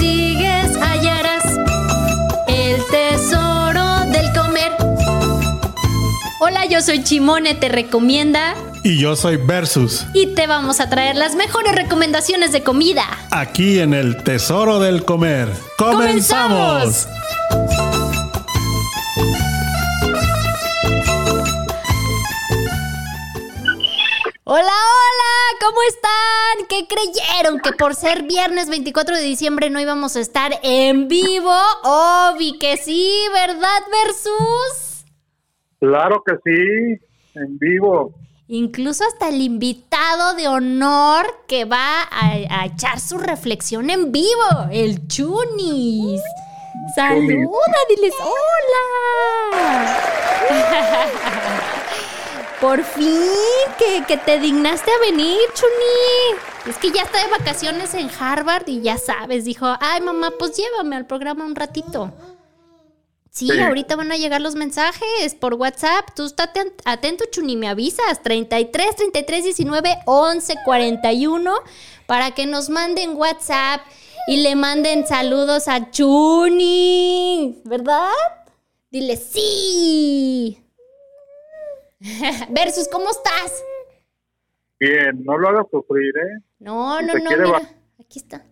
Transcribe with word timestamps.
sigues 0.00 0.76
hallarás 0.80 1.44
el 2.48 2.84
tesoro 2.90 4.06
del 4.06 4.32
comer. 4.32 4.72
Hola, 6.40 6.64
yo 6.66 6.80
soy 6.80 7.04
Chimone, 7.04 7.54
te 7.54 7.68
recomienda. 7.68 8.54
Y 8.82 8.98
yo 8.98 9.14
soy 9.14 9.36
Versus. 9.36 10.06
Y 10.14 10.34
te 10.34 10.46
vamos 10.46 10.80
a 10.80 10.88
traer 10.88 11.14
las 11.14 11.34
mejores 11.34 11.74
recomendaciones 11.74 12.50
de 12.52 12.62
comida. 12.62 13.04
Aquí 13.30 13.78
en 13.78 13.92
el 13.92 14.22
Tesoro 14.24 14.80
del 14.80 15.04
Comer. 15.04 15.52
¡Comenzamos! 15.76 17.06
Hola, 24.44 24.62
hola, 24.62 25.19
¿cómo 25.60 25.78
están? 25.88 26.66
¿Qué 26.68 26.86
creyeron? 26.88 27.60
¿Que 27.60 27.72
por 27.72 27.94
ser 27.94 28.22
viernes 28.22 28.68
24 28.70 29.16
de 29.16 29.22
diciembre 29.22 29.70
no 29.70 29.78
íbamos 29.80 30.16
a 30.16 30.20
estar 30.20 30.52
en 30.62 31.06
vivo? 31.08 31.54
Obvi 31.84 32.58
que 32.58 32.76
sí, 32.76 33.12
¿verdad, 33.32 33.82
Versus? 33.90 35.04
Claro 35.78 36.22
que 36.26 36.34
sí, 36.44 37.00
en 37.34 37.58
vivo. 37.58 38.14
Incluso 38.48 39.04
hasta 39.04 39.28
el 39.28 39.40
invitado 39.42 40.34
de 40.34 40.48
honor 40.48 41.26
que 41.46 41.64
va 41.64 42.08
a, 42.10 42.64
echar 42.66 42.98
su 42.98 43.18
reflexión 43.18 43.90
en 43.90 44.10
vivo, 44.10 44.68
el 44.72 45.06
Chunis. 45.06 46.20
Saluda, 46.94 47.76
diles 47.88 48.14
hola. 48.20 48.86
Por 52.60 52.84
fin, 52.84 53.30
que, 54.06 54.16
te 54.18 54.38
dignaste 54.38 54.90
a 54.90 55.10
venir, 55.10 55.38
Chuni. 55.54 56.38
Es 56.66 56.76
que 56.76 56.90
ya 56.90 57.02
está 57.02 57.24
de 57.24 57.30
vacaciones 57.30 57.94
en 57.94 58.10
Harvard 58.18 58.68
y 58.68 58.82
ya 58.82 58.98
sabes, 58.98 59.46
dijo, 59.46 59.66
ay 59.80 60.02
mamá, 60.02 60.32
pues 60.38 60.58
llévame 60.58 60.96
al 60.96 61.06
programa 61.06 61.46
un 61.46 61.56
ratito. 61.56 62.12
Sí, 63.30 63.48
ahorita 63.58 63.96
van 63.96 64.12
a 64.12 64.18
llegar 64.18 64.42
los 64.42 64.56
mensajes 64.56 65.34
por 65.38 65.54
WhatsApp. 65.54 66.10
Tú 66.14 66.26
estate 66.26 66.74
atento, 66.84 67.24
Chuni, 67.30 67.56
me 67.56 67.68
avisas. 67.68 68.22
33 68.22 68.96
33 68.96 69.44
19 69.44 69.98
11 70.04 70.54
41 70.64 71.54
para 72.06 72.32
que 72.32 72.44
nos 72.44 72.68
manden 72.68 73.16
WhatsApp 73.16 73.80
y 74.26 74.42
le 74.42 74.54
manden 74.56 75.06
saludos 75.06 75.68
a 75.68 75.90
Chuni. 75.90 77.62
¿Verdad? 77.64 78.10
Dile 78.90 79.16
sí. 79.16 80.58
Versus, 82.50 82.88
¿cómo 82.88 83.10
estás? 83.10 83.62
Bien, 84.78 85.22
no 85.24 85.36
lo 85.36 85.48
hagas 85.48 85.66
sufrir, 85.70 86.16
¿eh? 86.16 86.42
No, 86.58 87.02
no, 87.02 87.12
no, 87.14 87.14
mira, 87.14 87.60
aquí 88.00 88.18
está. 88.18 88.42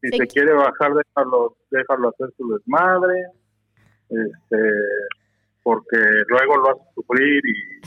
si 0.00 0.08
se, 0.08 0.26
quiere 0.26 0.54
bajar, 0.54 0.94
déjalo, 0.94 1.56
déjalo 1.70 2.08
hacer 2.08 2.30
su 2.38 2.48
desmadre, 2.54 3.26
este, 4.08 4.58
porque 5.62 5.98
luego 6.28 6.56
lo 6.56 6.70
hace 6.70 6.94
sufrir 6.94 7.42
y... 7.44 7.82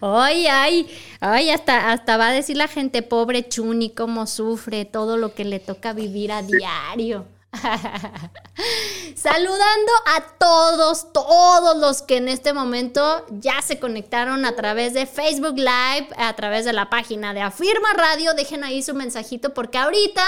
ay, 0.00 0.46
ay, 0.48 0.90
ay, 1.20 1.50
hasta, 1.50 1.92
hasta 1.92 2.16
va 2.16 2.28
a 2.28 2.32
decir 2.32 2.56
la 2.56 2.66
gente, 2.66 3.02
pobre 3.02 3.48
Chuni, 3.48 3.94
cómo 3.94 4.26
sufre 4.26 4.84
todo 4.84 5.16
lo 5.16 5.34
que 5.34 5.44
le 5.44 5.60
toca 5.60 5.92
vivir 5.92 6.32
a 6.32 6.42
diario. 6.42 7.26
Saludando 9.14 9.92
a 10.06 10.22
todos, 10.38 11.12
todos 11.12 11.76
los 11.76 12.02
que 12.02 12.16
en 12.16 12.28
este 12.28 12.52
momento 12.52 13.24
ya 13.30 13.60
se 13.62 13.78
conectaron 13.78 14.44
a 14.46 14.56
través 14.56 14.94
de 14.94 15.06
Facebook 15.06 15.56
Live, 15.56 16.08
a 16.16 16.34
través 16.34 16.64
de 16.64 16.72
la 16.72 16.88
página 16.88 17.34
de 17.34 17.42
Afirma 17.42 17.92
Radio. 17.94 18.34
Dejen 18.34 18.64
ahí 18.64 18.82
su 18.82 18.94
mensajito 18.94 19.52
porque 19.52 19.78
ahorita, 19.78 20.24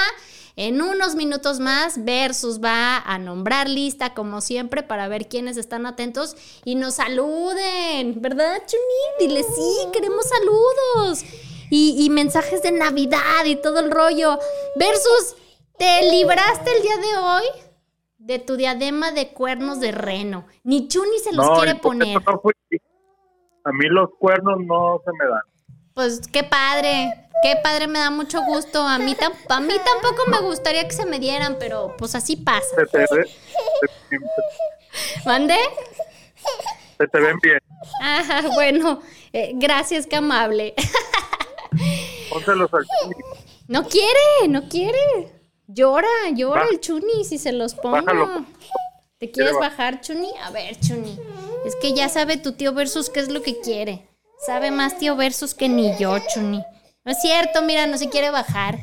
en 0.56 0.82
unos 0.82 1.14
minutos 1.14 1.60
más, 1.60 2.04
Versus 2.04 2.62
va 2.62 2.98
a 2.98 3.18
nombrar 3.18 3.68
lista 3.68 4.12
como 4.12 4.40
siempre 4.42 4.82
para 4.82 5.08
ver 5.08 5.26
quiénes 5.28 5.56
están 5.56 5.86
atentos 5.86 6.36
y 6.64 6.74
nos 6.74 6.96
saluden, 6.96 8.20
¿verdad, 8.20 8.62
Chuni? 8.66 9.28
Dile 9.28 9.42
sí, 9.42 9.88
queremos 9.92 10.26
saludos. 10.26 11.24
Y, 11.70 11.96
y 12.04 12.10
mensajes 12.10 12.62
de 12.62 12.70
Navidad 12.70 13.46
y 13.46 13.56
todo 13.56 13.80
el 13.80 13.90
rollo. 13.90 14.38
Versus 14.76 15.34
te 15.78 16.10
libraste 16.10 16.70
el 16.76 16.82
día 16.82 16.96
de 16.96 17.16
hoy 17.18 17.44
de 18.18 18.38
tu 18.38 18.56
diadema 18.56 19.12
de 19.12 19.32
cuernos 19.32 19.80
de 19.80 19.92
reno. 19.92 20.46
Ni 20.62 20.88
Chuni 20.88 21.18
se 21.18 21.32
los 21.32 21.50
quiere 21.58 21.74
poner. 21.74 22.16
a 22.16 23.72
mí 23.72 23.86
los 23.90 24.10
cuernos 24.18 24.58
no 24.60 25.00
se 25.04 25.12
me 25.12 25.30
dan. 25.30 25.42
Pues 25.94 26.26
qué 26.28 26.42
padre, 26.42 27.28
qué 27.42 27.56
padre, 27.62 27.86
me 27.86 27.98
da 27.98 28.10
mucho 28.10 28.42
gusto. 28.42 28.82
A 28.82 28.98
mí, 28.98 29.16
a 29.48 29.60
mí 29.60 29.74
tampoco 29.84 30.30
me 30.30 30.40
gustaría 30.40 30.84
que 30.84 30.94
se 30.94 31.06
me 31.06 31.18
dieran, 31.18 31.56
pero 31.58 31.94
pues 31.98 32.14
así 32.14 32.36
pasa. 32.36 32.74
Se 32.76 32.86
te, 32.86 33.06
¿Mande? 35.26 35.56
Se 36.98 37.06
te 37.06 37.20
ven 37.20 37.36
bien. 37.42 37.58
Ajá, 38.00 38.42
bueno, 38.54 39.02
eh, 39.32 39.52
gracias, 39.54 40.06
qué 40.06 40.16
amable. 40.16 40.74
Pónselos 42.30 42.72
al 42.72 42.86
No 43.68 43.86
quiere, 43.86 44.48
no 44.48 44.68
quiere. 44.68 45.43
Llora, 45.66 46.08
llora 46.34 46.66
el 46.70 46.80
Chuni 46.80 47.24
si 47.24 47.38
se 47.38 47.52
los 47.52 47.74
pongo. 47.74 48.44
¿Te 49.18 49.30
quieres 49.30 49.54
bajar, 49.58 50.00
Chuni? 50.00 50.30
A 50.42 50.50
ver, 50.50 50.78
Chuni. 50.78 51.18
Es 51.64 51.74
que 51.76 51.94
ya 51.94 52.08
sabe 52.08 52.36
tu 52.36 52.52
tío 52.52 52.74
Versus 52.74 53.08
qué 53.08 53.20
es 53.20 53.30
lo 53.30 53.42
que 53.42 53.60
quiere. 53.60 54.06
Sabe 54.44 54.70
más 54.70 54.98
tío 54.98 55.16
Versus 55.16 55.54
que 55.54 55.68
ni 55.68 55.96
yo, 55.98 56.18
Chuni. 56.18 56.62
No 57.04 57.12
es 57.12 57.20
cierto, 57.20 57.62
mira, 57.62 57.86
no 57.86 57.96
se 57.96 58.08
quiere 58.08 58.30
bajar. 58.30 58.78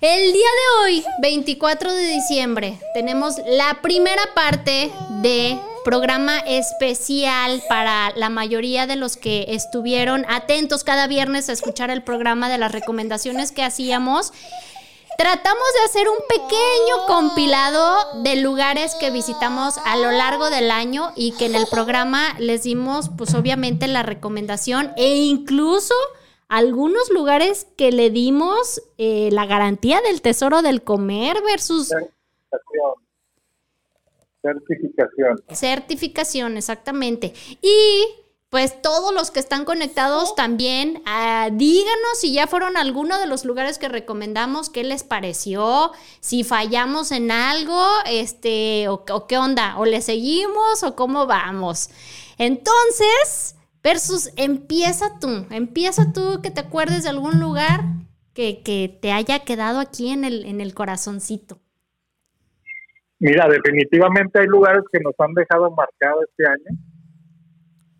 El 0.00 0.32
día 0.32 0.48
de 0.48 0.82
hoy, 0.82 1.04
24 1.20 1.92
de 1.92 2.06
diciembre, 2.06 2.78
tenemos 2.94 3.36
la 3.46 3.82
primera 3.82 4.22
parte 4.34 4.90
de 5.20 5.58
programa 5.84 6.38
especial 6.40 7.62
para 7.68 8.12
la 8.16 8.30
mayoría 8.30 8.86
de 8.86 8.96
los 8.96 9.16
que 9.16 9.46
estuvieron 9.48 10.24
atentos 10.28 10.84
cada 10.84 11.06
viernes 11.06 11.48
a 11.48 11.52
escuchar 11.52 11.90
el 11.90 12.02
programa 12.02 12.48
de 12.48 12.58
las 12.58 12.72
recomendaciones 12.72 13.52
que 13.52 13.62
hacíamos. 13.62 14.32
Tratamos 15.20 15.68
de 15.74 15.84
hacer 15.84 16.08
un 16.08 16.16
pequeño 16.26 17.06
compilado 17.06 18.22
de 18.22 18.36
lugares 18.36 18.94
que 18.98 19.10
visitamos 19.10 19.76
a 19.84 19.98
lo 19.98 20.12
largo 20.12 20.48
del 20.48 20.70
año 20.70 21.12
y 21.14 21.32
que 21.32 21.44
en 21.44 21.56
el 21.56 21.66
programa 21.70 22.38
les 22.38 22.62
dimos, 22.62 23.10
pues 23.18 23.34
obviamente, 23.34 23.86
la 23.86 24.02
recomendación 24.02 24.92
e 24.96 25.16
incluso 25.16 25.92
algunos 26.48 27.10
lugares 27.10 27.66
que 27.76 27.92
le 27.92 28.08
dimos 28.08 28.80
eh, 28.96 29.28
la 29.30 29.44
garantía 29.44 30.00
del 30.00 30.22
tesoro 30.22 30.62
del 30.62 30.82
comer 30.82 31.42
versus... 31.42 31.88
Certificación. 31.88 32.94
Certificación. 34.40 35.42
Certificación, 35.50 36.56
exactamente. 36.56 37.34
Y 37.60 38.06
pues 38.50 38.82
todos 38.82 39.14
los 39.14 39.30
que 39.30 39.38
están 39.38 39.64
conectados 39.64 40.34
también, 40.34 41.02
ah, 41.06 41.50
díganos 41.52 42.18
si 42.20 42.34
ya 42.34 42.48
fueron 42.48 42.76
a 42.76 42.80
alguno 42.80 43.20
de 43.20 43.28
los 43.28 43.44
lugares 43.44 43.78
que 43.78 43.88
recomendamos, 43.88 44.70
qué 44.70 44.82
les 44.82 45.04
pareció, 45.04 45.92
si 46.18 46.42
fallamos 46.42 47.12
en 47.12 47.30
algo, 47.30 47.80
este, 48.06 48.88
o, 48.88 49.04
qué 49.28 49.38
onda, 49.38 49.78
o 49.78 49.86
le 49.86 50.00
seguimos 50.00 50.82
o 50.82 50.96
cómo 50.96 51.28
vamos. 51.28 51.90
Entonces, 52.38 53.54
versus, 53.84 54.32
empieza 54.36 55.20
tú, 55.20 55.46
empieza 55.52 56.12
tú 56.12 56.42
que 56.42 56.50
te 56.50 56.60
acuerdes 56.60 57.04
de 57.04 57.10
algún 57.10 57.38
lugar 57.38 57.82
que, 58.34 58.62
que 58.64 58.98
te 59.00 59.12
haya 59.12 59.44
quedado 59.44 59.78
aquí 59.78 60.10
en 60.10 60.24
el, 60.24 60.44
en 60.44 60.60
el 60.60 60.74
corazoncito. 60.74 61.60
Mira, 63.20 63.46
definitivamente 63.48 64.40
hay 64.40 64.46
lugares 64.46 64.82
que 64.90 64.98
nos 64.98 65.14
han 65.18 65.34
dejado 65.34 65.70
marcado 65.70 66.22
este 66.24 66.48
año 66.48 66.89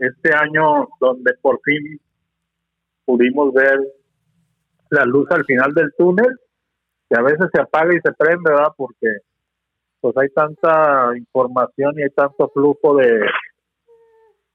este 0.01 0.35
año 0.35 0.89
donde 1.01 1.35
por 1.41 1.61
fin 1.63 2.01
pudimos 3.05 3.53
ver 3.53 3.79
la 4.91 5.05
luz 5.05 5.31
al 5.31 5.45
final 5.45 5.73
del 5.75 5.93
túnel, 5.97 6.39
que 7.09 7.19
a 7.19 7.23
veces 7.23 7.49
se 7.53 7.61
apaga 7.61 7.95
y 7.95 8.01
se 8.01 8.13
prende, 8.13 8.51
¿verdad? 8.51 8.73
Porque 8.77 9.07
pues 10.01 10.17
hay 10.17 10.29
tanta 10.31 11.11
información 11.17 11.99
y 11.99 12.03
hay 12.03 12.11
tanto 12.11 12.49
flujo 12.49 12.97
de, 12.97 13.21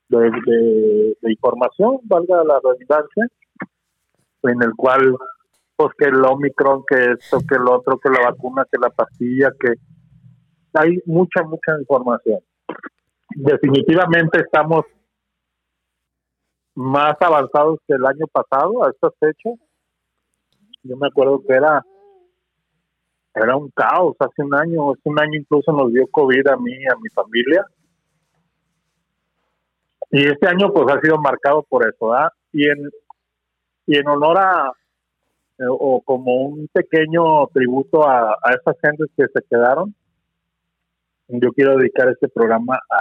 de, 0.10 1.32
información, 1.32 2.00
valga 2.04 2.44
la 2.44 2.60
redundancia, 2.64 3.28
en 4.44 4.64
el 4.64 4.74
cual 4.76 5.16
pues 5.76 5.92
que 5.98 6.06
el 6.06 6.24
Omicron, 6.24 6.84
que 6.88 7.12
esto, 7.12 7.40
que 7.48 7.56
el 7.56 7.68
otro, 7.68 8.00
que 8.00 8.10
la 8.10 8.30
vacuna, 8.30 8.66
que 8.72 8.78
la 8.80 8.90
pastilla, 8.90 9.52
que 9.60 9.74
hay 10.74 10.98
mucha, 11.06 11.44
mucha 11.44 11.78
información. 11.80 12.40
Definitivamente 13.36 14.40
estamos 14.40 14.86
más 16.76 17.16
avanzados 17.20 17.80
que 17.88 17.96
el 17.96 18.06
año 18.06 18.28
pasado 18.32 18.84
a 18.84 18.90
estas 18.90 19.14
fechas. 19.20 19.54
Yo 20.84 20.98
me 20.98 21.08
acuerdo 21.08 21.42
que 21.48 21.54
era 21.54 21.84
era 23.34 23.58
un 23.58 23.70
caos 23.72 24.16
hace 24.20 24.44
un 24.44 24.56
año, 24.56 24.92
hace 24.92 25.10
un 25.10 25.20
año 25.20 25.40
incluso 25.40 25.72
nos 25.74 25.92
dio 25.92 26.08
COVID 26.08 26.48
a 26.48 26.58
mí 26.58 26.72
y 26.72 26.86
a 26.86 26.96
mi 26.96 27.10
familia. 27.10 27.66
Y 30.12 30.26
este 30.26 30.48
año 30.48 30.72
pues 30.74 30.86
ha 30.96 31.02
sido 31.02 31.18
marcado 31.18 31.64
por 31.64 31.86
eso, 31.86 32.08
¿verdad? 32.08 32.30
Y 32.54 32.70
en, 32.70 32.90
y 33.88 33.98
en 33.98 34.08
honor 34.08 34.38
a, 34.38 34.72
eh, 35.58 35.64
o 35.68 36.02
como 36.02 36.34
un 36.46 36.70
pequeño 36.72 37.48
tributo 37.48 38.08
a, 38.08 38.38
a 38.42 38.54
esas 38.54 38.76
gentes 38.82 39.08
que 39.18 39.26
se 39.28 39.46
quedaron. 39.50 39.94
Yo 41.28 41.52
quiero 41.52 41.78
dedicar 41.78 42.08
este 42.08 42.30
programa 42.30 42.76
a, 42.76 43.00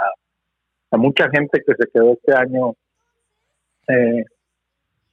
a 0.91 0.97
mucha 0.97 1.29
gente 1.29 1.61
que 1.65 1.73
se 1.75 1.89
quedó 1.91 2.13
este 2.13 2.33
año. 2.33 2.73
Eh, 3.87 4.23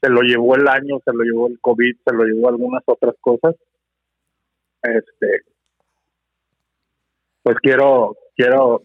se 0.01 0.09
lo 0.09 0.23
llevó 0.23 0.57
el 0.57 0.67
año, 0.67 0.99
se 1.05 1.13
lo 1.13 1.23
llevó 1.23 1.49
el 1.49 1.61
COVID, 1.61 1.97
se 2.05 2.15
lo 2.15 2.25
llevó 2.25 2.49
algunas 2.49 2.83
otras 2.87 3.15
cosas. 3.21 3.55
Este, 4.83 5.43
pues 7.43 7.57
quiero 7.63 8.17
quiero 8.35 8.83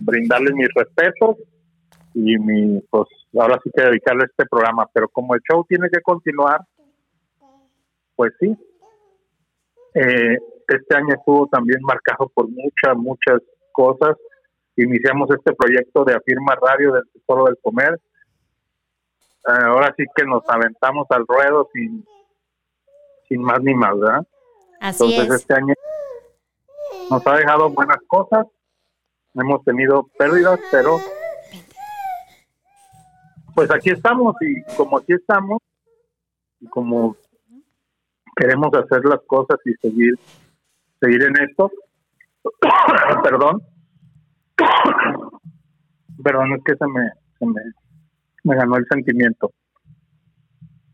brindarles 0.00 0.54
mis 0.54 0.68
respetos 0.74 1.36
y 2.14 2.38
mi 2.38 2.80
pues 2.90 3.06
ahora 3.38 3.58
sí 3.62 3.70
que 3.74 3.84
dedicarle 3.84 4.24
este 4.24 4.46
programa, 4.46 4.88
pero 4.92 5.08
como 5.08 5.34
el 5.34 5.40
show 5.48 5.64
tiene 5.68 5.88
que 5.90 6.00
continuar, 6.00 6.60
pues 8.16 8.32
sí. 8.40 8.56
Eh, 9.94 10.38
este 10.68 10.96
año 10.96 11.14
estuvo 11.14 11.46
también 11.48 11.80
marcado 11.82 12.30
por 12.34 12.48
muchas, 12.48 12.96
muchas 12.96 13.40
cosas. 13.72 14.16
Iniciamos 14.76 15.28
este 15.30 15.52
proyecto 15.54 16.04
de 16.04 16.14
Afirma 16.14 16.56
Radio 16.60 16.92
del 16.92 17.04
Tesoro 17.12 17.44
del 17.44 17.58
Comer. 17.62 18.00
Eh, 19.48 19.64
ahora 19.64 19.92
sí 19.96 20.04
que 20.14 20.24
nos 20.24 20.42
aventamos 20.48 21.06
al 21.10 21.26
ruedo 21.26 21.68
sin, 21.72 22.06
sin 23.28 23.42
más 23.42 23.60
ni 23.62 23.74
más, 23.74 23.98
¿verdad? 23.98 24.26
Así 24.80 25.12
Entonces 25.12 25.40
este 25.40 25.54
año 25.54 25.74
nos 27.10 27.26
ha 27.26 27.36
dejado 27.36 27.70
buenas 27.70 27.98
cosas. 28.06 28.46
Hemos 29.34 29.64
tenido 29.64 30.08
pérdidas, 30.18 30.60
pero 30.70 30.98
pues 33.54 33.70
aquí 33.70 33.90
estamos 33.90 34.34
y 34.40 34.62
como 34.76 34.98
aquí 34.98 35.12
estamos 35.12 35.58
y 36.60 36.66
como 36.68 37.16
queremos 38.36 38.70
hacer 38.74 39.04
las 39.04 39.20
cosas 39.26 39.58
y 39.64 39.74
seguir 39.74 40.14
seguir 41.00 41.22
en 41.24 41.36
esto 41.48 41.70
perdón 43.22 43.62
perdón 46.24 46.52
es 46.54 46.64
que 46.64 46.76
se 46.76 46.86
me, 46.86 47.10
se 47.38 47.46
me 47.46 47.60
me 48.44 48.56
ganó 48.56 48.76
el 48.76 48.86
sentimiento 48.90 49.52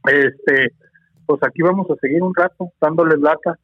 este 0.04 0.72
pues 1.26 1.42
aquí 1.42 1.62
vamos 1.62 1.90
a 1.90 1.96
seguir 2.00 2.22
un 2.22 2.34
rato 2.34 2.72
dándoles 2.80 3.18
lata 3.20 3.58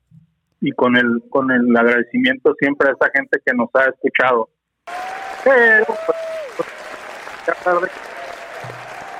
y 0.60 0.72
con 0.72 0.96
el 0.96 1.22
con 1.30 1.50
el 1.50 1.76
agradecimiento 1.76 2.54
siempre 2.58 2.88
a 2.88 2.92
esa 2.92 3.10
gente 3.12 3.38
que 3.44 3.54
nos 3.54 3.68
ha 3.74 3.84
escuchado 3.90 4.48
pero 5.44 5.86
pues, 5.86 6.68
ya 7.46 7.54
tarde 7.64 7.88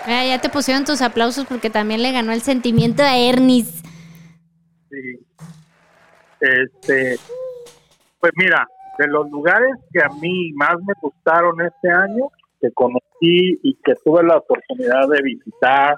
Ah, 0.07 0.23
ya 0.27 0.39
te 0.39 0.51
pusieron 0.51 0.85
tus 0.85 1.01
aplausos 1.01 1.47
porque 1.47 1.71
también 1.71 2.03
le 2.03 2.13
ganó 2.13 2.33
el 2.33 2.43
sentimiento 2.43 3.03
a 3.03 3.17
Ernis. 3.17 3.83
Sí. 4.91 5.27
Este, 6.41 7.19
pues 8.21 8.33
mira, 8.37 8.67
de 8.99 9.07
los 9.09 9.31
lugares 9.31 9.71
que 9.93 10.03
a 10.03 10.09
mí 10.21 10.53
más 10.53 10.77
me 10.87 10.93
gustaron 11.01 11.59
este 11.63 11.91
año, 11.91 12.31
que 12.65 12.73
conocí 12.73 13.61
y 13.63 13.75
que 13.85 13.95
tuve 14.03 14.23
la 14.23 14.39
oportunidad 14.39 15.07
de 15.09 15.23
visitar, 15.23 15.97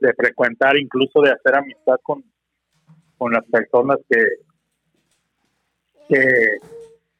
de 0.00 0.14
frecuentar, 0.14 0.74
incluso 0.78 1.20
de 1.20 1.32
hacer 1.32 1.54
amistad 1.54 1.96
con, 2.02 2.24
con 3.18 3.32
las 3.32 3.44
personas 3.44 3.98
que, 4.08 4.22
que, 6.08 6.18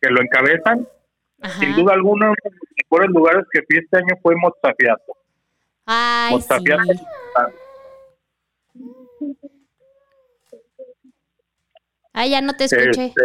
que 0.01 0.11
lo 0.11 0.23
encabezan, 0.23 0.89
Ajá. 1.43 1.61
sin 1.61 1.77
duda 1.77 1.93
alguna, 1.93 2.27
uno 2.29 2.35
de 2.43 2.51
los 2.51 2.61
mejores 2.83 3.11
lugares 3.11 3.45
que 3.53 3.61
fui 3.69 3.79
este 3.79 3.99
año 3.99 4.19
fue. 4.23 4.35
Ay, 5.85 6.41
sí. 6.41 6.49
Ay, 12.15 12.31
ya 12.31 12.41
no 12.41 12.55
te 12.55 12.65
escuché. 12.65 13.07
Este, 13.07 13.23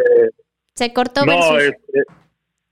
Se 0.73 0.93
cortó 0.93 1.25
No, 1.25 1.57
este, 1.57 2.03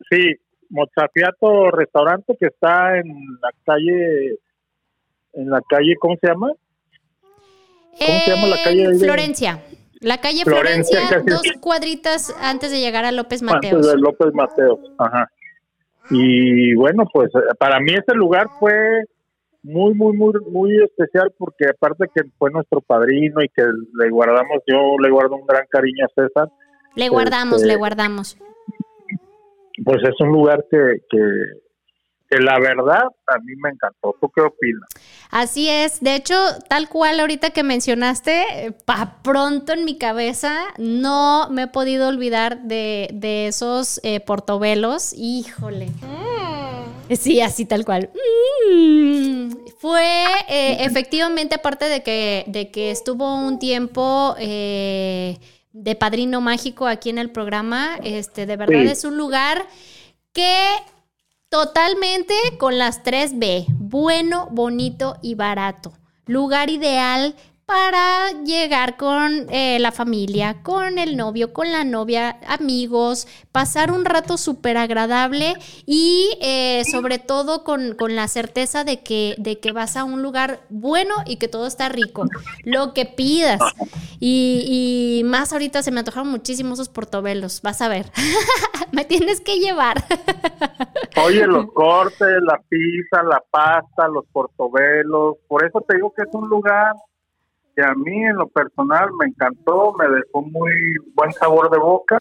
sí, 0.09 0.35
Mozafiato 0.69 1.71
restaurante 1.71 2.35
que 2.39 2.47
está 2.47 2.97
en 2.97 3.07
la 3.41 3.51
calle, 3.65 4.37
en 5.33 5.49
la 5.49 5.61
calle, 5.69 5.95
¿cómo 5.99 6.15
se 6.21 6.27
llama? 6.27 6.51
¿cómo 7.99 8.19
se 8.19 8.31
llama 8.31 8.47
la 8.47 8.63
calle 8.63 8.87
de- 8.89 8.99
Florencia. 8.99 9.63
La 10.01 10.17
calle 10.19 10.43
Florencia, 10.45 10.99
dos 11.27 11.41
cuadritas 11.59 12.33
antes 12.41 12.71
de 12.71 12.79
llegar 12.79 13.03
a 13.03 13.11
López 13.11 13.41
Antes 13.41 13.55
Mateos. 13.73 13.87
de 13.87 13.97
López 13.97 14.33
Mateos, 14.33 14.79
ajá. 14.97 15.29
Y 16.09 16.73
bueno, 16.75 17.03
pues 17.11 17.29
eh, 17.35 17.39
para 17.59 17.79
mí 17.81 17.91
ese 17.93 18.15
lugar 18.15 18.47
fue 18.59 18.73
muy, 19.61 19.93
muy, 19.93 20.15
muy, 20.15 20.31
muy 20.49 20.81
especial 20.83 21.33
porque 21.37 21.67
aparte 21.67 22.05
que 22.15 22.21
fue 22.37 22.49
nuestro 22.49 22.79
padrino 22.79 23.41
y 23.43 23.49
que 23.49 23.61
le 23.63 24.09
guardamos, 24.09 24.59
yo 24.65 24.97
le 25.03 25.09
guardo 25.11 25.35
un 25.35 25.45
gran 25.45 25.65
cariño 25.69 26.05
a 26.05 26.21
César, 26.21 26.49
Le 26.95 27.09
guardamos, 27.09 27.57
este, 27.57 27.67
le 27.67 27.75
guardamos. 27.75 28.37
Pues 29.83 29.97
es 30.03 30.15
un 30.19 30.29
lugar 30.29 30.65
que, 30.69 30.77
que, 31.09 31.19
que 32.29 32.37
la 32.37 32.59
verdad 32.59 33.03
a 33.27 33.37
mí 33.39 33.53
me 33.61 33.69
encantó. 33.69 34.15
¿Tú 34.19 34.29
qué 34.35 34.41
opinas? 34.41 34.87
Así 35.31 35.69
es. 35.69 36.01
De 36.01 36.15
hecho, 36.15 36.35
tal 36.67 36.89
cual 36.89 37.19
ahorita 37.19 37.51
que 37.51 37.63
mencionaste, 37.63 38.75
pa 38.85 39.21
pronto 39.23 39.73
en 39.73 39.85
mi 39.85 39.97
cabeza 39.97 40.55
no 40.77 41.49
me 41.49 41.63
he 41.63 41.67
podido 41.67 42.07
olvidar 42.07 42.63
de, 42.63 43.09
de 43.13 43.47
esos 43.47 43.99
eh, 44.03 44.19
portobelos. 44.19 45.13
Híjole. 45.13 45.87
Sí, 47.11 47.41
así 47.41 47.65
tal 47.65 47.85
cual. 47.85 48.09
Mm. 48.71 49.49
Fue 49.79 50.25
eh, 50.49 50.83
efectivamente, 50.83 51.55
aparte 51.55 51.85
de 51.85 52.03
que, 52.03 52.43
de 52.47 52.69
que 52.69 52.91
estuvo 52.91 53.35
un 53.35 53.59
tiempo 53.59 54.35
eh, 54.37 55.37
de 55.71 55.95
padrino 55.95 56.41
mágico 56.41 56.87
aquí 56.87 57.09
en 57.09 57.17
el 57.19 57.29
programa, 57.31 57.97
este, 58.03 58.45
de 58.45 58.57
verdad 58.57 58.81
Sí. 58.83 58.87
es 58.89 59.03
un 59.03 59.17
lugar 59.17 59.65
que 60.33 60.57
totalmente 61.49 62.33
con 62.57 62.77
las 62.77 63.03
3B, 63.03 63.65
bueno, 63.77 64.47
bonito 64.51 65.17
y 65.21 65.35
barato. 65.35 65.93
Lugar 66.25 66.69
ideal 66.69 67.35
para 67.69 68.31
llegar 68.45 68.97
con 68.97 69.45
eh, 69.51 69.77
la 69.79 69.91
familia, 69.91 70.63
con 70.63 70.97
el 70.97 71.15
novio, 71.15 71.53
con 71.53 71.71
la 71.71 71.83
novia, 71.83 72.39
amigos, 72.47 73.27
pasar 73.51 73.91
un 73.91 74.05
rato 74.05 74.37
súper 74.37 74.75
agradable 74.75 75.53
y 75.85 76.35
eh, 76.41 76.81
sobre 76.91 77.19
todo 77.19 77.63
con, 77.63 77.93
con 77.93 78.15
la 78.15 78.27
certeza 78.27 78.83
de 78.83 79.03
que, 79.03 79.35
de 79.37 79.59
que 79.59 79.71
vas 79.71 79.97
a 79.97 80.03
un 80.03 80.23
lugar 80.23 80.61
bueno 80.69 81.13
y 81.27 81.35
que 81.35 81.47
todo 81.47 81.67
está 81.67 81.89
rico, 81.89 82.25
lo 82.63 82.95
que 82.95 83.05
pidas. 83.05 83.61
Y, 84.19 85.19
y 85.19 85.23
más 85.25 85.53
ahorita 85.53 85.83
se 85.83 85.91
me 85.91 85.99
antojaron 85.99 86.31
muchísimo 86.31 86.73
esos 86.73 86.89
portobelos, 86.89 87.61
vas 87.61 87.83
a 87.83 87.87
ver, 87.87 88.07
me 88.91 89.05
tienes 89.05 89.41
que 89.41 89.59
llevar. 89.59 90.03
Oye, 91.23 91.45
los 91.45 91.71
cortes, 91.71 92.29
la 92.41 92.59
pizza, 92.67 93.21
la 93.21 93.43
pasta, 93.51 94.07
los 94.07 94.25
portobelos, 94.33 95.35
por 95.47 95.63
eso 95.63 95.81
te 95.87 95.97
digo 95.97 96.11
que 96.17 96.23
es 96.23 96.33
un 96.33 96.49
lugar 96.49 96.95
a 97.81 97.93
mí 97.93 98.23
en 98.23 98.35
lo 98.35 98.47
personal 98.47 99.09
me 99.19 99.27
encantó, 99.27 99.93
me 99.97 100.07
dejó 100.07 100.41
muy 100.41 100.71
buen 101.13 101.31
sabor 101.33 101.69
de 101.69 101.77
boca 101.77 102.19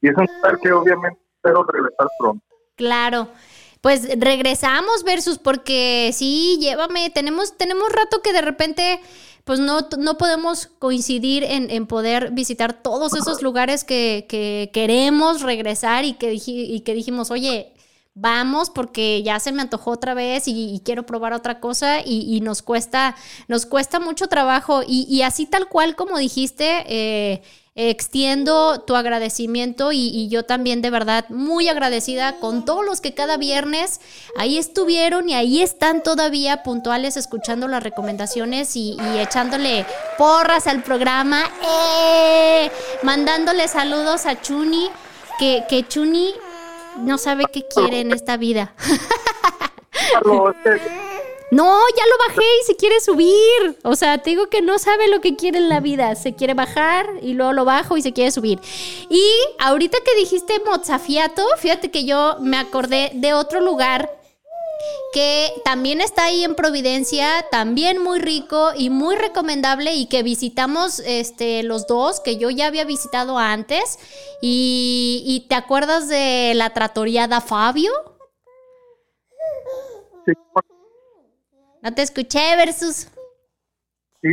y 0.00 0.08
es 0.08 0.16
un 0.16 0.26
lugar 0.26 0.58
que 0.60 0.72
obviamente 0.72 1.18
espero 1.36 1.64
regresar 1.64 2.08
pronto. 2.18 2.44
Claro. 2.76 3.28
Pues 3.80 4.08
regresamos 4.18 5.04
versus 5.04 5.38
porque 5.38 6.10
sí, 6.12 6.58
llévame, 6.60 7.10
tenemos, 7.10 7.56
tenemos 7.56 7.92
rato 7.92 8.22
que 8.22 8.32
de 8.32 8.42
repente 8.42 9.00
pues 9.44 9.60
no, 9.60 9.88
no 9.98 10.18
podemos 10.18 10.66
coincidir 10.66 11.44
en, 11.44 11.70
en 11.70 11.86
poder 11.86 12.32
visitar 12.32 12.82
todos 12.82 13.14
esos 13.14 13.40
lugares 13.40 13.84
que, 13.84 14.26
que 14.28 14.70
queremos 14.74 15.40
regresar 15.40 16.04
y 16.04 16.14
que 16.14 16.28
dijimos, 16.94 17.30
oye, 17.30 17.72
vamos 18.20 18.70
porque 18.70 19.22
ya 19.22 19.38
se 19.38 19.52
me 19.52 19.62
antojó 19.62 19.92
otra 19.92 20.14
vez 20.14 20.44
y, 20.46 20.80
quiero 20.84 21.04
probar 21.04 21.32
otra 21.32 21.60
cosa 21.60 22.00
y, 22.04 22.40
nos 22.40 22.62
cuesta, 22.62 23.14
nos 23.46 23.66
cuesta 23.66 24.00
mucho 24.00 24.26
trabajo 24.26 24.82
y, 24.86 25.22
así 25.22 25.46
tal 25.46 25.68
cual 25.68 25.94
como 25.94 26.18
dijiste, 26.18 26.84
eh, 26.88 27.42
extiendo 27.76 28.80
tu 28.80 28.96
agradecimiento 28.96 29.92
y, 29.92 30.28
yo 30.28 30.44
también 30.44 30.82
de 30.82 30.90
verdad 30.90 31.26
muy 31.28 31.68
agradecida 31.68 32.40
con 32.40 32.64
todos 32.64 32.84
los 32.84 33.00
que 33.00 33.14
cada 33.14 33.36
viernes 33.36 34.00
ahí 34.36 34.58
estuvieron 34.58 35.28
y 35.28 35.34
ahí 35.34 35.62
están 35.62 36.02
todavía 36.02 36.64
puntuales 36.64 37.16
escuchando 37.16 37.68
las 37.68 37.84
recomendaciones 37.84 38.74
y, 38.74 38.96
y 39.14 39.18
echándole 39.18 39.86
porras 40.16 40.66
al 40.66 40.82
programa, 40.82 41.44
¡Eh! 41.62 42.70
mandándole 43.04 43.68
saludos 43.68 44.26
a 44.26 44.40
Chuni, 44.40 44.90
que, 45.38 45.64
que 45.68 45.86
Chuni 45.86 46.34
no 46.98 47.18
sabe 47.18 47.44
qué 47.52 47.66
quiere 47.66 48.00
en 48.00 48.12
esta 48.12 48.36
vida. 48.36 48.74
Carlos, 50.12 50.54
es 50.64 50.80
que 50.80 50.90
No, 51.50 51.80
ya 51.96 52.02
lo 52.06 52.28
bajé 52.28 52.46
y 52.62 52.66
se 52.66 52.76
quiere 52.76 53.00
subir. 53.00 53.78
O 53.82 53.96
sea, 53.96 54.18
te 54.18 54.30
digo 54.30 54.48
que 54.48 54.60
no 54.62 54.78
sabe 54.78 55.08
lo 55.08 55.20
que 55.20 55.36
quiere 55.36 55.58
en 55.58 55.68
la 55.68 55.80
vida. 55.80 56.14
Se 56.14 56.34
quiere 56.34 56.54
bajar 56.54 57.06
y 57.22 57.34
luego 57.34 57.52
lo 57.52 57.64
bajo 57.64 57.96
y 57.96 58.02
se 58.02 58.12
quiere 58.12 58.30
subir. 58.30 58.60
Y 59.08 59.22
ahorita 59.58 59.98
que 60.04 60.16
dijiste 60.16 60.60
Mozafiato, 60.64 61.44
fíjate 61.58 61.90
que 61.90 62.04
yo 62.04 62.36
me 62.40 62.58
acordé 62.58 63.10
de 63.14 63.32
otro 63.32 63.60
lugar 63.60 64.17
que 65.12 65.52
también 65.64 66.00
está 66.00 66.24
ahí 66.24 66.44
en 66.44 66.54
Providencia, 66.54 67.46
también 67.50 68.02
muy 68.02 68.18
rico 68.18 68.70
y 68.76 68.90
muy 68.90 69.16
recomendable 69.16 69.94
y 69.94 70.06
que 70.06 70.22
visitamos 70.22 71.00
este, 71.00 71.62
los 71.62 71.86
dos, 71.86 72.20
que 72.20 72.36
yo 72.36 72.50
ya 72.50 72.66
había 72.66 72.84
visitado 72.84 73.38
antes. 73.38 73.98
Y, 74.40 75.22
y 75.26 75.48
¿te 75.48 75.54
acuerdas 75.54 76.08
de 76.08 76.52
la 76.54 76.70
tratoriada 76.74 77.40
Fabio? 77.40 77.90
Sí. 80.26 80.32
No 81.82 81.94
te 81.94 82.02
escuché, 82.02 82.56
Versus. 82.56 83.08
Sí. 84.20 84.28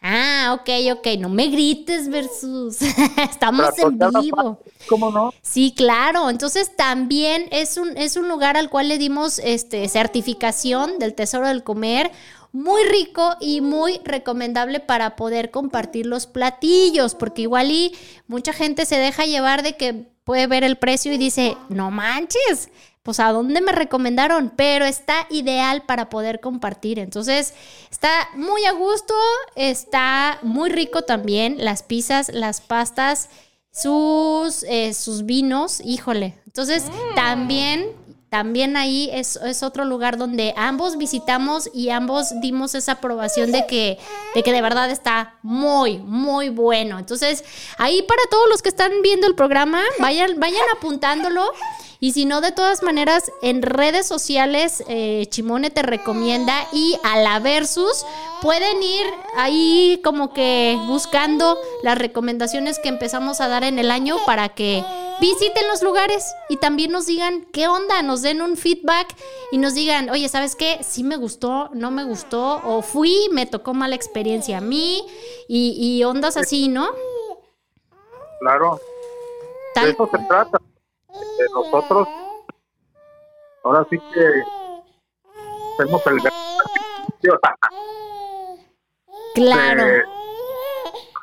Ah, 0.00 0.58
ok, 0.58 0.98
ok. 0.98 1.06
No 1.18 1.28
me 1.28 1.46
grites, 1.48 2.08
Versus. 2.08 2.82
Estamos 3.30 3.78
en 3.78 3.98
vivo. 3.98 4.60
¿Cómo 4.88 5.10
no? 5.10 5.32
Sí, 5.42 5.72
claro. 5.76 6.28
Entonces 6.28 6.74
también 6.74 7.46
es 7.52 7.76
un, 7.76 7.96
es 7.96 8.16
un 8.16 8.28
lugar 8.28 8.56
al 8.56 8.68
cual 8.68 8.88
le 8.88 8.98
dimos 8.98 9.38
este, 9.38 9.88
certificación 9.88 10.98
del 10.98 11.14
Tesoro 11.14 11.46
del 11.48 11.62
Comer. 11.62 12.10
Muy 12.50 12.82
rico 12.84 13.36
y 13.40 13.62
muy 13.62 14.00
recomendable 14.04 14.80
para 14.80 15.16
poder 15.16 15.50
compartir 15.50 16.04
los 16.04 16.26
platillos, 16.26 17.14
porque 17.14 17.42
igual 17.42 17.70
y 17.70 17.94
mucha 18.26 18.52
gente 18.52 18.84
se 18.84 18.96
deja 18.96 19.24
llevar 19.24 19.62
de 19.62 19.76
que 19.78 20.12
puede 20.24 20.46
ver 20.46 20.62
el 20.62 20.76
precio 20.76 21.14
y 21.14 21.16
dice, 21.18 21.56
no 21.70 21.90
manches, 21.90 22.68
pues 23.02 23.18
a 23.18 23.32
dónde 23.32 23.60
me 23.60 23.72
recomendaron, 23.72 24.52
pero 24.54 24.84
está 24.84 25.26
ideal 25.30 25.82
para 25.86 26.08
poder 26.08 26.40
compartir. 26.40 26.98
Entonces, 26.98 27.52
está 28.02 28.30
muy 28.34 28.64
a 28.64 28.72
gusto, 28.72 29.14
está 29.54 30.40
muy 30.42 30.70
rico 30.70 31.02
también, 31.02 31.58
las 31.58 31.84
pizzas, 31.84 32.30
las 32.34 32.60
pastas, 32.60 33.28
sus, 33.70 34.64
eh, 34.64 34.92
sus 34.92 35.24
vinos, 35.24 35.80
híjole. 35.84 36.36
Entonces, 36.44 36.82
también, 37.14 37.92
también 38.28 38.76
ahí 38.76 39.08
es, 39.12 39.36
es, 39.36 39.62
otro 39.62 39.84
lugar 39.84 40.18
donde 40.18 40.52
ambos 40.56 40.98
visitamos 40.98 41.70
y 41.72 41.90
ambos 41.90 42.40
dimos 42.40 42.74
esa 42.74 42.92
aprobación 42.92 43.52
de 43.52 43.66
que, 43.66 43.98
de 44.34 44.42
que 44.42 44.50
de 44.50 44.62
verdad 44.62 44.90
está 44.90 45.38
muy, 45.42 45.98
muy 45.98 46.48
bueno. 46.48 46.98
Entonces, 46.98 47.44
ahí 47.78 48.02
para 48.02 48.22
todos 48.32 48.48
los 48.48 48.62
que 48.62 48.70
están 48.70 48.90
viendo 49.04 49.28
el 49.28 49.36
programa, 49.36 49.80
vayan, 50.00 50.40
vayan 50.40 50.64
apuntándolo. 50.76 51.52
Y 52.02 52.10
si 52.10 52.24
no, 52.24 52.40
de 52.40 52.50
todas 52.50 52.82
maneras, 52.82 53.30
en 53.42 53.62
redes 53.62 54.08
sociales, 54.08 54.82
eh, 54.88 55.26
Chimone 55.28 55.70
te 55.70 55.82
recomienda 55.82 56.66
y 56.72 56.98
a 57.04 57.16
la 57.16 57.38
Versus 57.38 58.04
pueden 58.40 58.82
ir 58.82 59.06
ahí 59.36 60.00
como 60.02 60.32
que 60.32 60.76
buscando 60.88 61.56
las 61.84 61.96
recomendaciones 61.96 62.80
que 62.80 62.88
empezamos 62.88 63.40
a 63.40 63.46
dar 63.46 63.62
en 63.62 63.78
el 63.78 63.92
año 63.92 64.16
para 64.26 64.48
que 64.48 64.84
visiten 65.20 65.68
los 65.68 65.84
lugares 65.84 66.34
y 66.48 66.56
también 66.56 66.90
nos 66.90 67.06
digan 67.06 67.46
qué 67.52 67.68
onda, 67.68 68.02
nos 68.02 68.22
den 68.22 68.42
un 68.42 68.56
feedback 68.56 69.14
y 69.52 69.58
nos 69.58 69.74
digan, 69.74 70.10
oye, 70.10 70.28
¿sabes 70.28 70.56
qué? 70.56 70.80
Sí 70.82 71.04
me 71.04 71.14
gustó, 71.14 71.70
no 71.72 71.92
me 71.92 72.02
gustó, 72.02 72.60
o 72.64 72.82
fui, 72.82 73.28
me 73.30 73.46
tocó 73.46 73.74
mala 73.74 73.94
experiencia 73.94 74.58
a 74.58 74.60
mí 74.60 75.06
y, 75.46 75.76
y 75.78 76.02
ondas 76.02 76.36
así, 76.36 76.66
¿no? 76.66 76.88
Claro. 78.40 78.80
De 79.76 79.90
eso 79.90 80.10
se 80.10 80.18
trata 80.26 80.58
de 81.12 81.44
nosotros, 81.54 82.08
ahora 83.64 83.86
sí 83.90 83.98
que 83.98 84.42
hacemos 85.74 86.06
el 86.06 86.18
Claro. 89.34 89.84
De, 89.84 90.02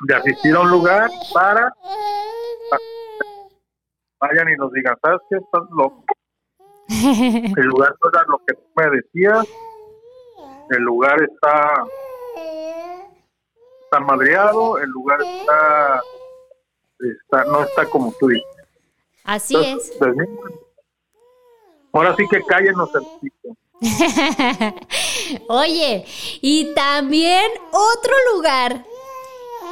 de, 0.00 0.14
asistir 0.14 0.54
a 0.56 0.60
un 0.60 0.70
lugar 0.70 1.10
para, 1.32 1.72
vayan 4.20 4.48
y 4.48 4.56
nos 4.56 4.72
digan, 4.72 4.96
¿sabes? 5.02 5.20
Estás 5.30 5.62
loco. 5.70 6.04
el 6.88 7.66
lugar 7.66 7.94
no 8.02 8.10
era 8.10 8.24
lo 8.28 8.38
que 8.38 8.54
tú 8.54 8.62
me 8.76 8.90
decías. 8.90 9.46
El 10.70 10.82
lugar 10.82 11.22
está 11.22 11.84
está 13.90 14.00
madreado, 14.00 14.78
el 14.78 14.88
lugar 14.90 15.20
está, 15.20 16.00
está 17.00 17.44
no 17.44 17.62
está 17.62 17.86
como 17.86 18.14
tú 18.20 18.28
dices. 18.28 18.59
Así 19.24 19.56
es. 19.56 19.92
Pues, 19.98 20.14
ahora 21.92 22.14
sí 22.16 22.24
que 22.30 22.42
cállenos 22.42 22.90
el 22.94 23.02
pico. 23.20 23.56
Oye, 25.48 26.04
y 26.40 26.74
también 26.74 27.50
otro 27.72 28.12
lugar 28.34 28.84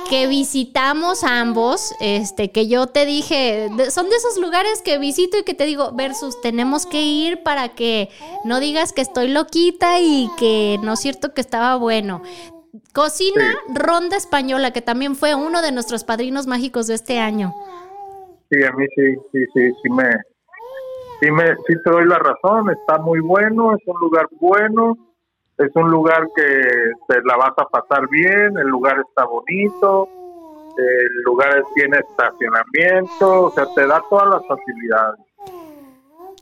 que 0.08 0.26
visitamos 0.26 1.22
ambos, 1.22 1.94
este, 2.00 2.50
que 2.50 2.66
yo 2.66 2.86
te 2.86 3.04
dije, 3.04 3.68
son 3.90 4.08
de 4.08 4.16
esos 4.16 4.38
lugares 4.38 4.80
que 4.82 4.98
visito 4.98 5.36
y 5.38 5.42
que 5.42 5.54
te 5.54 5.66
digo, 5.66 5.92
versus 5.92 6.40
tenemos 6.40 6.86
que 6.86 7.02
ir 7.02 7.42
para 7.42 7.74
que 7.74 8.08
no 8.44 8.58
digas 8.60 8.92
que 8.92 9.02
estoy 9.02 9.28
loquita 9.28 10.00
y 10.00 10.30
que 10.38 10.78
no 10.82 10.94
es 10.94 11.00
cierto 11.00 11.34
que 11.34 11.42
estaba 11.42 11.76
bueno. 11.76 12.22
Cocina 12.94 13.52
sí. 13.66 13.72
Ronda 13.74 14.16
Española, 14.16 14.72
que 14.72 14.80
también 14.80 15.14
fue 15.14 15.34
uno 15.34 15.60
de 15.60 15.72
nuestros 15.72 16.04
padrinos 16.04 16.46
mágicos 16.46 16.86
de 16.86 16.94
este 16.94 17.18
año. 17.18 17.54
Sí, 18.50 18.64
a 18.64 18.72
mí 18.72 18.86
sí, 18.94 19.14
sí, 19.32 19.44
sí, 19.54 19.72
sí 19.82 19.90
me, 19.90 20.10
sí 21.20 21.30
me, 21.30 21.54
sí 21.66 21.74
te 21.84 21.90
doy 21.90 22.06
la 22.06 22.18
razón. 22.18 22.70
Está 22.70 22.98
muy 22.98 23.20
bueno, 23.20 23.74
es 23.74 23.82
un 23.86 24.00
lugar 24.00 24.26
bueno, 24.40 24.96
es 25.58 25.70
un 25.74 25.90
lugar 25.90 26.28
que 26.34 26.44
te 27.08 27.22
la 27.24 27.36
vas 27.36 27.52
a 27.56 27.64
pasar 27.66 28.08
bien, 28.08 28.56
el 28.56 28.68
lugar 28.68 28.96
está 29.08 29.24
bonito, 29.24 30.08
el 30.76 31.22
lugar 31.24 31.62
tiene 31.74 31.98
estacionamiento, 31.98 33.46
o 33.46 33.50
sea, 33.50 33.66
te 33.74 33.86
da 33.86 34.02
todas 34.08 34.28
las 34.28 34.46
facilidades. 34.46 35.20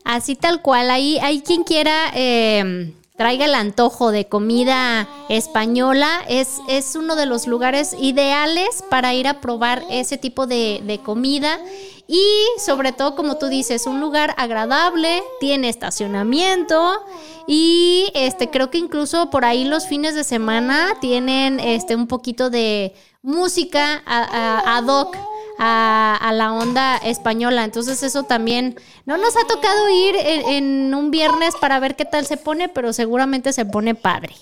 Así 0.05 0.35
tal 0.35 0.61
cual, 0.61 0.89
ahí 0.89 1.17
hay 1.19 1.41
quien 1.41 1.63
quiera 1.63 2.11
eh, 2.15 2.93
traiga 3.17 3.45
el 3.45 3.55
antojo 3.55 4.11
de 4.11 4.27
comida 4.27 5.07
española, 5.27 6.07
es, 6.29 6.59
es 6.69 6.95
uno 6.95 7.15
de 7.15 7.25
los 7.25 7.47
lugares 7.47 7.95
ideales 7.99 8.83
para 8.89 9.13
ir 9.13 9.27
a 9.27 9.41
probar 9.41 9.83
ese 9.89 10.17
tipo 10.17 10.47
de, 10.47 10.81
de 10.85 10.99
comida. 10.99 11.59
Y 12.07 12.23
sobre 12.63 12.93
todo, 12.93 13.15
como 13.15 13.37
tú 13.37 13.47
dices, 13.47 13.85
un 13.85 13.99
lugar 13.99 14.33
agradable, 14.37 15.21
tiene 15.41 15.67
estacionamiento 15.67 17.03
y 17.47 18.09
este 18.13 18.49
creo 18.49 18.69
que 18.69 18.77
incluso 18.77 19.29
por 19.29 19.43
ahí 19.43 19.65
los 19.65 19.87
fines 19.87 20.15
de 20.15 20.23
semana 20.23 20.93
tienen 21.01 21.59
este 21.59 21.95
un 21.95 22.07
poquito 22.07 22.49
de 22.49 22.93
música 23.21 24.03
ad 24.05 24.85
hoc 24.85 25.17
a, 25.59 26.17
a, 26.19 26.33
la 26.33 26.53
onda 26.53 26.97
española. 26.97 27.63
Entonces 27.63 28.03
eso 28.03 28.23
también 28.23 28.75
no 29.05 29.17
nos 29.17 29.35
ha 29.35 29.47
tocado 29.47 29.89
ir 29.89 30.15
en, 30.15 30.49
en, 30.49 30.93
un 30.95 31.11
viernes 31.11 31.55
para 31.55 31.79
ver 31.79 31.95
qué 31.95 32.05
tal 32.05 32.25
se 32.25 32.37
pone, 32.37 32.69
pero 32.69 32.93
seguramente 32.93 33.53
se 33.53 33.65
pone 33.65 33.95
padre. 33.95 34.33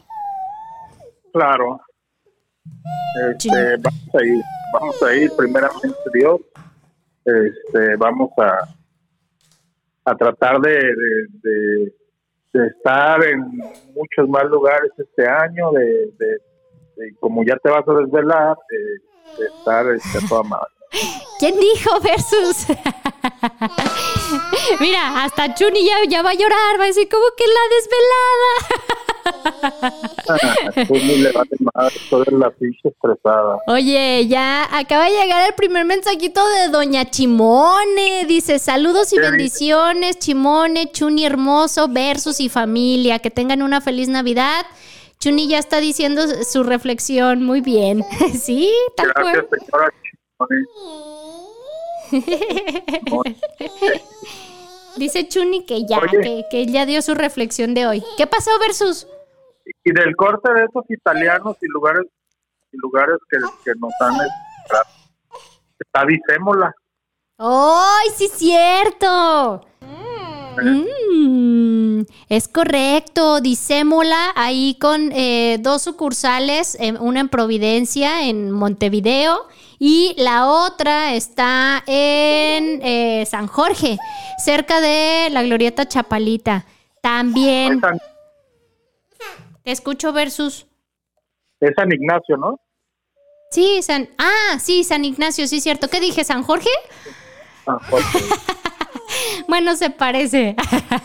Claro. 1.33 1.81
Este, 3.31 3.77
vamos 3.77 4.15
a 4.15 4.23
ir, 4.23 4.43
vamos 4.73 5.03
a 5.03 5.15
ir 5.15 5.31
primeramente 5.37 5.97
Dios. 6.13 6.41
Este, 7.25 7.95
vamos 7.95 8.29
a 8.37 8.67
a 10.05 10.15
tratar 10.15 10.59
de, 10.61 10.71
de, 10.71 11.27
de, 11.41 11.95
de 12.53 12.67
estar 12.67 13.23
en 13.25 13.41
muchos 13.95 14.29
más 14.29 14.45
lugares 14.45 14.91
este 14.97 15.27
año, 15.27 15.71
de, 15.71 16.37
como 17.19 17.43
ya 17.43 17.57
te 17.57 17.69
vas 17.69 17.87
a 17.87 17.93
desvelar, 17.93 18.55
de, 18.69 19.45
estar 19.45 19.85
este, 19.87 20.27
toda 20.29 20.43
madre. 20.43 20.74
¿Quién 21.39 21.59
dijo 21.59 21.99
versus? 21.99 22.67
Mira, 24.79 25.23
hasta 25.23 25.53
Chuni 25.53 25.85
ya, 25.85 25.97
ya, 26.07 26.21
va 26.21 26.29
a 26.31 26.33
llorar, 26.33 26.79
va 26.79 26.85
a 26.85 26.87
decir, 26.87 27.09
como 27.09 27.25
que 27.37 27.43
la 27.45 27.59
desvelada? 27.75 28.95
Oye, 33.67 34.27
ya 34.27 34.67
acaba 34.77 35.05
de 35.05 35.11
llegar 35.11 35.47
el 35.47 35.55
primer 35.55 35.85
mensajito 35.85 36.41
de 36.47 36.69
Doña 36.69 37.09
Chimone. 37.09 38.25
Dice, 38.27 38.59
saludos 38.59 39.13
y 39.13 39.19
bendiciones, 39.19 40.19
Chimone, 40.19 40.91
Chuni 40.91 41.25
hermoso, 41.25 41.87
versus 41.87 42.39
y 42.39 42.49
familia. 42.49 43.19
Que 43.19 43.31
tengan 43.31 43.61
una 43.61 43.81
feliz 43.81 44.07
Navidad. 44.07 44.65
Chuni 45.19 45.47
ya 45.47 45.59
está 45.59 45.79
diciendo 45.79 46.21
su 46.43 46.63
reflexión. 46.63 47.43
Muy 47.43 47.61
bien. 47.61 48.03
sí, 48.39 48.71
tal 48.95 49.13
cual. 49.13 49.47
Dice 54.97 55.27
Chuni 55.27 55.65
que 55.65 55.85
ya, 55.85 55.99
que, 56.01 56.45
que, 56.49 56.65
ya 56.67 56.85
dio 56.85 57.01
su 57.01 57.15
reflexión 57.15 57.73
de 57.73 57.87
hoy. 57.87 58.03
¿Qué 58.17 58.27
pasó, 58.27 58.51
Versus? 58.59 59.07
Y 59.83 59.91
del 59.91 60.15
corte 60.15 60.53
de 60.53 60.65
esos 60.65 60.85
italianos 60.89 61.57
y 61.61 61.67
lugares 61.67 62.05
y 62.71 62.77
lugares 62.77 63.17
que, 63.29 63.37
que 63.63 63.71
nos 63.79 63.91
han 63.99 64.15
está 65.79 66.05
Dicémola. 66.05 66.75
¡Ay, 67.37 68.09
sí, 68.15 68.29
cierto! 68.33 69.65
Mm, 70.61 72.03
es 72.29 72.47
correcto, 72.47 73.41
Dicémola, 73.41 74.31
ahí 74.35 74.77
con 74.79 75.11
eh, 75.11 75.57
dos 75.59 75.81
sucursales, 75.81 76.77
eh, 76.79 76.93
una 76.99 77.19
en 77.19 77.27
Providencia, 77.29 78.27
en 78.27 78.51
Montevideo, 78.51 79.47
y 79.79 80.15
la 80.17 80.47
otra 80.47 81.13
está 81.15 81.83
en 81.87 82.81
eh, 82.83 83.25
San 83.25 83.47
Jorge, 83.47 83.97
cerca 84.43 84.81
de 84.81 85.29
la 85.31 85.43
Glorieta 85.43 85.87
Chapalita. 85.87 86.65
También. 87.01 87.81
Te 89.63 89.71
escucho 89.71 90.13
versus. 90.13 90.67
Es 91.59 91.71
San 91.75 91.91
Ignacio, 91.91 92.37
¿no? 92.37 92.59
Sí, 93.51 93.81
San. 93.81 94.09
Ah, 94.17 94.59
sí, 94.59 94.83
San 94.83 95.05
Ignacio, 95.05 95.47
sí, 95.47 95.61
cierto. 95.61 95.87
¿Qué 95.87 95.99
dije? 95.99 96.23
¿San 96.23 96.43
Jorge? 96.43 96.69
San 97.63 97.79
Jorge. 97.79 98.19
bueno, 99.47 99.75
se 99.75 99.89
parece. 99.89 100.55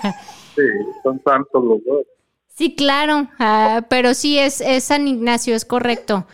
sí, 0.54 0.62
son 1.02 1.20
santos 1.24 1.64
los 1.64 1.84
dos. 1.84 2.06
Sí, 2.48 2.74
claro, 2.74 3.28
ah, 3.38 3.86
pero 3.88 4.12
sí 4.12 4.38
es, 4.38 4.60
es, 4.60 4.84
San 4.84 5.08
Ignacio, 5.08 5.54
es 5.54 5.64
correcto. 5.64 6.26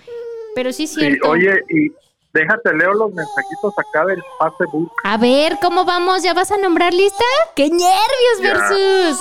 Pero 0.55 0.73
sí 0.73 0.87
cierto. 0.87 1.25
Sí, 1.25 1.31
oye, 1.31 1.53
y 1.69 1.93
déjate, 2.37 2.75
leo 2.75 2.93
los 2.93 3.13
mensajitos 3.13 3.73
acá 3.79 4.05
del 4.05 4.23
Facebook. 4.59 4.93
A 5.05 5.17
ver, 5.17 5.59
¿cómo 5.61 5.85
vamos? 5.85 6.23
¿Ya 6.23 6.35
vas 6.35 6.53
a 6.53 6.59
nombrar 6.59 6.93
lista? 6.93 7.25
¡Qué 7.55 7.71
nervios, 7.71 8.41
Versus! 8.43 9.19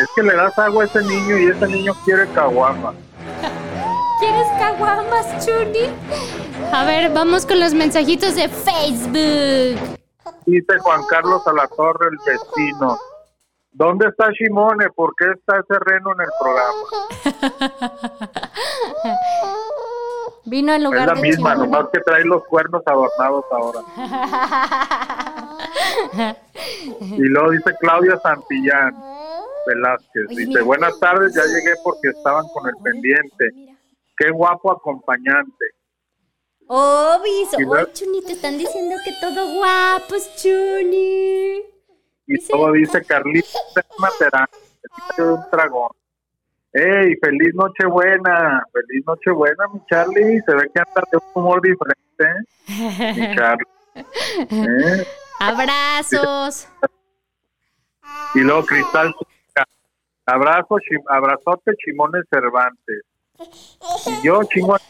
Es 0.00 0.08
que 0.14 0.22
le 0.22 0.34
das 0.34 0.58
agua 0.58 0.84
a 0.84 0.86
ese 0.86 1.02
niño 1.02 1.38
y 1.38 1.46
ese 1.46 1.66
niño 1.66 1.94
quiere 2.04 2.26
caguama. 2.32 2.94
¿Quieres 4.20 4.46
caguamas, 4.58 5.44
Chuni? 5.44 5.88
A 6.72 6.84
ver, 6.84 7.12
vamos 7.12 7.46
con 7.46 7.60
los 7.60 7.74
mensajitos 7.74 8.34
de 8.34 8.48
Facebook. 8.48 9.98
Dice 10.46 10.78
Juan 10.80 11.04
Carlos 11.08 11.46
a 11.46 11.52
la 11.52 11.66
torre, 11.68 12.08
el 12.10 12.18
vecino. 12.26 12.98
¿Dónde 13.72 14.06
está 14.08 14.30
Shimone? 14.30 14.90
¿Por 14.94 15.14
qué 15.16 15.24
está 15.32 15.58
ese 15.58 15.78
reno 15.80 16.12
en 16.12 16.20
el 16.20 16.28
programa? 16.40 16.84
Vino 20.46 20.74
en 20.74 20.84
lugar 20.84 21.08
es 21.08 21.14
la 21.14 21.22
misma, 21.22 21.54
nomás 21.54 21.86
que 21.92 22.00
trae 22.00 22.24
los 22.24 22.44
cuernos 22.44 22.82
adornados 22.86 23.44
ahora. 23.50 23.80
y 27.00 27.28
luego 27.28 27.50
dice 27.50 27.74
Claudia 27.80 28.18
Santillán 28.18 28.94
Velázquez. 29.66 30.28
Dice, 30.28 30.60
buenas 30.62 30.98
tardes, 31.00 31.34
ya 31.34 31.44
llegué 31.44 31.74
porque 31.82 32.08
estaban 32.08 32.46
con 32.48 32.68
el 32.68 32.74
pendiente. 32.82 33.52
Qué 34.16 34.30
guapo 34.30 34.70
acompañante. 34.70 35.64
Oh, 36.66 37.18
oh, 37.18 37.84
Chuni, 37.92 38.22
te 38.22 38.32
están 38.32 38.56
diciendo 38.56 38.96
que 39.04 39.12
todo 39.20 39.54
guapos, 39.54 40.34
Chuni. 40.36 41.62
Y 42.26 42.46
todo 42.48 42.72
dice 42.72 43.04
Carlita 43.04 43.58
Materán, 43.98 44.48
de 45.16 45.22
un 45.22 45.40
dragón. 45.52 45.90
¡Ey, 46.74 47.14
feliz 47.22 47.54
Nochebuena! 47.54 48.66
¡Feliz 48.72 49.06
Nochebuena, 49.06 49.68
mi 49.72 49.80
Charlie! 49.88 50.40
Se 50.44 50.54
ve 50.56 50.68
que 50.74 50.80
anda 50.80 51.02
de 51.12 51.18
un 51.18 51.24
humor 51.34 51.62
diferente, 51.62 52.02
¿eh? 52.18 53.14
mi 53.16 53.36
Charlie. 53.36 53.66
¿Eh? 53.94 55.06
Abrazos. 55.38 56.68
Y 58.34 58.40
luego 58.40 58.66
Cristal, 58.66 59.14
abrazo, 60.26 60.78
abrazote, 61.10 61.72
Chimones 61.84 62.24
Cervantes. 62.28 63.02
Y 64.06 64.26
yo, 64.26 64.42
chingón. 64.44 64.80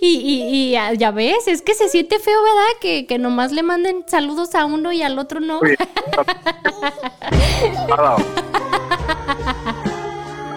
y, 0.00 0.72
ya, 0.72 1.10
ves, 1.10 1.46
es 1.46 1.60
que 1.60 1.74
se 1.74 1.88
siente 1.88 2.18
feo, 2.18 2.42
¿verdad? 2.42 2.80
Que, 2.80 3.06
que 3.06 3.18
nomás 3.18 3.52
le 3.52 3.62
manden 3.62 4.04
saludos 4.06 4.54
a 4.54 4.64
uno 4.64 4.92
y 4.92 5.02
al 5.02 5.18
otro 5.18 5.40
no. 5.40 5.60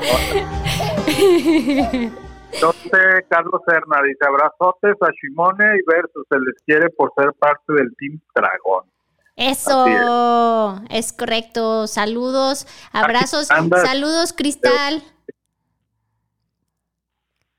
Entonces, 2.51 3.25
Carlos 3.29 3.61
Serna 3.67 4.01
dice: 4.03 4.25
abrazotes 4.25 4.95
a 5.01 5.09
Shimone 5.11 5.77
y 5.77 5.81
Versus, 5.85 6.25
se 6.29 6.39
les 6.39 6.55
quiere 6.65 6.89
por 6.91 7.11
ser 7.17 7.33
parte 7.33 7.73
del 7.73 7.93
Team 7.97 8.21
Dragón. 8.33 8.85
Eso, 9.35 9.85
es. 10.89 11.11
correcto. 11.13 11.85
Saludos, 11.85 12.65
abrazos, 12.91 13.47
saludos, 13.47 14.33
Cristal. 14.33 15.03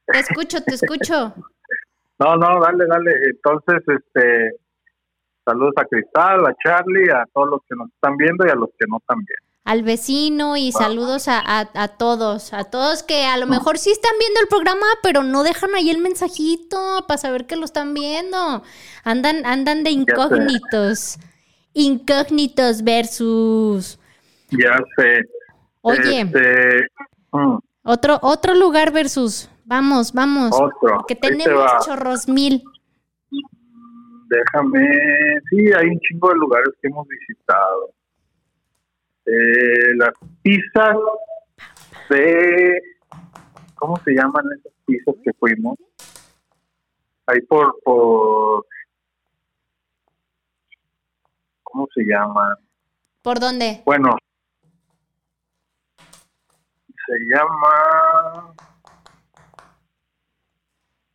Te 0.07 0.19
escucho, 0.29 0.61
te 0.65 0.75
escucho. 0.75 1.35
No, 2.19 2.37
no, 2.37 2.61
dale, 2.61 2.85
dale. 2.87 3.13
Entonces, 3.31 3.81
este, 3.87 4.57
saludos 5.45 5.75
a 5.77 5.85
Cristal, 5.85 6.45
a 6.47 6.55
Charlie, 6.65 7.11
a 7.11 7.25
todos 7.33 7.51
los 7.51 7.61
que 7.69 7.77
nos 7.77 7.89
están 7.91 8.17
viendo 8.17 8.45
y 8.45 8.51
a 8.51 8.57
los 8.57 8.71
que 8.77 8.87
no 8.89 8.99
también. 9.07 9.39
Al 9.69 9.83
vecino 9.83 10.57
y 10.57 10.73
saludos 10.73 11.29
a, 11.29 11.43
a, 11.45 11.89
todos, 11.89 12.55
a 12.55 12.65
todos 12.65 13.03
que 13.03 13.27
a 13.27 13.37
lo 13.37 13.47
mejor 13.47 13.77
sí 13.77 13.91
están 13.91 14.13
viendo 14.19 14.41
el 14.41 14.49
programa, 14.49 14.87
pero 15.03 15.23
no 15.23 15.43
dejan 15.43 15.75
ahí 15.75 15.91
el 15.91 15.99
mensajito 15.99 17.05
para 17.07 17.19
saber 17.19 17.45
que 17.45 17.55
lo 17.55 17.67
están 17.67 17.93
viendo. 17.93 18.63
Andan, 19.05 19.45
andan 19.45 19.85
de 19.85 19.91
incógnitos. 19.91 21.19
Incógnitos 21.75 22.83
versus. 22.83 23.99
Ya 24.53 24.75
sé. 24.97 25.29
Oye. 25.83 26.23
Este, 26.23 26.87
mm. 27.33 27.59
Otro, 27.83 28.19
otro 28.23 28.55
lugar 28.55 28.91
versus. 28.91 29.51
Vamos, 29.67 30.15
vamos. 30.15 30.51
Otro. 30.55 31.05
Que 31.07 31.15
tenemos 31.15 31.71
chorros 31.85 32.27
mil. 32.27 32.65
Déjame. 34.31 34.89
Sí, 35.51 35.59
hay 35.79 35.89
un 35.89 36.01
chingo 36.01 36.31
de 36.31 36.37
lugares 36.37 36.71
que 36.81 36.89
hemos 36.89 37.07
visitado. 37.07 37.98
Eh, 39.31 39.95
las 39.97 40.15
pizzas 40.43 40.97
de. 42.09 42.81
¿Cómo 43.75 43.97
se 44.03 44.13
llaman 44.13 44.43
esas 44.59 44.73
pizzas 44.87 45.15
que 45.23 45.33
fuimos? 45.35 45.77
Ahí 47.27 47.41
por. 47.43 47.79
por 47.85 48.65
¿Cómo 51.63 51.87
se 51.95 52.05
llaman? 52.05 52.55
¿Por 53.21 53.39
dónde? 53.39 53.83
Bueno. 53.85 54.17
Se 57.07 57.19
llama 57.27 58.55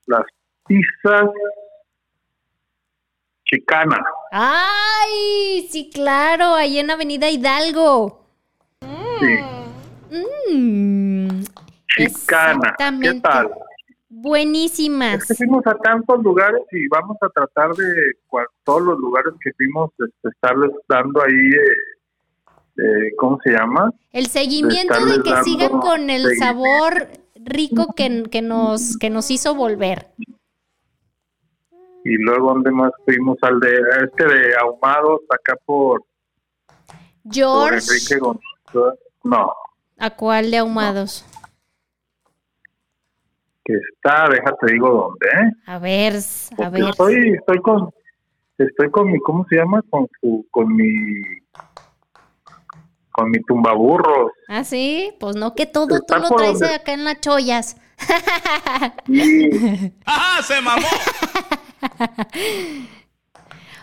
las 0.06 0.26
pizzas 0.68 1.30
chicanas. 3.46 4.04
¡Ay! 4.36 5.68
Sí, 5.70 5.92
claro, 5.94 6.56
ahí 6.56 6.80
en 6.80 6.90
Avenida 6.90 7.30
Hidalgo. 7.30 8.26
Sí. 8.82 10.18
Mm, 10.52 11.44
chicana. 11.96 12.76
¿Qué 13.00 13.22
tal? 13.22 13.52
Buenísimas. 14.10 15.22
Es 15.22 15.28
que 15.28 15.36
fuimos 15.36 15.68
a 15.68 15.76
tantos 15.76 16.24
lugares 16.24 16.64
y 16.72 16.88
vamos 16.88 17.18
a 17.22 17.30
tratar 17.30 17.76
de 17.76 17.86
todos 18.64 18.82
los 18.82 18.98
lugares 18.98 19.34
que 19.40 19.52
fuimos 19.54 19.92
este, 20.00 20.30
estarles 20.30 20.72
dando 20.90 21.22
ahí, 21.22 21.50
eh, 22.78 23.16
¿cómo 23.18 23.38
se 23.44 23.52
llama? 23.52 23.92
El 24.14 24.26
seguimiento 24.26 25.06
de, 25.06 25.22
que 25.22 25.44
sigan 25.44 25.80
con 25.80 26.10
el 26.10 26.38
sabor 26.38 27.08
rico 27.36 27.94
que, 27.96 28.24
que, 28.32 28.42
nos, 28.42 28.98
que 28.98 29.12
nos 29.12 29.30
hizo 29.30 29.54
volver. 29.54 30.08
Y 32.06 32.18
luego, 32.18 32.54
¿dónde 32.54 32.72
más 32.72 32.92
fuimos? 33.06 33.38
Al 33.42 33.60
de 33.60 33.80
este 34.04 34.26
de 34.26 34.56
Ahumados, 34.58 35.22
acá 35.30 35.56
por. 35.66 36.04
George. 37.30 37.76
Enrique 37.76 38.18
González. 38.18 39.00
No. 39.24 39.54
¿A 40.00 40.10
cuál 40.10 40.52
de 40.52 40.58
Ahumados? 40.58 41.26
Que 43.64 43.76
está, 43.76 44.28
déjate 44.30 44.74
digo 44.74 44.90
dónde, 44.90 45.28
¿eh? 45.28 45.52
A 45.68 45.80
ver, 45.80 46.16
a 46.58 46.70
ver. 46.70 46.90
Estoy, 46.90 47.36
estoy 47.38 47.62
con, 47.62 47.90
estoy 48.58 48.92
con 48.92 49.10
mi, 49.10 49.20
¿cómo 49.20 49.46
se 49.50 49.56
llama? 49.56 49.82
Con 49.90 50.06
su, 50.20 50.46
con 50.52 50.76
mi 50.76 51.22
con 53.14 53.30
mi 53.30 53.40
tumbaburros. 53.44 54.32
Ah, 54.50 54.66
sí, 54.66 55.14
pues 55.20 55.36
no 55.36 55.56
que 55.56 55.66
todo 55.66 56.02
tú 56.02 56.16
lo 56.16 56.30
traes 56.30 56.62
acá 56.64 56.94
en 56.94 57.06
las 57.06 57.22
chollas. 57.22 57.78
¡Ajá, 60.06 60.44
se 60.44 60.62
mamó! 60.62 60.82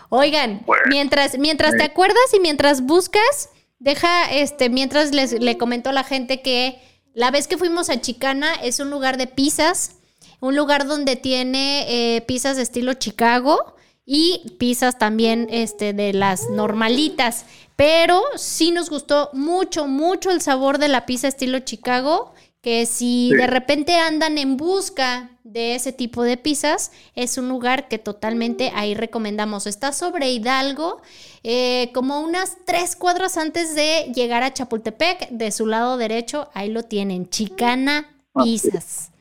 Oigan, 0.09 0.65
mientras, 0.89 1.37
mientras 1.37 1.75
te 1.75 1.83
acuerdas 1.83 2.33
y 2.35 2.39
mientras 2.39 2.81
buscas, 2.81 3.49
deja, 3.79 4.29
este, 4.31 4.69
mientras 4.69 5.13
les, 5.13 5.33
le 5.33 5.57
comento 5.57 5.89
a 5.89 5.93
la 5.93 6.03
gente 6.03 6.41
que 6.41 6.79
la 7.13 7.31
vez 7.31 7.47
que 7.47 7.57
fuimos 7.57 7.89
a 7.89 8.01
Chicana 8.01 8.53
es 8.55 8.79
un 8.79 8.89
lugar 8.89 9.17
de 9.17 9.27
pizzas, 9.27 9.97
un 10.39 10.55
lugar 10.55 10.87
donde 10.87 11.15
tiene 11.15 12.15
eh, 12.15 12.21
pizzas 12.21 12.57
de 12.57 12.63
estilo 12.63 12.93
Chicago 12.93 13.75
y 14.05 14.55
pizzas 14.59 14.97
también 14.97 15.47
este, 15.49 15.93
de 15.93 16.13
las 16.13 16.49
normalitas. 16.49 17.45
Pero 17.75 18.21
sí 18.35 18.71
nos 18.71 18.89
gustó 18.89 19.29
mucho, 19.33 19.87
mucho 19.87 20.31
el 20.31 20.41
sabor 20.41 20.77
de 20.77 20.87
la 20.87 21.05
pizza 21.05 21.27
estilo 21.27 21.59
Chicago, 21.59 22.33
que 22.61 22.85
si 22.85 23.31
de 23.35 23.47
repente 23.47 23.97
andan 23.97 24.37
en 24.37 24.55
busca 24.55 25.31
de 25.43 25.73
ese 25.73 25.91
tipo 25.91 26.21
de 26.21 26.37
pizzas, 26.37 26.91
es 27.15 27.39
un 27.39 27.49
lugar 27.49 27.87
que 27.87 27.97
totalmente 27.97 28.71
ahí 28.75 28.93
recomendamos. 28.93 29.65
Está 29.65 29.91
sobre 29.91 30.29
Hidalgo, 30.29 31.01
eh, 31.43 31.91
como 31.93 32.21
unas 32.21 32.63
tres 32.65 32.95
cuadras 32.95 33.37
antes 33.37 33.73
de 33.75 34.11
llegar 34.13 34.43
a 34.43 34.53
Chapultepec, 34.53 35.29
de 35.29 35.51
su 35.51 35.65
lado 35.65 35.97
derecho, 35.97 36.49
ahí 36.53 36.69
lo 36.69 36.83
tienen, 36.83 37.27
Chicana 37.29 38.07
ah, 38.35 38.43
Pizzas. 38.43 39.11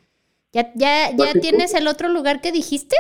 ¿Ya, 0.53 0.71
ya, 0.75 1.11
ya 1.17 1.33
tienes 1.41 1.73
el 1.75 1.87
otro 1.87 2.09
lugar 2.09 2.43
que 2.43 2.53
dijiste? 2.53 2.97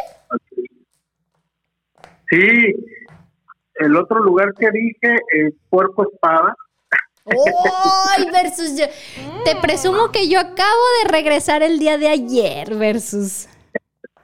Sí, 2.31 2.74
el 3.74 3.96
otro 3.96 4.20
lugar 4.20 4.55
que 4.55 4.70
dije 4.70 5.16
es 5.33 5.55
Puerco 5.68 6.09
Espada. 6.11 6.55
¡Ay, 8.16 8.30
versus 8.30 8.78
yo! 8.78 8.86
Te 9.44 9.56
presumo 9.56 10.10
que 10.10 10.28
yo 10.28 10.40
acabo 10.40 10.80
de 11.02 11.10
regresar 11.10 11.62
el 11.62 11.78
día 11.78 11.98
de 11.98 12.08
ayer, 12.08 12.74
versus. 12.74 13.48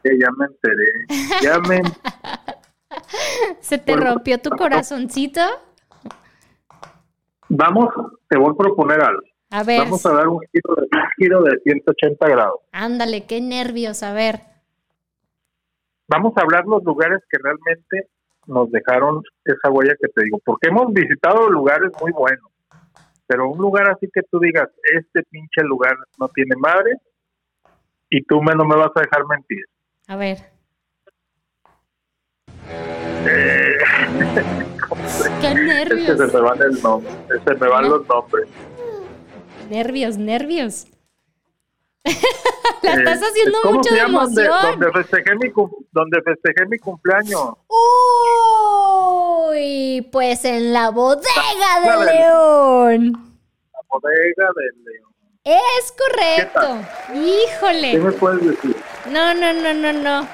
ya 0.05 0.29
me 0.37 0.47
enteré. 0.47 1.43
Ya 1.43 1.59
me. 1.61 1.83
¿Se 3.61 3.79
te 3.79 3.97
rompió 3.97 4.41
tu 4.41 4.51
corazoncito? 4.51 5.41
Vamos, 7.49 7.89
te 8.29 8.39
voy 8.39 8.51
a 8.53 8.55
proponer 8.57 9.01
algo. 9.01 9.23
A 9.51 9.63
ver. 9.63 9.81
Vamos 9.81 10.05
a 10.05 10.13
dar 10.13 10.29
un 10.29 10.41
giro 10.53 10.75
de, 10.75 10.83
un 10.83 11.09
giro 11.17 11.43
de 11.43 11.59
180 11.63 12.29
grados. 12.29 12.61
Ándale, 12.73 13.27
qué 13.27 13.41
nervios, 13.41 14.03
a 14.03 14.13
ver. 14.13 14.41
Vamos 16.09 16.33
a 16.37 16.43
hablar 16.43 16.65
los 16.67 16.83
lugares 16.85 17.21
que 17.31 17.39
realmente 17.43 18.09
nos 18.47 18.71
dejaron 18.71 19.23
esa 19.45 19.71
huella 19.71 19.95
que 20.01 20.09
te 20.09 20.25
digo, 20.25 20.41
porque 20.45 20.69
hemos 20.69 20.93
visitado 20.93 21.49
lugares 21.51 21.91
muy 22.01 22.13
buenos, 22.13 22.51
pero 23.27 23.51
un 23.51 23.59
lugar 23.59 23.91
así 23.91 24.09
que 24.13 24.23
tú 24.31 24.39
digas, 24.39 24.69
este 24.95 25.23
pinche 25.25 25.63
lugar 25.63 25.97
no 26.19 26.29
tiene 26.29 26.57
madre, 26.57 26.93
y 28.11 28.23
tú 28.23 28.41
me, 28.41 28.55
no 28.55 28.65
me 28.65 28.77
vas 28.77 28.91
a 28.95 29.01
dejar 29.01 29.27
mentir. 29.27 29.65
A 30.07 30.17
ver. 30.17 30.39
Eh, 33.29 33.79
Qué 35.41 35.55
nervios. 35.55 36.09
Ese 36.09 36.29
se 36.29 36.37
me 36.37 36.41
van 36.41 36.63
el 36.63 36.83
nombre, 36.83 37.13
se 37.45 37.55
me 37.55 37.69
van 37.69 37.89
los 37.89 38.07
nombres. 38.07 38.49
Nervios, 39.69 40.17
nervios. 40.17 40.87
La 42.83 42.93
estás 42.95 43.21
Eh, 43.21 43.25
haciendo 43.31 43.59
¿cómo 43.63 43.75
mucho 43.77 43.89
se 43.89 43.95
de 43.97 44.01
llama 44.01 44.25
emoción. 44.25 44.53
donde 44.63 44.93
festejé 44.93 45.35
mi 45.37 45.53
donde 45.93 46.23
festejé 46.23 46.67
mi 46.67 46.79
cumpleaños. 46.79 47.51
Uy, 49.49 50.09
pues 50.13 50.45
en 50.45 50.73
la 50.73 50.91
bodega 50.91 51.81
de 51.83 52.05
León. 52.13 53.13
La 53.73 53.81
bodega 53.89 54.49
del 54.57 54.85
León. 54.85 55.13
Es 55.45 55.93
correcto. 55.93 56.79
¿Qué 57.13 57.19
Híjole. 57.19 57.99
me 57.99 58.13
puedes 58.13 58.45
decir? 58.47 58.77
No, 59.11 59.35
no, 59.35 59.53
no, 59.53 59.75
no, 59.75 59.93
no. 59.93 60.29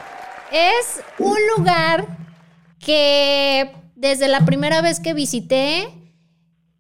Es 0.51 1.03
un 1.19 1.37
lugar 1.57 2.07
que 2.79 3.73
desde 3.95 4.29
la 4.29 4.41
primera 4.45 4.83
vez 4.83 5.01
que 5.01 5.15
visité, 5.15 5.89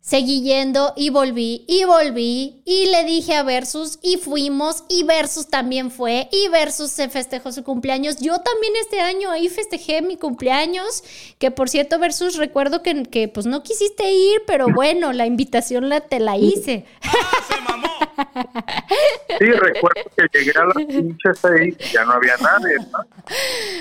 seguí 0.02 0.42
yendo 0.42 0.92
y 0.96 1.10
volví 1.10 1.64
y 1.68 1.84
volví 1.84 2.60
y 2.64 2.86
le 2.86 3.04
dije 3.04 3.36
a 3.36 3.44
Versus 3.44 4.00
y 4.02 4.16
fuimos 4.16 4.82
y 4.88 5.04
Versus 5.04 5.46
también 5.46 5.92
fue 5.92 6.28
y 6.32 6.48
Versus 6.48 6.90
se 6.90 7.08
festejó 7.08 7.52
su 7.52 7.62
cumpleaños. 7.62 8.16
Yo 8.16 8.40
también 8.40 8.72
este 8.82 9.00
año 9.00 9.30
ahí 9.30 9.48
festejé 9.48 10.02
mi 10.02 10.16
cumpleaños, 10.16 11.04
que 11.38 11.52
por 11.52 11.68
cierto 11.68 12.00
Versus 12.00 12.36
recuerdo 12.36 12.82
que, 12.82 13.04
que 13.04 13.28
pues 13.28 13.46
no 13.46 13.62
quisiste 13.62 14.12
ir, 14.12 14.42
pero 14.44 14.66
bueno, 14.74 15.12
la 15.12 15.26
invitación 15.26 15.88
la, 15.88 16.00
te 16.00 16.18
la 16.18 16.36
hice. 16.36 16.84
Sí, 19.38 19.46
recuerdo 19.46 20.10
que 20.16 20.38
llegué 20.38 20.52
a 20.58 20.64
las 20.66 20.86
pinches 20.86 21.38
seis 21.38 21.76
y 21.78 21.92
ya 21.92 22.04
no 22.04 22.12
había 22.12 22.36
nadie, 22.36 22.76
¿no? 22.90 22.98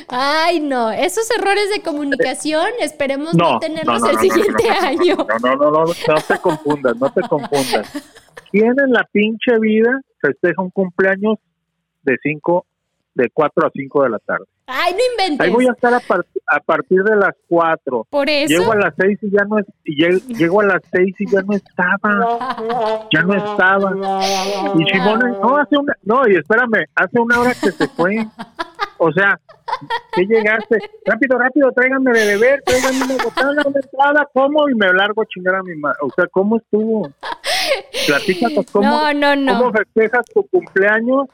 Ay, 0.07 0.59
no, 0.59 0.91
esos 0.91 1.29
errores 1.31 1.69
de 1.69 1.81
comunicación 1.81 2.67
esperemos 2.79 3.33
no, 3.33 3.59
tenerlos 3.59 4.03
el 4.03 4.15
no, 4.15 4.21
siguiente 4.21 4.69
año. 4.69 5.15
No, 5.17 5.55
no, 5.55 5.55
no, 5.55 5.71
no, 5.71 5.85
no 5.85 6.21
te 6.27 6.37
confundas, 6.39 6.95
no 6.97 7.11
te 7.11 7.21
confundas. 7.21 7.91
¿Quién 8.51 8.73
en 8.79 8.91
la 8.91 9.07
pinche 9.11 9.59
vida 9.59 10.01
festeja 10.21 10.61
un 10.61 10.71
cumpleaños 10.71 11.37
de 12.03 12.17
cinco, 12.21 12.65
de 13.13 13.29
4 13.33 13.67
a 13.67 13.71
5 13.73 14.03
de 14.03 14.09
la 14.09 14.19
tarde? 14.19 14.45
Ay, 14.67 14.93
no 14.93 14.99
inventes. 15.11 15.45
Ahí 15.47 15.53
voy 15.53 15.67
a 15.67 15.71
estar 15.71 15.93
a, 15.93 15.99
par- 15.99 16.25
a 16.49 16.59
partir 16.61 17.03
de 17.03 17.15
las 17.17 17.35
4. 17.49 18.07
Por 18.09 18.29
eso. 18.29 18.47
Llego 18.47 18.71
a 18.71 18.75
las 18.77 18.93
6 18.97 19.19
y 19.21 19.31
ya 19.31 19.43
no 19.45 19.59
es, 19.59 19.65
y 19.83 19.95
llego 20.35 20.61
a 20.61 20.65
las 20.65 20.81
6 20.91 21.15
y 21.19 21.29
ya 21.31 21.41
no 21.41 21.53
estaba. 21.53 23.07
Ya 23.11 23.21
no 23.23 23.33
estaba. 23.33 23.91
Y 24.79 24.85
Simone, 24.91 25.31
no, 25.41 25.57
hace 25.57 25.77
una, 25.77 25.93
no, 26.03 26.21
y 26.27 26.35
espérame, 26.35 26.85
hace 26.95 27.19
una 27.19 27.39
hora 27.39 27.51
que 27.51 27.71
se 27.71 27.87
fue. 27.89 28.25
O 29.03 29.11
sea, 29.11 29.37
que 30.13 30.25
llegaste, 30.25 30.77
rápido, 31.05 31.39
rápido, 31.39 31.71
tráiganme 31.71 32.11
de 32.11 32.25
beber, 32.37 32.61
tráiganme 32.63 33.03
una 33.15 33.23
botana, 33.23 33.63
una 33.65 33.79
entrada, 33.83 34.29
¿cómo? 34.31 34.69
Y 34.69 34.75
me 34.75 34.93
largo 34.93 35.23
a 35.23 35.25
chingar 35.25 35.55
a 35.55 35.63
mi 35.63 35.75
madre. 35.75 35.97
O 36.03 36.09
sea, 36.15 36.27
¿cómo 36.31 36.57
estuvo? 36.57 37.09
Platícanos, 38.07 38.65
¿cómo, 38.71 38.87
No, 38.87 39.13
no, 39.13 39.35
no. 39.35 39.57
¿cómo 39.59 39.71
festejas 39.71 40.25
tu 40.33 40.43
cumpleaños 40.47 41.27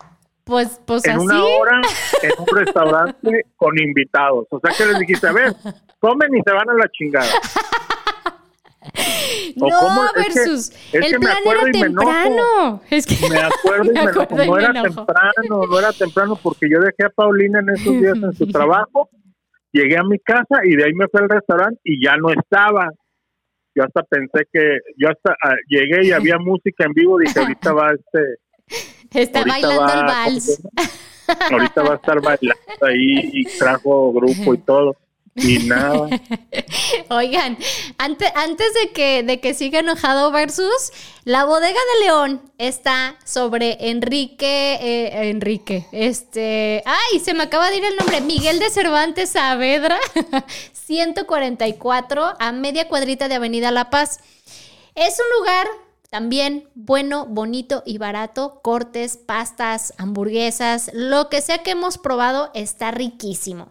Pues, 0.48 0.82
pues 0.86 1.06
en 1.06 1.12
así. 1.18 1.26
una 1.26 1.44
hora 1.44 1.82
en 2.24 2.32
un 2.40 2.58
restaurante 2.58 3.42
con 3.58 3.78
invitados? 3.78 4.48
O 4.50 4.60
sea, 4.60 4.72
que 4.76 4.86
les 4.86 5.00
dijiste, 5.00 5.28
a 5.28 5.34
ver, 5.34 5.54
comen 6.00 6.34
y 6.36 6.42
se 6.42 6.52
van 6.54 6.70
a 6.70 6.74
la 6.74 6.88
chingada. 6.90 7.28
¿O 9.60 9.70
No, 9.70 9.80
cómo? 9.80 10.04
Es 10.06 10.12
que- 10.34 10.40
versus. 10.40 10.70
es 10.70 10.94
el 10.94 11.12
que 11.12 11.20
plan 11.20 11.38
acuerdo 11.38 11.68
era 11.68 11.72
temprano. 11.72 12.82
Es 12.90 13.06
que 13.06 13.30
Me 13.30 13.40
acuerdo 13.40 13.86
y 13.86 13.88
Me 13.94 14.04
me, 14.04 14.10
acuerdo 14.12 14.44
y 14.44 14.48
no 14.48 14.58
era 14.60 14.82
temprano, 14.84 15.68
no 15.70 15.80
era 15.80 15.92
temprano 15.94 16.40
porque 16.42 16.70
yo 16.70 16.80
dejé 16.80 17.04
a 17.06 17.10
Paulina 17.10 17.60
en 17.60 17.70
esos 17.70 17.94
días 18.00 18.16
en 18.16 18.34
su 18.34 18.48
trabajo, 18.48 19.10
llegué 19.74 19.98
a 19.98 20.04
mi 20.04 20.20
casa 20.20 20.62
y 20.64 20.76
de 20.76 20.86
ahí 20.86 20.94
me 20.94 21.08
fui 21.08 21.22
al 21.22 21.30
restaurante 21.30 21.80
y 21.84 22.04
ya 22.04 22.16
no 22.18 22.30
estaba. 22.30 22.90
Yo 23.76 23.84
hasta 23.84 24.04
pensé 24.04 24.48
que, 24.52 24.78
yo 24.98 25.10
hasta 25.10 25.36
ah, 25.44 25.56
llegué 25.68 26.08
y 26.08 26.12
había 26.12 26.38
música 26.40 26.86
en 26.86 26.94
vivo, 26.94 27.20
dije 27.20 27.40
ahorita 27.40 27.74
va 27.74 27.92
este, 27.92 28.38
está 29.14 29.40
ahorita 29.40 29.68
bailando 29.68 29.82
va, 29.82 29.94
el 29.94 30.00
¿cómo 30.00 30.08
vals. 30.08 30.62
ahorita 31.52 31.84
va 31.84 31.94
a 31.94 31.96
estar 31.96 32.22
bailando 32.22 32.86
ahí 32.86 33.30
y 33.34 33.44
trajo 33.58 34.14
grupo 34.14 34.54
y 34.54 34.58
todo 34.60 34.96
y 35.38 35.60
nada. 35.60 36.10
Oigan, 37.10 37.58
antes, 37.98 38.32
antes 38.36 38.74
de 38.74 38.92
que, 38.92 39.24
de 39.24 39.40
que 39.40 39.54
siga 39.54 39.80
enojado 39.80 40.32
versus, 40.32 40.92
la 41.24 41.46
bodega 41.46 41.80
de 41.94 42.06
León 42.06 42.42
está 42.58 43.18
sobre 43.24 43.90
Enrique, 43.90 44.78
eh, 44.82 45.30
Enrique, 45.30 45.86
este, 45.92 46.84
ay, 46.86 47.20
se 47.20 47.34
me 47.34 47.44
acaba 47.44 47.70
de 47.70 47.78
ir 47.78 47.86
el 47.86 47.96
nombre, 47.96 48.22
Miguel 48.22 48.60
de 48.60 48.70
Cervantes 48.70 49.32
Saavedra, 49.32 50.00
144, 50.74 52.34
a 52.40 52.52
media 52.52 52.88
cuadrita 52.88 53.28
de 53.28 53.36
Avenida 53.36 53.72
La 53.72 53.90
Paz. 53.90 54.20
Es 54.96 55.20
un 55.20 55.40
lugar 55.40 55.68
también 56.10 56.70
bueno, 56.76 57.26
bonito 57.26 57.84
y 57.86 57.98
barato. 57.98 58.62
Cortes, 58.62 59.18
pastas, 59.18 59.94
hamburguesas, 59.98 60.92
lo 60.94 61.30
que 61.30 61.42
sea 61.42 61.60
que 61.60 61.72
hemos 61.72 61.98
probado 61.98 62.52
está 62.54 62.92
riquísimo. 62.92 63.70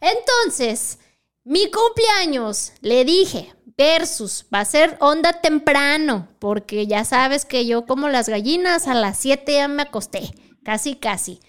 Entonces, 0.00 0.98
mi 1.44 1.70
cumpleaños, 1.70 2.72
le 2.80 3.04
dije, 3.04 3.54
versus, 3.76 4.46
va 4.52 4.60
a 4.60 4.64
ser 4.64 4.96
onda 5.00 5.40
temprano, 5.40 6.28
porque 6.38 6.86
ya 6.86 7.04
sabes 7.04 7.44
que 7.44 7.66
yo 7.66 7.86
como 7.86 8.08
las 8.08 8.28
gallinas 8.28 8.88
a 8.88 8.94
las 8.94 9.18
7 9.18 9.52
ya 9.52 9.68
me 9.68 9.82
acosté, 9.82 10.30
casi, 10.64 10.96
casi. 10.96 11.40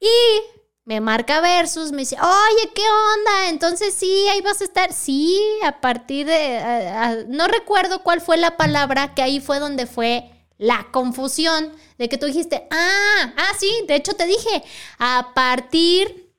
Y 0.00 0.55
me 0.86 1.00
marca 1.00 1.40
versus, 1.40 1.90
me 1.90 2.02
dice, 2.02 2.16
oye, 2.16 2.70
¿qué 2.72 2.82
onda? 2.82 3.48
Entonces 3.48 3.92
sí, 3.92 4.28
ahí 4.28 4.40
vas 4.40 4.60
a 4.60 4.64
estar. 4.64 4.92
Sí, 4.92 5.36
a 5.64 5.80
partir 5.80 6.26
de, 6.26 7.26
no 7.28 7.48
recuerdo 7.48 8.04
cuál 8.04 8.20
fue 8.20 8.36
la 8.36 8.56
palabra, 8.56 9.12
que 9.12 9.22
ahí 9.22 9.40
fue 9.40 9.58
donde 9.58 9.86
fue 9.86 10.30
la 10.58 10.86
confusión, 10.92 11.72
de 11.98 12.08
que 12.08 12.18
tú 12.18 12.26
dijiste, 12.26 12.68
ah, 12.70 13.34
ah, 13.36 13.52
sí, 13.58 13.68
de 13.88 13.96
hecho 13.96 14.14
te 14.14 14.26
dije, 14.26 14.62
a 14.98 15.32
partir 15.34 16.32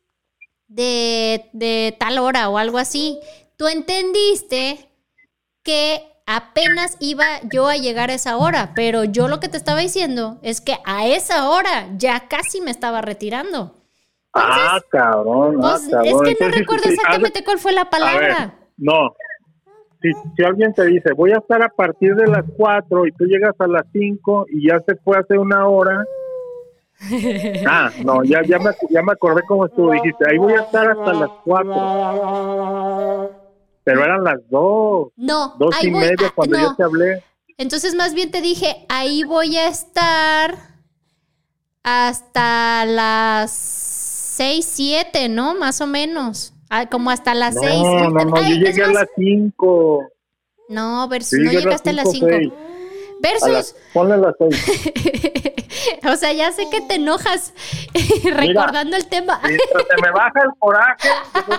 de, 0.67 1.49
de 1.51 1.95
tal 1.99 2.17
hora 2.17 2.47
o 2.47 2.57
algo 2.57 2.77
así. 2.77 3.19
Tú 3.57 3.67
entendiste 3.67 4.89
que 5.61 6.09
apenas 6.25 6.95
iba 7.01 7.41
yo 7.51 7.67
a 7.67 7.75
llegar 7.75 8.11
a 8.11 8.13
esa 8.13 8.37
hora, 8.37 8.71
pero 8.75 9.03
yo 9.03 9.27
lo 9.27 9.41
que 9.41 9.49
te 9.49 9.57
estaba 9.57 9.81
diciendo 9.81 10.39
es 10.41 10.61
que 10.61 10.77
a 10.85 11.05
esa 11.05 11.49
hora 11.49 11.89
ya 11.97 12.29
casi 12.29 12.61
me 12.61 12.71
estaba 12.71 13.01
retirando. 13.01 13.76
Ah, 14.39 14.79
cabrón, 14.89 15.57
ah, 15.63 15.77
Pues, 15.79 15.83
es 15.83 16.21
que 16.21 16.35
no 16.45 16.49
recuerdo 16.51 16.83
sí, 16.83 16.89
exactamente 16.93 17.43
cuál 17.43 17.57
fue 17.59 17.71
la 17.73 17.83
ver, 17.83 17.89
palabra. 17.89 18.53
no. 18.77 19.13
Si, 20.01 20.11
si 20.35 20.43
alguien 20.43 20.73
te 20.75 20.85
dice, 20.85 21.11
voy 21.13 21.31
a 21.31 21.37
estar 21.37 21.61
a 21.63 21.69
partir 21.69 22.13
de 22.15 22.27
las 22.27 22.45
4 22.55 23.07
y 23.07 23.11
tú 23.13 23.25
llegas 23.25 23.55
a 23.59 23.67
las 23.67 23.83
5 23.91 24.45
y 24.49 24.67
ya 24.69 24.79
se 24.87 24.95
fue 24.97 25.17
hace 25.17 25.37
una 25.37 25.67
hora. 25.67 26.05
Ah, 27.67 27.89
no, 28.03 28.23
ya, 28.23 28.41
ya, 28.43 28.57
me, 28.59 28.71
ya 28.89 29.01
me 29.03 29.11
acordé 29.13 29.41
cómo 29.47 29.65
estuvo. 29.65 29.91
Dijiste, 29.91 30.23
ahí 30.29 30.37
voy 30.37 30.53
a 30.53 30.61
estar 30.61 30.87
hasta 30.89 31.13
las 31.13 31.29
4. 31.43 31.73
Pero 33.83 34.03
eran 34.03 34.23
las 34.23 34.39
2, 34.49 35.09
No, 35.17 35.53
2 35.59 35.75
ahí 35.75 35.87
y 35.87 35.91
voy 35.91 35.99
media 36.01 36.27
a- 36.27 36.31
cuando 36.31 36.57
no. 36.57 36.63
yo 36.63 36.75
te 36.75 36.83
hablé. 36.83 37.23
Entonces 37.57 37.95
más 37.95 38.13
bien 38.13 38.29
te 38.31 38.41
dije, 38.41 38.85
ahí 38.89 39.23
voy 39.23 39.57
a 39.57 39.67
estar 39.67 40.55
hasta 41.83 42.85
las 42.85 43.51
6, 44.37 44.65
7, 44.71 45.29
¿no? 45.29 45.55
Más 45.55 45.81
o 45.81 45.87
menos. 45.87 46.53
Ah, 46.69 46.87
como 46.87 47.09
hasta 47.09 47.33
las 47.33 47.55
6. 47.55 47.81
No, 47.81 48.09
no, 48.11 48.25
no, 48.25 48.41
yo 48.43 48.55
llegué 48.55 48.83
a 48.83 48.91
las 48.91 49.07
5. 49.15 50.03
No, 50.69 51.07
versus, 51.07 51.39
no 51.39 51.51
llegaste 51.51 51.89
a 51.89 51.93
las 51.93 52.11
cinco, 52.11 52.27
5. 52.27 52.37
seis. 52.37 52.51
A 52.53 53.19
Versus, 53.19 53.49
las, 53.49 53.75
ponle 53.93 54.17
las 54.17 54.35
6. 54.37 55.66
O 56.11 56.15
sea, 56.15 56.31
ya 56.33 56.51
sé 56.51 56.69
que 56.69 56.81
te 56.81 56.95
enojas 56.95 57.53
recordando 58.23 58.95
el 58.95 59.07
tema. 59.07 59.39
se 59.43 60.01
me 60.01 60.11
baja 60.11 60.41
el 60.43 60.51
coraje, 60.59 61.09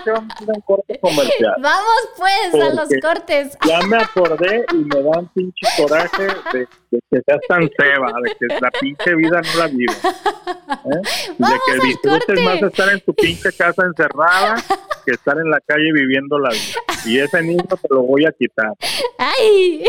yo 0.07 0.15
vamos 0.15 0.35
a 0.41 0.53
un 0.53 0.61
corte 0.67 0.99
comercial. 1.01 1.55
Vamos 1.61 2.09
pues 2.17 2.55
a 2.55 2.75
los 2.75 2.89
cortes. 3.03 3.59
Ya 3.67 3.81
me 3.83 3.97
acordé 3.97 4.65
y 4.73 4.77
me 4.77 5.03
da 5.03 5.19
un 5.19 5.29
pinche 5.29 5.67
coraje 5.77 6.25
de, 6.53 6.67
que 6.91 7.21
seas 7.27 7.41
tan 7.49 7.69
ceba, 7.77 8.13
de 8.23 8.37
que 8.39 8.61
la 8.61 8.71
pinche 8.71 9.15
vida 9.15 9.41
no 9.41 9.59
la 9.59 9.67
vive. 9.67 9.93
¿eh? 9.93 11.35
De 11.39 11.59
que 11.67 11.87
disfrutes 11.87 12.43
más 12.43 12.63
estar 12.63 12.89
en 12.91 13.01
tu 13.01 13.15
pinche 13.15 13.53
casa 13.53 13.83
encerrada 13.85 14.57
que 15.05 15.13
estar 15.13 15.37
en 15.39 15.51
la 15.51 15.61
calle 15.61 15.93
viviendo 15.93 16.39
la 16.39 16.51
vida. 16.51 16.81
Y 17.07 17.19
ese 17.19 17.43
niño 17.43 17.65
te 17.65 17.89
lo 17.91 18.03
voy 18.03 18.27
a 18.27 18.33
quitar. 18.33 18.73
¡Ay! 19.19 19.85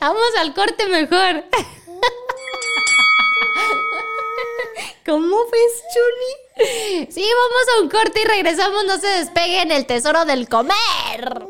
Vamos 0.00 0.28
al 0.38 0.54
corte 0.54 0.88
mejor. 0.88 1.44
¿Cómo 5.06 5.36
ves, 5.50 5.82
Chuni? 5.92 7.06
Sí, 7.10 7.22
vamos 7.22 7.68
a 7.76 7.82
un 7.82 7.88
corte 7.88 8.22
y 8.22 8.24
regresamos. 8.24 8.84
No 8.86 8.98
se 8.98 9.06
despeguen 9.06 9.70
el 9.70 9.86
tesoro 9.86 10.24
del 10.24 10.48
comer. 10.48 11.46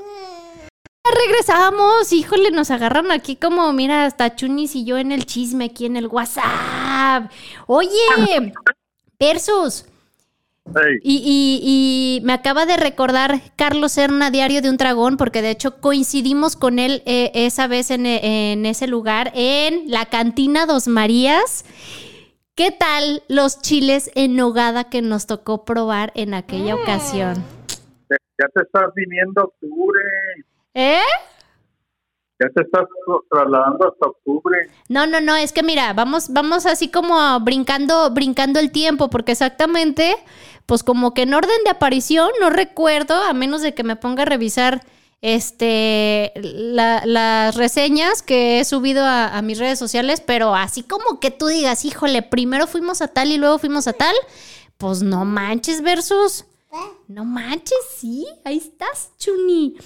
Regresamos, 1.04 2.12
híjole, 2.12 2.50
nos 2.50 2.70
agarran 2.70 3.12
aquí 3.12 3.36
como, 3.36 3.72
mira, 3.72 4.06
hasta 4.06 4.34
Chunis 4.34 4.74
y 4.74 4.84
yo 4.84 4.98
en 4.98 5.12
el 5.12 5.24
chisme 5.24 5.66
aquí 5.66 5.86
en 5.86 5.96
el 5.96 6.08
WhatsApp. 6.08 7.30
Oye, 7.66 8.52
versus. 9.18 9.84
Y, 11.02 12.20
me 12.24 12.32
acaba 12.32 12.66
de 12.66 12.76
recordar 12.76 13.40
Carlos 13.56 13.92
Serna, 13.92 14.30
Diario 14.30 14.62
de 14.62 14.70
un 14.70 14.76
Dragón, 14.76 15.16
porque 15.16 15.42
de 15.42 15.50
hecho 15.50 15.80
coincidimos 15.80 16.56
con 16.56 16.78
él 16.78 17.02
eh, 17.06 17.30
esa 17.34 17.66
vez 17.68 17.90
en, 17.90 18.06
en, 18.06 18.66
ese 18.66 18.86
lugar, 18.86 19.32
en 19.34 19.90
la 19.90 20.06
cantina 20.06 20.66
Dos 20.66 20.88
Marías. 20.88 21.64
¿Qué 22.54 22.70
tal 22.70 23.22
los 23.28 23.60
chiles 23.60 24.10
en 24.14 24.34
nogada 24.34 24.84
que 24.84 25.02
nos 25.02 25.26
tocó 25.26 25.64
probar 25.64 26.10
en 26.14 26.34
aquella 26.34 26.74
mm. 26.74 26.80
ocasión? 26.80 27.44
Ya 28.08 28.48
te 28.54 28.62
estás 28.62 28.92
viniendo 28.94 29.44
octubre. 29.44 30.00
¿Eh? 30.74 31.00
Ya 32.38 32.48
te 32.50 32.62
estás 32.62 32.84
trasladando 33.30 33.88
hasta 33.88 34.08
octubre. 34.08 34.70
No, 34.88 35.06
no, 35.06 35.20
no, 35.22 35.36
es 35.36 35.52
que 35.52 35.62
mira, 35.62 35.94
vamos, 35.94 36.30
vamos 36.30 36.66
así 36.66 36.90
como 36.90 37.40
brincando, 37.40 38.10
brincando 38.10 38.60
el 38.60 38.70
tiempo, 38.70 39.08
porque 39.08 39.32
exactamente, 39.32 40.16
pues 40.66 40.82
como 40.82 41.14
que 41.14 41.22
en 41.22 41.34
orden 41.34 41.64
de 41.64 41.70
aparición, 41.70 42.30
no 42.40 42.50
recuerdo, 42.50 43.14
a 43.14 43.32
menos 43.32 43.62
de 43.62 43.74
que 43.74 43.84
me 43.84 43.96
ponga 43.96 44.22
a 44.22 44.26
revisar 44.26 44.84
este, 45.22 46.32
las 46.36 47.54
reseñas 47.54 48.22
que 48.22 48.60
he 48.60 48.64
subido 48.64 49.04
a, 49.04 49.40
mis 49.42 49.58
redes 49.58 49.78
sociales, 49.78 50.20
pero 50.20 50.54
así 50.54 50.82
como 50.82 51.20
que 51.20 51.30
tú 51.30 51.46
digas, 51.46 51.84
híjole, 51.84 52.22
primero 52.22 52.66
fuimos 52.66 53.00
a 53.00 53.08
tal 53.08 53.32
y 53.32 53.38
luego 53.38 53.58
fuimos 53.58 53.86
a 53.86 53.92
tal, 53.92 54.14
pues 54.76 55.02
no 55.02 55.24
manches 55.24 55.82
versus. 55.82 56.44
No 57.08 57.24
manches, 57.24 57.78
sí, 57.96 58.26
ahí 58.44 58.58
estás, 58.58 59.10
Chuni. 59.18 59.76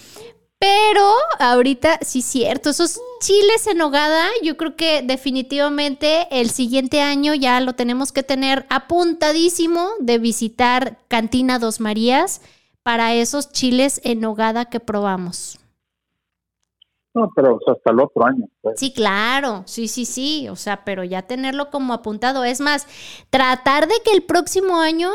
Pero 0.61 1.15
ahorita 1.39 2.01
sí 2.03 2.21
cierto, 2.21 2.69
esos 2.69 3.01
chiles 3.21 3.67
en 3.67 3.81
hogada, 3.81 4.29
yo 4.43 4.59
creo 4.59 4.77
que 4.77 5.01
definitivamente 5.01 6.29
el 6.31 6.51
siguiente 6.51 7.01
año 7.01 7.35
ya 7.35 7.61
lo 7.63 7.73
tenemos 7.73 8.13
que 8.13 8.23
tener 8.23 8.67
apuntadísimo 8.69 9.89
de 10.01 10.19
visitar 10.19 10.99
Cantina 11.09 11.59
Dos 11.59 11.81
Marías 11.81 12.43
para 12.83 13.15
esos 13.15 13.53
chiles 13.53 14.01
en 14.05 14.21
nogada 14.21 14.67
que 14.67 14.81
probamos? 14.81 15.59
No, 17.15 17.31
pero 17.35 17.59
hasta 17.67 17.91
el 17.91 18.01
otro 18.01 18.25
año. 18.25 18.47
Pues. 18.61 18.79
Sí, 18.79 18.93
claro, 18.93 19.63
sí, 19.67 19.89
sí, 19.89 20.05
sí, 20.05 20.49
o 20.49 20.57
sea, 20.57 20.85
pero 20.85 21.05
ya 21.05 21.23
tenerlo 21.23 21.71
como 21.71 21.93
apuntado. 21.93 22.45
Es 22.45 22.61
más, 22.61 22.87
tratar 23.31 23.89
de 23.89 23.95
que 24.05 24.13
el 24.13 24.23
próximo 24.23 24.81
año, 24.81 25.11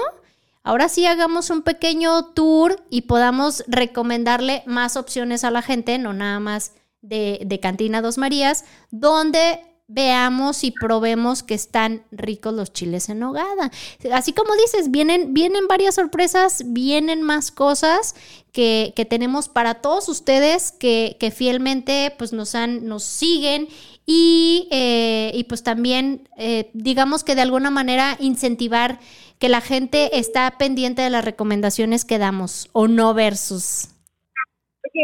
ahora 0.65 0.89
sí 0.89 1.05
hagamos 1.05 1.49
un 1.49 1.61
pequeño 1.61 2.25
tour 2.33 2.83
y 2.89 3.03
podamos 3.03 3.63
recomendarle 3.67 4.63
más 4.65 4.97
opciones 4.97 5.45
a 5.45 5.51
la 5.51 5.61
gente, 5.61 5.97
no 5.97 6.11
nada 6.11 6.41
más 6.41 6.73
de, 7.01 7.59
Cantina 7.61 8.01
Dos 8.01 8.17
Marías, 8.17 8.65
donde 8.91 9.61
veamos 9.87 10.63
y 10.63 10.71
probemos 10.71 11.43
que 11.43 11.53
están 11.53 12.03
ricos 12.11 12.53
los 12.53 12.73
chiles 12.73 13.07
en 13.09 13.19
nogada. 13.19 13.71
Así 14.11 14.33
como 14.33 14.55
dices, 14.55 14.89
vienen, 14.89 15.35
vienen 15.35 15.67
varias 15.67 15.95
sorpresas, 15.95 16.63
vienen 16.65 17.21
más 17.21 17.51
cosas 17.51 18.15
que, 18.51 18.93
tenemos 19.07 19.47
para 19.47 19.75
todos 19.75 20.09
ustedes 20.09 20.71
que, 20.71 21.33
fielmente 21.35 22.13
pues 22.17 22.33
nos, 22.33 22.55
han, 22.55 22.87
nos 22.87 23.03
siguen 23.03 23.67
y, 24.05 24.67
eh, 24.71 25.31
y 25.33 25.45
pues 25.45 25.63
también 25.63 26.29
eh, 26.37 26.69
digamos 26.73 27.23
que 27.23 27.35
de 27.35 27.41
alguna 27.41 27.71
manera 27.71 28.17
incentivar 28.19 28.99
que 29.39 29.49
la 29.49 29.61
gente 29.61 30.19
está 30.19 30.51
pendiente 30.57 31.01
de 31.01 31.09
las 31.09 31.25
recomendaciones 31.25 32.05
que 32.05 32.19
damos 32.19 32.69
o 32.71 32.87
no 32.87 33.13
versus. 33.13 33.89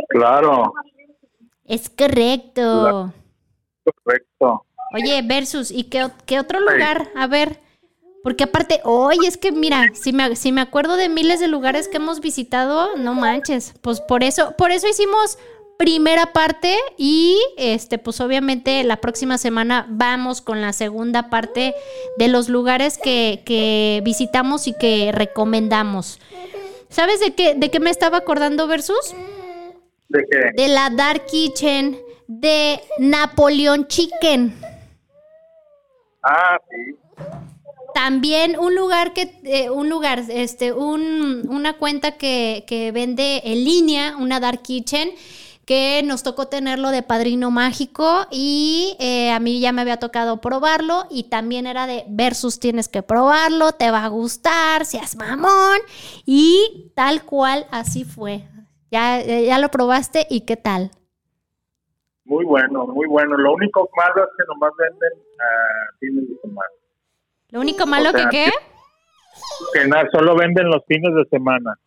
Claro. 0.10 0.74
Es 1.66 1.90
correcto. 1.90 3.14
Correcto. 3.84 4.66
Oye, 4.94 5.22
versus, 5.24 5.72
¿y 5.72 5.86
qué, 5.86 6.08
qué 6.26 6.40
otro 6.40 6.60
lugar? 6.60 7.10
A 7.16 7.28
ver, 7.28 7.60
porque 8.24 8.44
aparte, 8.44 8.82
oye, 8.84 9.28
es 9.28 9.38
que 9.38 9.52
mira, 9.52 9.90
si 9.94 10.14
me, 10.14 10.36
si 10.36 10.52
me 10.52 10.62
acuerdo 10.62 10.96
de 10.96 11.10
miles 11.10 11.40
de 11.40 11.48
lugares 11.48 11.88
que 11.88 11.98
hemos 11.98 12.20
visitado, 12.20 12.98
no 12.98 13.14
manches. 13.14 13.74
Pues 13.82 14.02
por 14.02 14.24
eso, 14.24 14.56
por 14.58 14.72
eso 14.72 14.88
hicimos 14.88 15.40
primera 15.82 16.32
parte 16.32 16.78
y 16.96 17.36
este, 17.58 17.98
pues 17.98 18.22
obviamente 18.22 18.84
la 18.84 18.98
próxima 18.98 19.40
semana 19.40 19.88
vamos 19.90 20.40
con 20.40 20.62
la 20.62 20.74
segunda 20.74 21.32
parte 21.32 21.74
de 22.20 22.28
los 22.28 22.50
lugares 22.50 23.00
que, 23.00 23.42
que 23.46 24.00
visitamos 24.04 24.68
y 24.68 24.74
que 24.78 25.12
recomendamos. 25.12 26.20
¿Sabes 26.88 27.20
de 27.20 27.34
qué, 27.34 27.56
de 27.56 27.72
qué 27.72 27.80
me 27.80 27.90
estaba 27.90 28.18
acordando, 28.18 28.68
Versus? 28.68 29.16
¿De 30.08 30.24
qué? 30.30 30.62
De 30.62 30.68
la 30.68 30.92
Dark 30.92 31.26
Kitchen 31.26 31.98
de 32.28 32.80
Napoleón 33.00 33.88
Chicken. 33.88 34.56
Ah, 36.22 36.60
sí. 36.70 36.96
También 37.96 38.56
un 38.60 38.76
lugar 38.76 39.14
que, 39.14 39.34
eh, 39.46 39.72
un 39.72 39.90
lugar, 39.90 40.26
este, 40.30 40.74
un, 40.74 41.50
una 41.50 41.74
cuenta 41.74 42.18
que, 42.18 42.66
que 42.68 42.92
vende 42.92 43.42
en 43.46 43.64
línea, 43.66 44.16
una 44.18 44.40
Dark 44.40 44.62
Kitchen, 44.62 45.10
que 45.66 46.02
nos 46.04 46.24
tocó 46.24 46.48
tenerlo 46.48 46.90
de 46.90 47.04
padrino 47.04 47.52
mágico 47.52 48.26
y 48.32 48.98
eh, 49.00 49.32
a 49.32 49.40
mí 49.40 49.60
ya 49.60 49.72
me 49.72 49.82
había 49.82 49.98
tocado 49.98 50.42
probarlo 50.42 51.06
y 51.10 51.30
también 51.30 51.68
era 51.68 51.88
de 51.88 52.06
versus 52.10 52.60
tienes 52.60 52.90
que 52.90 53.04
probarlo, 53.04 53.72
te 53.74 53.92
va 53.92 54.06
a 54.06 54.10
gustar, 54.10 54.86
seas 54.86 55.16
mamón 55.16 55.80
y 56.26 56.92
tal 56.96 57.24
cual 57.24 57.66
así 57.72 58.04
fue. 58.04 58.48
Ya, 58.92 59.22
ya 59.24 59.60
lo 59.60 59.70
probaste 59.70 60.28
y 60.30 60.42
qué 60.42 60.58
tal. 60.58 60.92
Muy 62.26 62.46
bueno, 62.46 62.88
muy 62.88 63.08
bueno. 63.08 63.38
Lo 63.38 63.54
único 63.54 63.90
malo 63.96 64.24
es 64.24 64.30
que 64.38 64.44
nomás 64.48 64.72
venden 64.78 65.20
a 65.40 65.98
fines 66.00 66.30
de 66.30 66.36
semana. 66.42 66.70
¿Lo 67.50 67.60
único 67.60 67.86
malo 67.86 68.14
que 68.14 68.26
qué? 68.32 68.52
Que, 69.74 69.88
nada, 69.88 70.08
solo 70.12 70.36
venden 70.36 70.70
los 70.70 70.84
fines 70.88 71.14
de 71.14 71.26
semana. 71.30 71.78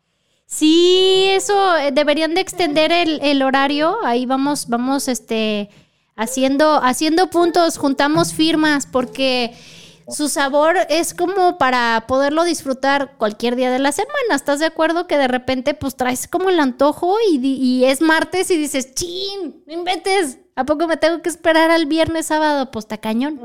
Sí, 0.47 1.27
eso 1.31 1.77
eh, 1.77 1.91
deberían 1.93 2.35
de 2.35 2.41
extender 2.41 2.93
el, 2.93 3.21
el 3.23 3.43
horario. 3.43 3.97
Ahí 4.05 4.27
vamos, 4.27 4.69
vamos, 4.69 5.09
este, 5.09 5.71
haciendo, 6.17 6.81
haciendo 6.83 7.29
puntos, 7.29 7.79
juntamos 7.79 8.33
firmas, 8.33 8.87
porque 8.87 9.55
su 10.09 10.29
sabor 10.29 10.77
es 10.91 11.15
como 11.15 11.57
para 11.59 12.05
poderlo 12.07 12.45
disfrutar 12.45 13.17
cualquier 13.17 13.57
día 13.57 13.71
de 13.71 13.79
la 13.79 13.93
semana. 13.93 14.35
¿Estás 14.35 14.61
de 14.61 14.67
acuerdo 14.67 15.07
que 15.07 15.17
de 15.17 15.29
repente 15.29 15.75
pues 15.75 15.97
traes 15.97 16.29
como 16.29 16.51
el 16.51 16.61
antojo 16.61 17.17
y, 17.31 17.85
es 17.85 18.01
martes 18.01 18.51
y 18.51 18.57
dices, 18.57 18.95
chin, 18.95 19.63
no 19.67 19.73
inventes, 19.73 20.39
¿a 20.57 20.65
poco 20.65 20.87
me 20.87 20.97
tengo 20.97 21.23
que 21.23 21.29
esperar 21.29 21.71
al 21.71 21.87
viernes, 21.87 22.27
sábado? 22.27 22.71
Pues 22.71 22.85
está 22.85 22.99
cañón. 22.99 23.41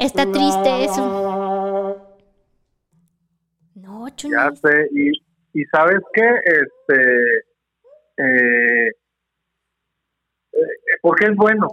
Está 0.00 0.30
triste 0.30 0.84
eso. 0.84 1.98
No, 3.74 4.08
chulo. 4.10 4.36
Ya 4.36 4.56
sé, 4.56 4.88
y, 4.92 5.12
¿sabes 5.72 6.00
qué? 6.12 6.28
Este, 6.44 7.38
eh, 8.16 8.88
eh, 10.52 10.96
porque 11.00 11.26
es 11.26 11.36
bueno. 11.36 11.68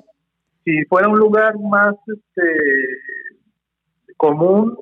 Si 0.63 0.85
fuera 0.85 1.07
un 1.07 1.17
lugar 1.17 1.57
más, 1.57 1.95
este, 2.05 2.43
común, 4.21 4.77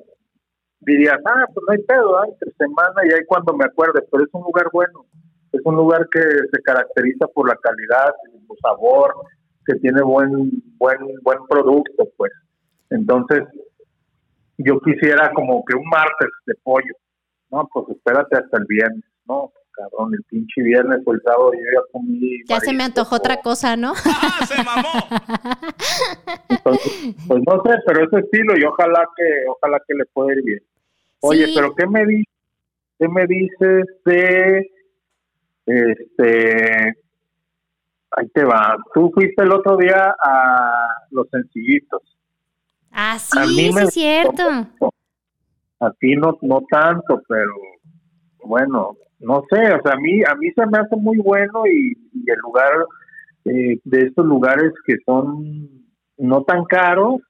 dirías, 0.80 1.18
ah, 1.24 1.46
pues 1.54 1.64
no 1.66 1.72
hay 1.72 1.82
pedo, 1.84 2.24
entre 2.24 2.52
semana 2.58 3.00
y 3.04 3.14
ahí 3.14 3.24
cuando 3.26 3.54
me 3.54 3.64
acuerde, 3.64 4.02
pero 4.10 4.24
es 4.24 4.30
un 4.32 4.42
lugar 4.42 4.66
bueno, 4.70 5.06
es 5.52 5.60
un 5.64 5.76
lugar 5.76 6.06
que 6.10 6.20
se 6.20 6.62
caracteriza 6.62 7.26
por 7.28 7.48
la 7.48 7.56
calidad, 7.56 8.12
por 8.46 8.58
sabor, 8.60 9.14
que 9.64 9.76
tiene 9.76 10.02
buen, 10.02 10.50
buen, 10.76 10.98
buen 11.22 11.38
producto, 11.48 12.06
pues. 12.18 12.32
Entonces, 12.90 13.44
yo 14.58 14.78
quisiera 14.80 15.32
como 15.32 15.64
que 15.64 15.74
un 15.74 15.88
martes 15.88 16.28
de 16.44 16.54
pollo, 16.62 16.94
¿no? 17.50 17.68
Pues 17.72 17.88
espérate 17.90 18.36
hasta 18.36 18.58
el 18.58 18.64
viernes, 18.66 19.04
¿no? 19.26 19.52
cabrón, 19.80 20.14
el 20.14 20.22
pinche 20.24 20.62
viernes 20.62 21.00
o 21.04 21.12
el 21.12 21.22
sábado 21.22 21.52
yo 21.52 21.60
ya 21.60 21.80
comí. 21.92 22.42
Ya 22.46 22.60
se 22.60 22.72
me 22.72 22.84
antojó 22.84 23.16
otra 23.16 23.40
cosa, 23.40 23.76
¿no? 23.76 23.92
¡Ah, 24.04 24.46
se 24.46 24.62
mamó! 24.62 24.88
pues 27.28 27.42
no 27.46 27.62
sé, 27.62 27.78
pero 27.86 28.04
ese 28.04 28.18
estilo 28.20 28.56
y 28.58 28.64
ojalá 28.64 29.08
que, 29.16 29.24
ojalá 29.48 29.80
que 29.86 29.94
le 29.94 30.04
pueda 30.06 30.32
ir 30.34 30.42
bien. 30.44 30.60
Oye, 31.20 31.46
pero 31.54 31.74
¿qué 31.74 31.86
me, 31.86 32.06
di 32.06 32.24
¿qué 32.98 33.08
me 33.08 33.26
dices 33.26 33.84
de, 34.04 34.70
este, 35.66 36.96
ahí 38.12 38.28
te 38.32 38.44
va, 38.44 38.76
tú 38.94 39.10
fuiste 39.14 39.42
el 39.42 39.52
otro 39.52 39.76
día 39.76 40.14
a 40.22 40.88
Los 41.10 41.28
Sencillitos. 41.30 42.02
Ah, 42.90 43.18
sí, 43.18 43.38
sí 43.54 43.78
es 43.78 43.94
cierto. 43.94 44.42
A 44.48 44.90
ti 45.98 46.14
no, 46.16 46.36
no 46.42 46.62
tanto, 46.70 47.22
pero 47.26 47.54
bueno, 48.44 48.96
no 49.20 49.42
sé, 49.50 49.72
o 49.72 49.82
sea, 49.82 49.92
a 49.92 50.00
mí, 50.00 50.22
a 50.22 50.34
mí 50.34 50.50
se 50.54 50.66
me 50.66 50.78
hace 50.78 50.96
muy 50.96 51.18
bueno 51.18 51.66
y, 51.66 51.92
el 52.26 52.38
lugar 52.42 52.70
eh, 53.46 53.78
de 53.84 54.06
estos 54.06 54.26
lugares 54.26 54.72
que 54.86 54.96
son 55.06 55.68
no 56.18 56.42
tan 56.44 56.64
caros, 56.64 57.20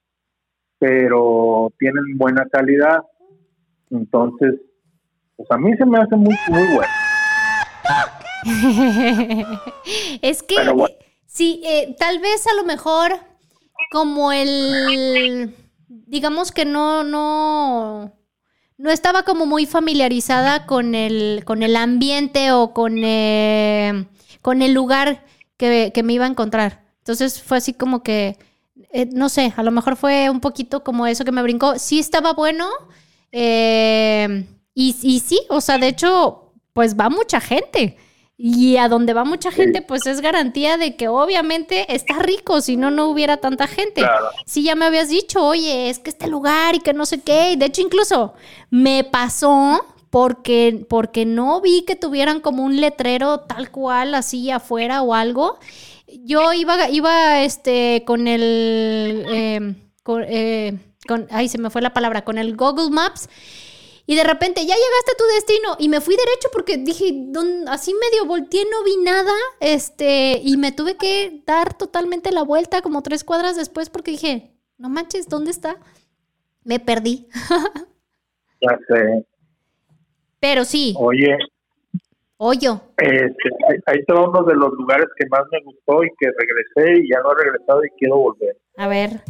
pero 0.79 1.73
tienen 1.79 2.17
buena 2.17 2.45
calidad. 2.51 3.03
Entonces, 3.91 4.61
pues 5.37 5.51
a 5.51 5.59
mí 5.59 5.77
se 5.77 5.87
me 5.87 5.99
hace 5.99 6.17
muy, 6.17 6.35
muy 6.49 6.63
bueno. 6.75 6.93
es 10.23 10.43
que, 10.43 10.57
sí, 11.27 11.63
eh, 11.65 11.95
tal 11.99 12.19
vez 12.21 12.47
a 12.47 12.55
lo 12.57 12.65
mejor 12.65 13.13
como 13.91 14.33
el, 14.33 15.55
digamos 15.89 16.53
que 16.53 16.65
no, 16.65 17.05
no, 17.05 18.13
no 18.81 18.91
estaba 18.91 19.25
como 19.25 19.45
muy 19.45 19.67
familiarizada 19.67 20.65
con 20.65 20.95
el, 20.95 21.43
con 21.45 21.63
el 21.63 21.77
ambiente 21.77 22.51
o 22.53 22.73
con, 22.73 23.05
eh, 23.05 24.07
con 24.41 24.63
el 24.63 24.73
lugar 24.73 25.27
que, 25.59 25.93
me 26.03 26.15
iba 26.15 26.25
a 26.25 26.29
encontrar. 26.29 26.83
Entonces 27.01 27.43
fue 27.43 27.59
así 27.59 27.75
como 27.75 28.03
que, 28.03 28.39
eh, 28.91 29.07
no 29.13 29.29
sé, 29.29 29.53
a 29.55 29.63
lo 29.63 29.71
mejor 29.71 29.97
fue 29.97 30.31
un 30.31 30.41
poquito 30.41 30.83
como 30.83 31.07
eso 31.07 31.27
que 31.27 31.33
me 31.33 31.43
brincó. 31.43 31.79
Sí 31.79 31.99
estaba 31.99 32.33
bueno. 32.33 32.69
y, 33.33 34.47
y 34.75 35.21
sí, 35.21 35.41
o 35.51 35.61
sea, 35.61 35.77
de 35.77 35.89
hecho, 35.89 36.55
pues 36.73 36.99
va 36.99 37.11
mucha 37.11 37.39
gente. 37.39 37.99
Y 38.43 38.79
a 38.79 38.89
donde 38.89 39.13
va 39.13 39.25
mucha 39.25 39.51
gente, 39.51 39.83
pues 39.83 40.07
es 40.07 40.23
garantía 40.23 40.79
de 40.79 40.97
que 40.97 41.09
obviamente 41.09 41.95
está 41.95 42.21
rico, 42.21 42.63
si 42.63 42.79
no, 42.79 42.91
no 42.91 43.11
hubiera 43.11 43.37
tanta 43.37 43.67
gente. 43.67 44.03
Si 44.47 44.63
ya 44.63 44.75
me 44.75 44.87
habías 44.87 45.11
dicho, 45.11 45.45
oye, 45.45 45.91
es 45.91 45.99
que 45.99 46.09
este 46.09 46.27
lugar 46.27 46.75
y 46.75 46.79
que 46.79 46.95
no 46.95 47.05
sé 47.05 47.21
qué. 47.21 47.53
Y 47.53 47.57
de 47.57 47.67
hecho, 47.67 47.83
incluso 47.83 48.33
me 48.71 49.05
pasó 49.05 49.85
porque, 50.09 50.87
porque 50.89 51.27
no 51.27 51.61
vi 51.61 51.83
que 51.83 51.97
tuvieran 51.97 52.41
como 52.41 52.65
un 52.65 52.81
letrero 52.81 53.41
tal 53.41 53.71
cual 53.71 54.15
así 54.15 54.51
afuera 54.51 55.03
o 55.03 55.13
algo. 55.13 55.59
Yo 56.25 56.55
iba, 56.55 56.89
iba 56.89 57.43
este, 57.43 58.05
con 58.07 58.27
el... 58.27 59.27
Eh, 59.29 59.75
con, 60.03 60.25
eh, 60.27 60.79
con, 61.07 61.27
ay, 61.31 61.49
se 61.49 61.59
me 61.59 61.69
fue 61.69 61.83
la 61.83 61.93
palabra, 61.93 62.25
con 62.25 62.39
el 62.39 62.57
Google 62.57 62.89
Maps 62.89 63.29
y 64.11 64.17
de 64.17 64.25
repente, 64.25 64.63
ya 64.67 64.75
llegaste 64.75 65.13
a 65.13 65.17
tu 65.17 65.25
destino. 65.37 65.77
Y 65.79 65.89
me 65.89 66.01
fui 66.01 66.17
derecho 66.17 66.49
porque 66.53 66.79
dije, 66.79 67.15
así 67.69 67.95
medio 67.95 68.27
volteé, 68.27 68.65
no 68.65 68.83
vi 68.83 68.97
nada. 69.05 69.31
Este, 69.61 70.41
y 70.43 70.57
me 70.57 70.73
tuve 70.73 70.97
que 70.97 71.45
dar 71.47 71.75
totalmente 71.75 72.33
la 72.33 72.43
vuelta 72.43 72.83
como 72.83 73.05
tres 73.05 73.23
cuadras 73.23 73.55
después 73.55 73.89
porque 73.89 74.11
dije, 74.11 74.51
no 74.79 74.89
manches, 74.89 75.29
¿dónde 75.29 75.53
está? 75.53 75.77
Me 76.65 76.81
perdí. 76.81 77.29
ya 78.61 78.77
sé. 78.89 79.25
Pero 80.41 80.65
sí. 80.65 80.93
Oye. 80.99 81.39
Oyo. 82.37 82.81
Este, 82.97 83.49
ahí 83.87 83.99
está 84.01 84.15
uno 84.15 84.43
de 84.43 84.57
los 84.57 84.73
lugares 84.73 85.07
que 85.17 85.27
más 85.29 85.43
me 85.53 85.63
gustó 85.63 86.03
y 86.03 86.09
que 86.19 86.27
regresé 86.37 87.01
y 87.01 87.13
ya 87.13 87.21
no 87.21 87.31
he 87.31 87.45
regresado 87.45 87.85
y 87.85 87.91
quiero 87.91 88.17
volver. 88.17 88.57
A 88.77 88.89
ver. 88.89 89.21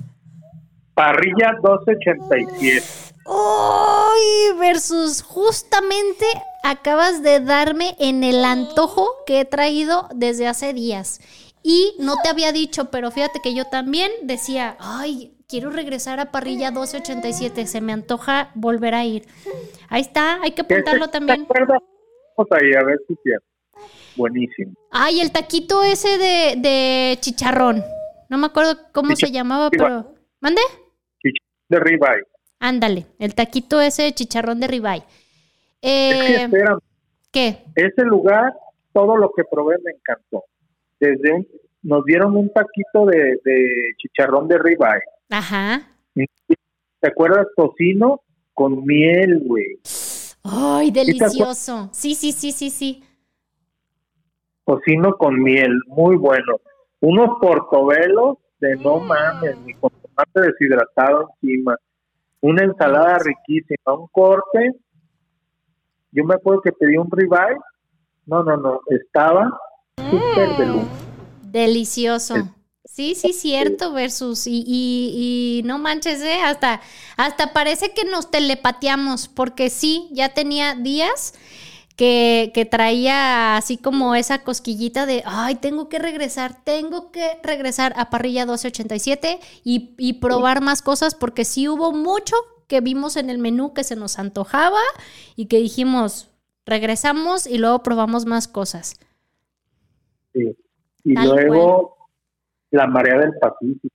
Parrilla 0.95 1.59
287. 1.63 3.10
¡Uy! 3.27 4.59
Versus 4.59 5.23
justamente 5.23 6.27
acabas 6.63 7.23
de 7.23 7.41
darme 7.41 7.95
en 7.99 8.25
el 8.25 8.45
antojo 8.45 9.09
que 9.27 9.41
he 9.41 9.45
traído 9.45 10.09
desde 10.15 10.47
hace 10.47 10.73
días. 10.73 11.21
Y 11.63 11.95
no 11.99 12.17
te 12.23 12.31
había 12.31 12.53
dicho, 12.53 12.91
pero 12.91 13.11
fíjate 13.11 13.41
que 13.43 13.55
yo 13.55 13.67
también 13.67 14.11
decía, 14.23 14.77
ay, 14.81 15.37
quiero 15.47 15.71
regresar 15.71 16.21
a 16.21 16.31
parrilla 16.31 16.71
1287, 16.71 17.67
se 17.67 17.81
me 17.81 17.93
antoja 17.93 18.51
volver 18.55 18.95
a 18.95 19.05
ir. 19.05 19.27
Ahí 19.89 20.01
está, 20.01 20.41
hay 20.41 20.53
que 20.53 20.63
apuntarlo 20.63 21.09
también. 21.09 21.47
Vamos 21.47 22.53
ahí, 22.53 22.73
a 22.73 22.85
ver 22.85 22.99
si 23.07 23.15
Buenísimo. 24.17 24.73
Ay, 24.91 25.21
el 25.21 25.33
taquito 25.33 25.83
ese 25.83 26.19
de, 26.19 26.55
de 26.57 27.19
chicharrón. 27.21 27.85
No 28.29 28.39
me 28.39 28.47
acuerdo 28.47 28.77
cómo 28.93 29.15
se 29.17 29.31
llamaba, 29.31 29.71
pero... 29.71 30.15
¿Mande? 30.41 30.63
Chicharrón 31.21 31.69
de 31.69 31.81
ribeye. 31.81 32.25
Ándale, 32.61 33.07
el 33.19 33.35
taquito 33.35 33.81
ese 33.81 34.03
de 34.03 34.13
chicharrón 34.13 34.61
de 34.61 34.67
ribeye. 34.67 35.03
Eh, 35.81 36.47
¿Qué? 37.33 37.65
Ese 37.75 38.05
lugar, 38.05 38.53
todo 38.93 39.17
lo 39.17 39.33
que 39.35 39.45
probé 39.51 39.77
me 39.83 39.93
encantó. 39.93 40.45
Desde 41.01 41.33
un, 41.33 41.49
nos 41.83 42.05
dieron 42.05 42.37
un 42.37 42.53
taquito 42.53 43.07
de, 43.07 43.41
chicharrón 43.97 44.47
de 44.47 44.59
ribeye. 44.59 45.01
Ajá. 45.31 45.81
¿Te 46.15 47.09
acuerdas? 47.09 47.47
Tocino 47.57 48.21
con 48.53 48.85
miel, 48.85 49.43
güey. 49.47 49.81
Ay, 50.43 50.91
delicioso. 50.91 51.89
Sí, 51.93 52.15
sí, 52.15 52.33
sí, 52.33 52.53
sí, 52.53 52.69
sí. 52.69 53.03
Tocino 54.67 55.17
con 55.17 55.43
miel, 55.43 55.81
muy 55.87 56.17
bueno. 56.17 56.61
Unos 57.01 57.39
portobelos 57.41 58.37
de 58.59 58.77
no 58.77 58.99
mames, 59.01 59.57
ni 59.65 59.73
con 59.73 59.91
tomate 60.03 60.53
deshidratado 60.53 61.31
encima 61.41 61.75
una 62.41 62.65
ensalada 62.65 63.19
riquísima, 63.19 63.95
un 63.95 64.07
corte. 64.09 64.73
Yo 66.13 66.25
me 66.25 66.35
acuerdo 66.35 66.63
que 66.63 66.73
pedí 66.73 66.97
un 66.97 67.11
ribeye. 67.11 67.57
No, 68.27 68.43
no, 68.43 68.57
no, 68.57 68.81
estaba 68.89 69.51
súper 69.97 70.49
mm. 70.67 71.51
Delicioso. 71.51 72.35
Sí, 72.85 73.15
sí, 73.15 73.33
cierto, 73.33 73.93
versus, 73.93 74.47
y, 74.49 74.65
y, 74.67 75.63
no 75.65 75.79
manches, 75.79 76.21
¿eh? 76.23 76.41
hasta, 76.43 76.81
hasta 77.17 77.53
parece 77.53 77.95
que 77.95 78.05
nos 78.05 78.33
telepateamos, 78.33 79.29
porque 79.29 79.71
sí, 79.71 80.09
ya 80.13 80.31
tenía 80.31 80.75
días 80.75 81.35
que, 82.01 82.67
traía 82.71 83.59
así 83.59 83.77
como 83.77 84.15
esa 84.15 84.43
cosquillita 84.43 85.05
de, 85.05 85.23
ay, 85.27 85.57
tengo 85.57 85.91
que 85.91 85.99
regresar, 85.99 86.65
tengo 86.65 87.13
que 87.13 87.39
regresar 87.43 87.93
a 87.97 88.09
Parrilla 88.09 88.47
1287 88.47 89.39
y, 89.65 89.95
y 89.99 90.15
probar 90.15 90.63
más 90.63 90.81
cosas 90.81 91.15
porque 91.15 91.45
sí 91.45 91.69
hubo 91.69 91.93
mucho 91.93 92.37
que 92.69 92.81
vimos 92.81 93.17
en 93.17 93.29
el 93.29 93.37
menú 93.39 93.75
que 93.75 93.85
se 93.85 93.97
nos 93.97 94.19
antojaba 94.19 94.81
y 95.37 95.47
que 95.47 95.59
dijimos, 95.59 96.31
regresamos 96.65 97.47
y 97.47 97.59
luego 97.59 97.83
probamos 97.83 98.25
más 98.25 98.49
cosas. 98.49 98.97
Sí. 100.33 100.57
Y 101.05 101.15
luego 101.15 101.99
la 102.71 102.87
marea 102.87 103.19
del 103.19 103.33
Pacífico. 103.39 103.95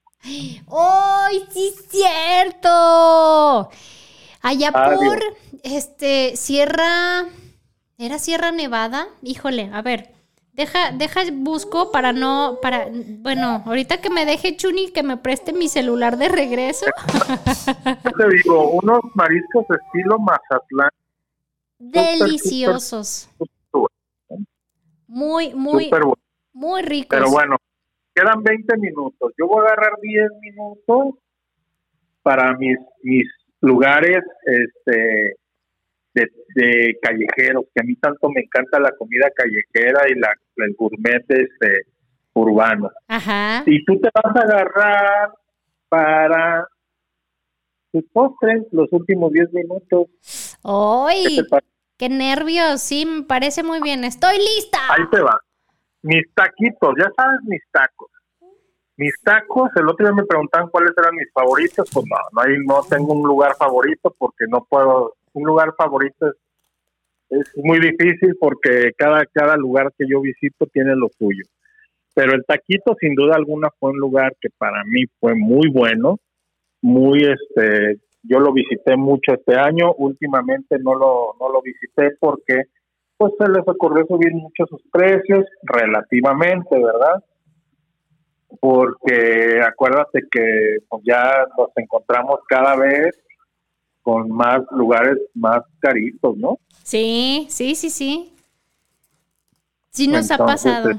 ¡Ay, 0.71 1.43
sí 1.49 1.73
cierto! 1.89 3.69
Allá 4.41 4.71
por 4.71 5.19
este 5.63 6.35
Sierra 6.35 7.25
¿Era 7.97 8.19
Sierra 8.19 8.51
Nevada? 8.51 9.07
Híjole, 9.21 9.69
a 9.73 9.81
ver. 9.81 10.09
Deja, 10.51 10.91
deja, 10.91 11.21
busco 11.33 11.91
para 11.91 12.13
no, 12.13 12.59
para, 12.61 12.87
bueno, 12.89 13.61
ahorita 13.65 13.99
que 13.99 14.09
me 14.09 14.25
deje 14.25 14.55
Chuni 14.55 14.89
que 14.91 15.03
me 15.03 15.17
preste 15.17 15.51
mi 15.51 15.67
celular 15.67 16.17
de 16.17 16.29
regreso. 16.29 16.85
Te 18.17 18.29
digo, 18.29 18.69
unos 18.69 19.01
mariscos 19.15 19.65
estilo 19.69 20.17
Mazatlán. 20.17 20.89
Deliciosos. 21.79 23.29
muy, 25.07 25.53
muy, 25.53 25.91
muy 26.53 26.81
ricos. 26.83 27.09
Pero 27.09 27.31
bueno, 27.31 27.57
quedan 28.13 28.41
20 28.41 28.77
minutos. 28.77 29.33
Yo 29.37 29.47
voy 29.47 29.61
a 29.61 29.67
agarrar 29.67 29.99
10 30.01 30.29
minutos 30.39 31.15
para 32.23 32.55
mis, 32.57 32.77
mis 33.03 33.27
lugares, 33.59 34.23
este, 34.45 35.35
de, 36.15 36.97
callejeros, 37.01 37.65
que 37.73 37.81
a 37.81 37.83
mí 37.83 37.95
tanto 37.97 38.29
me 38.29 38.41
encanta 38.41 38.79
la 38.79 38.91
comida 38.91 39.29
callejera 39.35 40.09
y 40.09 40.15
la, 40.15 40.33
el 40.57 40.75
gourmet 40.75 41.23
este, 41.27 41.87
urbano. 42.33 42.89
Ajá. 43.07 43.63
Y 43.65 43.83
tú 43.85 43.99
te 43.99 44.09
vas 44.13 44.35
a 44.35 44.39
agarrar 44.39 45.33
para 45.89 46.67
tus 47.91 48.03
postres 48.11 48.63
los 48.71 48.91
últimos 48.91 49.31
10 49.31 49.53
minutos. 49.53 50.07
¡Ay! 50.63 51.39
¡Qué 51.97 52.09
nervios! 52.09 52.81
Sí, 52.81 53.05
me 53.05 53.23
parece 53.23 53.63
muy 53.63 53.81
bien. 53.81 54.03
¡Estoy 54.03 54.37
lista! 54.37 54.79
Ahí 54.89 55.03
te 55.11 55.21
va. 55.21 55.39
Mis 56.01 56.23
taquitos, 56.33 56.93
ya 56.97 57.09
sabes 57.15 57.39
mis 57.43 57.61
tacos. 57.71 58.09
Mis 58.97 59.13
tacos, 59.23 59.69
el 59.75 59.89
otro 59.89 60.05
día 60.05 60.15
me 60.15 60.25
preguntaban 60.25 60.69
cuáles 60.69 60.91
eran 60.97 61.15
mis 61.15 61.31
favoritos, 61.33 61.89
pues 61.91 62.05
no, 62.09 62.15
no, 62.31 62.41
hay, 62.41 62.57
no 62.65 62.81
tengo 62.89 63.13
un 63.13 63.27
lugar 63.27 63.55
favorito 63.57 64.15
porque 64.17 64.45
no 64.47 64.65
puedo 64.69 65.15
un 65.35 65.43
lugar 65.43 65.73
favorito 65.77 66.27
es 66.27 66.35
es 67.29 67.51
muy 67.57 67.79
difícil 67.79 68.35
porque 68.39 68.91
cada, 68.97 69.25
cada 69.25 69.55
lugar 69.57 69.91
que 69.97 70.05
yo 70.07 70.21
visito 70.21 70.65
tiene 70.67 70.95
lo 70.95 71.09
suyo. 71.17 71.43
Pero 72.13 72.33
el 72.33 72.45
taquito 72.45 72.95
sin 72.99 73.15
duda 73.15 73.35
alguna 73.35 73.69
fue 73.79 73.91
un 73.91 73.97
lugar 73.97 74.33
que 74.39 74.49
para 74.57 74.83
mí 74.85 75.03
fue 75.19 75.35
muy 75.35 75.69
bueno, 75.69 76.17
muy 76.81 77.19
este, 77.19 77.97
yo 78.23 78.39
lo 78.39 78.53
visité 78.53 78.95
mucho 78.95 79.33
este 79.33 79.55
año, 79.55 79.93
últimamente 79.97 80.77
no 80.79 80.95
lo, 80.95 81.35
no 81.39 81.49
lo 81.49 81.61
visité 81.61 82.15
porque 82.19 82.63
pues 83.17 83.33
se 83.37 83.49
les 83.49 83.67
ocurrió 83.67 84.05
subir 84.05 84.33
mucho 84.33 84.65
sus 84.67 84.81
precios 84.91 85.45
relativamente, 85.63 86.77
¿verdad? 86.77 87.23
Porque 88.59 89.61
acuérdate 89.65 90.21
que 90.31 90.77
pues, 90.87 91.03
ya 91.05 91.45
nos 91.57 91.69
encontramos 91.75 92.39
cada 92.47 92.75
vez 92.77 93.24
con 94.05 94.29
más 94.29 94.61
lugares 94.69 95.17
más 95.33 95.63
caritos, 95.79 96.37
¿no? 96.37 96.59
Sí, 96.83 97.47
sí, 97.49 97.73
sí, 97.73 97.89
sí. 97.89 98.31
Sí 99.89 100.07
nos 100.07 100.29
ha 100.29 100.37
pasado. 100.37 100.91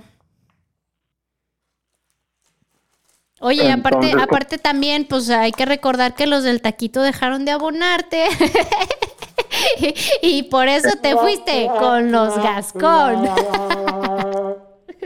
Oye, 3.38 3.70
aparte, 3.70 4.10
pues, 4.10 4.22
aparte 4.22 4.58
también, 4.58 5.06
pues 5.08 5.30
hay 5.30 5.52
que 5.52 5.66
recordar 5.66 6.16
que 6.16 6.26
los 6.26 6.42
del 6.42 6.60
taquito 6.60 7.00
dejaron 7.00 7.44
de 7.44 7.52
abonarte. 7.52 8.24
y 10.22 10.42
por 10.50 10.66
eso 10.66 10.98
te 11.00 11.14
fuiste 11.16 11.68
con 11.78 12.10
los 12.10 12.36
Gascón. 12.36 13.28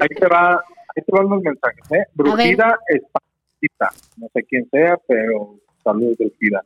ahí 0.01 0.09
te 0.19 0.27
va, 0.27 0.55
ahí 0.55 1.03
te 1.05 1.13
van 1.13 1.29
los 1.29 1.43
mensajes, 1.43 1.93
¿eh? 1.93 2.07
Brujida 2.15 2.79
Espacita. 2.89 3.91
No 4.17 4.29
sé 4.33 4.43
quién 4.45 4.67
sea, 4.71 4.97
pero 5.07 5.59
saludos, 5.85 6.17
Brujida. 6.17 6.65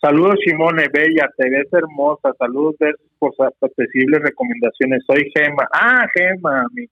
Saludos, 0.00 0.36
Simone, 0.44 0.86
bella, 0.92 1.28
te 1.36 1.50
ves 1.50 1.66
hermosa. 1.72 2.32
Saludos, 2.38 2.76
por 3.18 3.34
sus 3.34 3.46
apetecibles 3.46 4.20
recomendaciones. 4.22 5.02
Soy 5.06 5.30
Gema. 5.34 5.68
Ah, 5.72 6.06
Gema, 6.14 6.66
mi, 6.72 6.86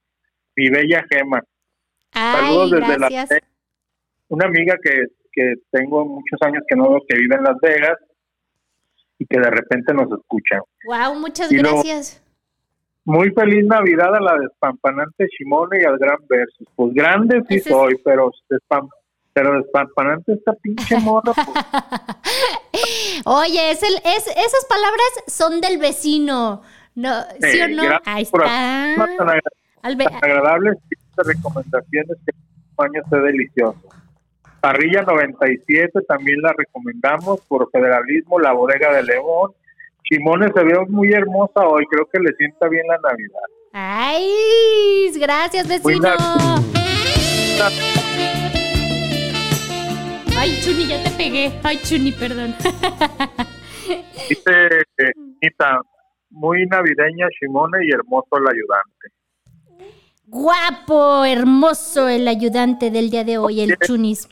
mi 0.57 0.71
bella 0.71 1.05
Gema. 1.09 1.41
saludos 2.13 2.71
desde 2.73 2.99
la 2.99 3.27
una 4.29 4.47
amiga 4.47 4.77
que, 4.83 5.07
que 5.33 5.55
tengo 5.71 6.05
muchos 6.05 6.41
años 6.43 6.65
que 6.69 6.75
no 6.75 6.91
veo 6.91 7.03
que 7.09 7.17
vive 7.17 7.37
en 7.37 7.45
Las 7.45 7.57
Vegas 7.61 7.99
y 9.19 9.27
que 9.27 9.39
de 9.39 9.51
repente 9.51 9.95
nos 9.95 10.11
escucha. 10.11 10.61
Wow, 10.85 11.19
muchas 11.21 11.51
gracias. 11.51 12.23
muy 13.05 13.31
feliz 13.31 13.65
Navidad 13.67 14.15
a 14.17 14.21
la 14.21 14.37
despampanante 14.39 15.29
Simone 15.37 15.81
y 15.81 15.85
al 15.85 15.97
gran 15.99 16.19
versus. 16.29 16.67
Pues 16.75 16.93
grande 16.93 17.43
sí 17.49 17.61
soy, 17.61 17.97
pero 18.05 18.33
despam 18.51 18.89
pero 19.37 19.53
despampanante 19.53 20.32
esta 20.32 20.55
pinche 20.55 20.99
morra. 20.99 21.34
Pues. 21.34 21.47
Oye, 23.26 23.70
es 23.70 23.82
el, 23.82 23.95
es, 23.97 24.26
esas 24.28 24.64
palabras 24.66 25.24
son 25.26 25.61
del 25.61 25.76
vecino. 25.76 26.62
No, 26.95 27.22
¿Sí, 27.43 27.61
o 27.61 27.68
no? 27.68 27.82
Ahí 28.07 28.22
está. 28.22 28.39
agradables 30.22 30.78
recomendaciones 31.18 32.16
que 32.24 32.32
el 32.32 32.84
año 32.87 33.03
esté 33.05 33.20
delicioso. 33.20 33.78
Parrilla 34.62 35.03
97 35.03 36.01
también 36.09 36.41
la 36.41 36.55
recomendamos 36.57 37.43
por 37.43 37.70
federalismo, 37.70 38.41
la 38.41 38.53
bodega 38.53 38.91
de 38.95 39.03
León. 39.03 39.53
Chimone 40.03 40.51
se 40.51 40.64
ve 40.64 40.78
muy 40.89 41.12
hermosa 41.12 41.61
hoy, 41.61 41.84
creo 41.91 42.07
que 42.11 42.20
le 42.20 42.34
sienta 42.37 42.68
bien 42.68 42.87
la 42.89 42.97
Navidad. 43.07 43.43
¡Ay! 43.74 45.12
Gracias, 45.18 45.68
vecino. 45.68 46.09
Ay, 50.47 50.61
Chuni, 50.62 50.86
ya 50.86 51.03
te 51.03 51.11
pegué. 51.11 51.59
Ay, 51.64 51.80
Chuni, 51.82 52.12
perdón. 52.12 52.55
Dice 54.28 54.84
Nita, 55.42 55.80
muy 56.30 56.64
navideña 56.66 57.26
Chimone 57.36 57.84
y 57.84 57.90
hermoso 57.90 58.28
el 58.36 58.47
ayudante. 58.47 59.09
Guapo, 60.24 61.24
hermoso 61.24 62.09
el 62.09 62.28
ayudante 62.28 62.92
del 62.92 63.11
día 63.11 63.24
de 63.24 63.38
hoy, 63.38 63.61
el 63.61 63.76
Chunis. 63.78 64.28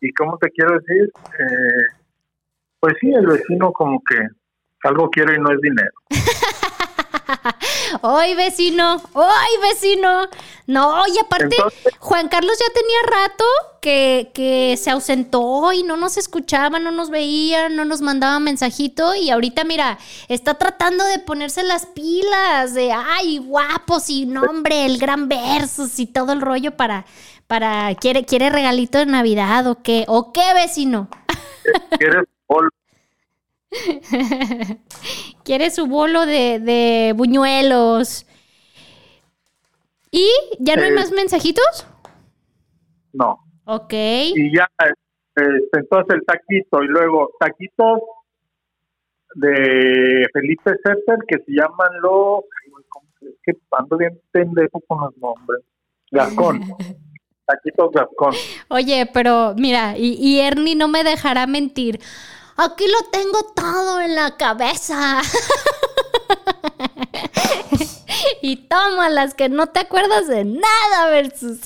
¿Y 0.00 0.12
cómo 0.12 0.38
te 0.38 0.50
quiero 0.50 0.78
decir? 0.78 1.10
Eh, 1.40 1.88
pues 2.78 2.94
sí, 3.00 3.10
el 3.12 3.26
vecino 3.26 3.72
como 3.72 4.00
que 4.08 4.18
algo 4.84 5.10
quiere 5.10 5.34
y 5.34 5.40
no 5.40 5.50
es 5.50 5.60
dinero. 5.60 5.90
¡Ay, 8.02 8.34
vecino! 8.34 9.02
¡Ay, 9.14 9.70
vecino! 9.70 10.28
No, 10.66 11.02
y 11.06 11.18
aparte, 11.18 11.56
Juan 11.98 12.28
Carlos 12.28 12.56
ya 12.58 12.72
tenía 12.72 13.20
rato 13.22 13.44
que, 13.82 14.30
que, 14.34 14.76
se 14.78 14.90
ausentó 14.90 15.72
y 15.72 15.82
no 15.82 15.96
nos 15.96 16.16
escuchaba, 16.16 16.78
no 16.78 16.90
nos 16.90 17.10
veía, 17.10 17.68
no 17.68 17.84
nos 17.84 18.00
mandaba 18.00 18.38
mensajito. 18.40 19.14
Y 19.14 19.30
ahorita, 19.30 19.64
mira, 19.64 19.98
está 20.28 20.54
tratando 20.54 21.04
de 21.04 21.18
ponerse 21.18 21.62
las 21.62 21.86
pilas 21.86 22.72
de 22.72 22.92
¡ay, 22.92 23.38
guapos! 23.38 24.08
Y 24.08 24.26
nombre, 24.26 24.86
el 24.86 24.98
gran 24.98 25.28
versus 25.28 25.98
y 25.98 26.06
todo 26.06 26.32
el 26.32 26.40
rollo 26.40 26.76
para 26.76 27.04
para 27.46 27.94
quiere 27.96 28.24
quiere 28.24 28.48
regalito 28.48 28.96
de 28.96 29.06
Navidad 29.06 29.66
o 29.66 29.82
qué 29.82 30.04
o 30.08 30.32
qué 30.32 30.54
vecino. 30.54 31.08
¿Quieres? 31.98 32.24
quiere 35.44 35.70
su 35.70 35.86
bolo 35.86 36.26
de, 36.26 36.58
de 36.60 37.12
buñuelos. 37.16 38.26
¿Y 40.10 40.28
ya 40.60 40.76
no 40.76 40.82
hay 40.82 40.90
eh. 40.90 40.94
más 40.94 41.10
mensajitos? 41.12 41.86
No. 43.12 43.40
Ok. 43.64 43.92
Y 43.92 44.56
ya, 44.56 44.68
este, 44.78 45.78
entonces 45.78 46.14
el 46.14 46.24
taquito 46.24 46.82
y 46.82 46.86
luego 46.86 47.30
taquitos 47.40 48.00
de 49.34 50.26
Felipe 50.32 50.70
César 50.84 51.18
que 51.26 51.38
se 51.38 51.52
llaman 51.52 51.88
los... 52.02 52.44
Es 53.22 53.34
que 53.42 53.52
ando 53.72 53.96
bien 53.96 54.20
pendejo 54.30 54.80
con 54.86 55.00
los 55.00 55.16
nombres. 55.18 55.62
Gascón. 56.10 56.60
Taquitos 57.46 57.90
Gascón. 57.92 58.34
Oye, 58.68 59.10
pero 59.12 59.54
mira, 59.56 59.94
y, 59.98 60.40
Ernie 60.40 60.76
no 60.76 60.88
me 60.88 61.04
dejará 61.04 61.46
mentir. 61.46 61.98
Aquí 62.56 62.86
lo 62.86 63.02
tengo 63.10 63.42
todo 63.54 64.00
en 64.00 64.14
la 64.14 64.36
cabeza. 64.36 65.22
y 68.42 68.56
toma 68.56 69.08
las 69.08 69.34
que 69.34 69.48
no 69.48 69.68
te 69.68 69.80
acuerdas 69.80 70.28
de 70.28 70.44
nada, 70.44 71.08
versus. 71.10 71.60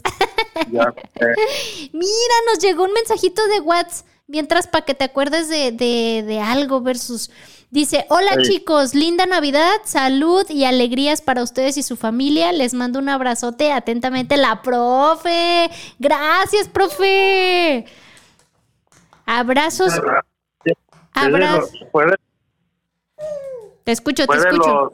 Mira, 0.70 2.36
nos 2.46 2.58
llegó 2.60 2.84
un 2.84 2.92
mensajito 2.92 3.46
de 3.48 3.60
WhatsApp 3.60 4.06
mientras 4.26 4.66
para 4.66 4.84
que 4.84 4.94
te 4.94 5.04
acuerdes 5.04 5.48
de, 5.48 5.72
de, 5.72 6.24
de 6.26 6.40
algo, 6.40 6.80
versus. 6.80 7.30
Dice, 7.70 8.06
hola 8.08 8.38
chicos, 8.42 8.94
linda 8.94 9.26
Navidad, 9.26 9.80
salud 9.84 10.46
y 10.48 10.64
alegrías 10.64 11.20
para 11.20 11.42
ustedes 11.42 11.76
y 11.76 11.82
su 11.82 11.96
familia. 11.96 12.50
Les 12.52 12.72
mando 12.72 12.98
un 12.98 13.10
abrazote 13.10 13.72
atentamente 13.72 14.38
la 14.38 14.62
profe. 14.62 15.70
Gracias, 15.98 16.66
profe. 16.68 17.84
Abrazos. 19.26 19.92
Abrazos. 21.14 21.72
Te 23.84 23.92
escucho, 23.92 24.26
te 24.26 24.36
escucho. 24.36 24.92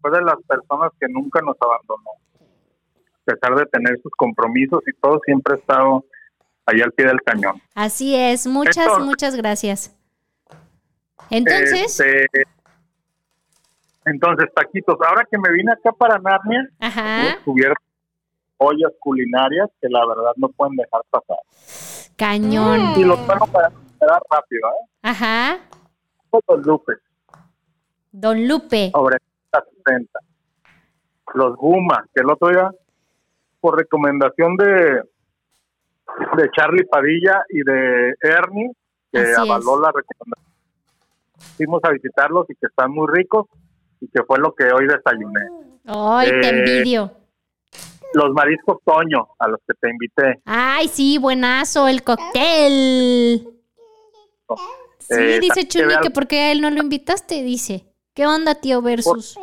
Fue 0.00 0.10
de 0.10 0.22
las 0.22 0.36
personas 0.46 0.90
que 1.00 1.06
nunca 1.08 1.40
nos 1.42 1.56
abandonó. 1.60 2.10
A 3.22 3.24
pesar 3.24 3.54
de 3.54 3.66
tener 3.66 4.00
sus 4.02 4.12
compromisos 4.16 4.82
y 4.86 4.92
todo, 5.00 5.20
siempre 5.24 5.54
ha 5.54 5.56
estado 5.58 6.04
ahí 6.66 6.80
al 6.80 6.92
pie 6.92 7.06
del 7.06 7.22
cañón. 7.22 7.62
Así 7.74 8.14
es, 8.14 8.46
muchas, 8.46 8.98
muchas 8.98 9.36
gracias. 9.36 9.96
Entonces. 11.30 11.98
Este, 12.00 12.42
entonces, 14.04 14.48
taquitos. 14.54 14.98
Ahora 15.06 15.26
que 15.30 15.38
me 15.38 15.50
vine 15.52 15.72
acá 15.72 15.92
para 15.92 16.18
Narnia, 16.18 16.68
he 16.80 17.26
descubierto 17.26 17.80
ollas 18.62 18.92
culinarias 19.00 19.68
que 19.80 19.88
la 19.88 20.06
verdad 20.06 20.32
no 20.36 20.48
pueden 20.48 20.76
dejar 20.76 21.02
pasar. 21.10 21.38
Cañón. 22.16 22.92
Y 22.96 23.04
los 23.04 23.18
puedo 23.20 23.46
para 23.46 23.72
rápido, 24.06 24.68
¿eh? 24.68 24.88
Ajá. 25.02 25.58
Don 26.30 26.62
Lupe. 26.62 26.92
Don 28.10 28.48
Lupe. 28.48 28.90
Sobre 28.92 29.18
60. 29.84 30.18
Los 31.34 31.56
Guma, 31.56 32.04
que 32.14 32.22
el 32.22 32.30
otro 32.30 32.48
día, 32.48 32.70
por 33.60 33.78
recomendación 33.78 34.56
de, 34.56 35.02
de 36.36 36.50
Charlie 36.56 36.84
Padilla 36.84 37.44
y 37.48 37.62
de 37.62 38.14
Ernie, 38.20 38.72
que 39.10 39.34
avaló 39.34 39.80
la 39.80 39.92
recomendación 39.92 40.52
fuimos 41.56 41.80
a 41.84 41.90
visitarlos 41.90 42.48
y 42.50 42.54
que 42.54 42.66
están 42.66 42.90
muy 42.90 43.06
ricos 43.10 43.46
y 44.00 44.08
que 44.08 44.22
fue 44.24 44.38
lo 44.38 44.54
que 44.54 44.64
hoy 44.64 44.86
desayuné. 44.86 45.40
Ay, 45.86 46.28
te 46.40 46.46
eh, 46.46 46.58
envidio. 46.58 47.10
Los 48.14 48.30
mariscos 48.32 48.78
Toño, 48.84 49.28
a 49.38 49.48
los 49.48 49.60
que 49.66 49.74
te 49.80 49.90
invité. 49.90 50.42
Ay, 50.44 50.88
sí, 50.88 51.18
buenazo, 51.18 51.88
el 51.88 52.02
cóctel. 52.02 53.48
Sí, 54.98 55.14
eh, 55.14 55.40
dice 55.40 55.66
Chuni 55.66 55.94
que 56.02 56.10
porque 56.10 56.38
a 56.38 56.52
él 56.52 56.60
no 56.60 56.70
lo 56.70 56.82
invitaste, 56.82 57.42
dice. 57.42 57.84
¿Qué 58.14 58.26
onda, 58.26 58.54
tío 58.54 58.82
Versus? 58.82 59.38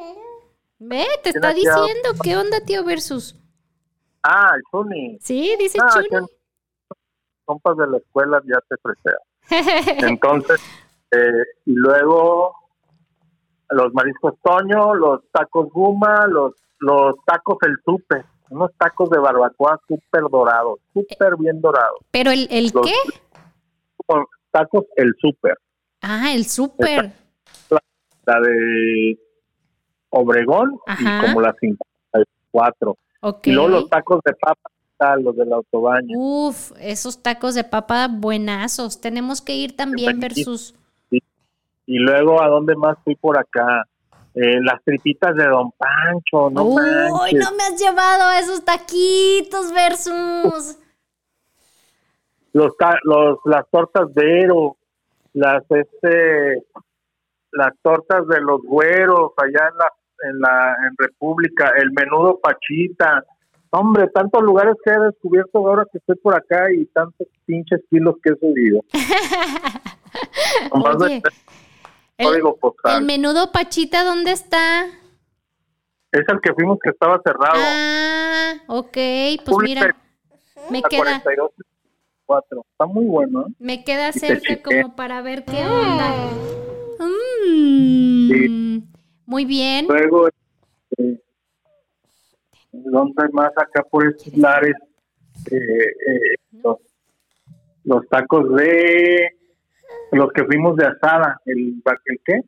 Ve, 0.77 1.05
te 1.23 1.29
está 1.29 1.53
diciendo, 1.53 2.11
¿qué 2.23 2.37
onda, 2.37 2.61
tío 2.61 2.83
Versus? 2.83 3.35
Ah, 4.23 4.51
el 4.55 4.61
Chuni. 4.71 5.17
Sí, 5.19 5.55
dice 5.59 5.77
ah, 5.81 5.89
Chuni. 5.91 6.25
Compas 7.45 7.77
de 7.77 7.87
la 7.87 7.97
escuela 7.97 8.41
ya 8.45 8.59
te 8.69 8.75
fresean. 8.77 10.07
Entonces, 10.11 10.61
eh, 11.11 11.43
y 11.65 11.73
luego, 11.73 12.53
los 13.69 13.93
mariscos 13.93 14.35
Toño, 14.43 14.93
los 14.93 15.21
tacos 15.31 15.69
Guma, 15.71 16.27
los, 16.27 16.53
los 16.79 17.15
tacos 17.25 17.57
El 17.63 17.75
Super, 17.83 18.23
unos 18.49 18.71
tacos 18.77 19.09
de 19.09 19.19
barbacoa 19.19 19.79
súper 19.87 20.23
dorados, 20.29 20.79
súper 20.93 21.35
bien 21.37 21.59
dorados. 21.59 21.99
¿Pero 22.11 22.31
el, 22.31 22.47
el 22.51 22.71
Los- 22.73 22.85
qué? 22.85 22.93
Tacos 24.51 24.85
El 24.95 25.13
Super, 25.19 25.57
Ah, 26.01 26.33
el 26.33 26.45
súper. 26.45 27.11
la 28.25 28.39
de 28.41 29.17
Obregón 30.11 30.77
Ajá. 30.87 31.21
y 31.23 31.25
como 31.27 31.41
la 31.41 31.53
54. 31.59 32.97
Ok. 33.21 33.47
Y 33.47 33.51
luego 33.51 33.69
los 33.69 33.89
tacos 33.89 34.21
de 34.25 34.33
papa, 34.33 35.15
los 35.17 35.35
de 35.35 35.45
la 35.45 35.57
autobaña. 35.57 36.07
Uf, 36.17 36.71
esos 36.79 37.21
tacos 37.21 37.55
de 37.55 37.63
papa 37.63 38.07
buenazos. 38.09 39.01
Tenemos 39.01 39.41
que 39.41 39.55
ir 39.55 39.75
también 39.75 40.19
versus. 40.19 40.73
Y 41.11 41.97
luego, 41.97 42.41
¿a 42.41 42.47
dónde 42.47 42.75
más 42.75 42.97
fui 43.03 43.15
por 43.15 43.37
acá? 43.37 43.83
Eh, 44.35 44.61
las 44.61 44.81
tripitas 44.83 45.35
de 45.35 45.45
Don 45.47 45.71
Pancho, 45.71 46.49
no 46.51 46.63
Uy, 46.65 46.75
manches. 46.81 47.39
no 47.39 47.55
me 47.57 47.63
has 47.63 47.79
llevado 47.81 48.23
a 48.25 48.39
esos 48.39 48.63
taquitos 48.63 49.71
versus. 49.73 50.77
Los, 52.53 52.73
los, 53.03 53.39
las 53.45 53.69
tortas 53.69 54.13
de 54.13 54.41
Ero, 54.41 54.77
las, 55.33 55.63
este, 55.69 56.63
las 57.51 57.73
tortas 57.81 58.27
de 58.27 58.41
los 58.41 58.61
güeros 58.63 59.31
allá 59.37 59.69
en 59.69 59.77
la, 59.77 59.93
en 60.29 60.39
la 60.39 60.75
en 60.87 60.95
República, 60.97 61.71
el 61.77 61.91
menudo 61.91 62.39
Pachita. 62.39 63.23
Hombre, 63.71 64.07
tantos 64.07 64.41
lugares 64.41 64.75
que 64.83 64.89
he 64.91 64.99
descubierto 64.99 65.59
ahora 65.59 65.85
que 65.91 65.99
estoy 65.99 66.15
por 66.15 66.35
acá 66.35 66.71
y 66.73 66.85
tantos 66.87 67.27
pinches 67.45 67.81
kilos 67.89 68.15
que 68.23 68.31
he 68.31 68.35
subido. 68.37 68.83
Oye, 70.71 71.21
el, 72.17 72.27
código 72.27 72.57
postal. 72.57 72.99
el 72.99 73.05
menudo 73.05 73.51
Pachita, 73.51 74.03
¿dónde 74.03 74.31
está? 74.31 74.87
Es 76.11 76.23
el 76.27 76.41
que 76.41 76.53
fuimos 76.53 76.79
que 76.83 76.89
estaba 76.89 77.21
cerrado. 77.23 77.59
Ah, 77.59 78.53
ok, 78.67 78.97
pues 79.45 79.57
mira, 79.61 79.95
me 80.71 80.81
queda, 80.81 81.21
42 81.21 81.51
4. 82.29 82.63
Está 82.73 82.85
muy 82.85 83.05
bueno. 83.05 83.47
¿eh? 83.47 83.53
me 83.57 83.83
queda 83.83 84.11
cerca 84.11 84.61
como 84.61 84.95
para 84.95 85.23
ver 85.23 85.43
qué 85.45 85.65
onda. 85.65 86.13
Mm, 86.99 88.83
Muy 89.25 89.45
bien. 89.45 89.87
Luego, 89.87 90.29
¿dónde 92.71 93.29
más 93.33 93.51
acá 93.57 93.83
por 93.89 94.07
estos 94.07 94.37
lares? 94.37 94.75
Eh, 95.49 95.55
eh, 95.57 96.35
los, 96.63 96.77
los 97.83 98.07
tacos 98.09 98.55
de 98.55 99.29
los 100.11 100.31
que 100.31 100.43
fuimos 100.45 100.75
de 100.75 100.85
asada, 100.85 101.41
el, 101.45 101.81
¿el 102.05 102.19
qué? 102.23 102.41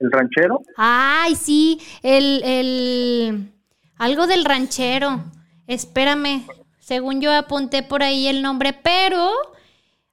¿El 0.00 0.10
ranchero? 0.10 0.62
Ay, 0.76 1.36
sí, 1.36 1.80
el, 2.02 2.42
el, 2.42 3.52
algo 3.98 4.26
del 4.26 4.44
ranchero. 4.44 5.20
Espérame, 5.68 6.44
según 6.88 7.20
yo 7.20 7.30
apunté 7.30 7.82
por 7.82 8.02
ahí 8.02 8.28
el 8.28 8.40
nombre, 8.40 8.72
pero 8.72 9.30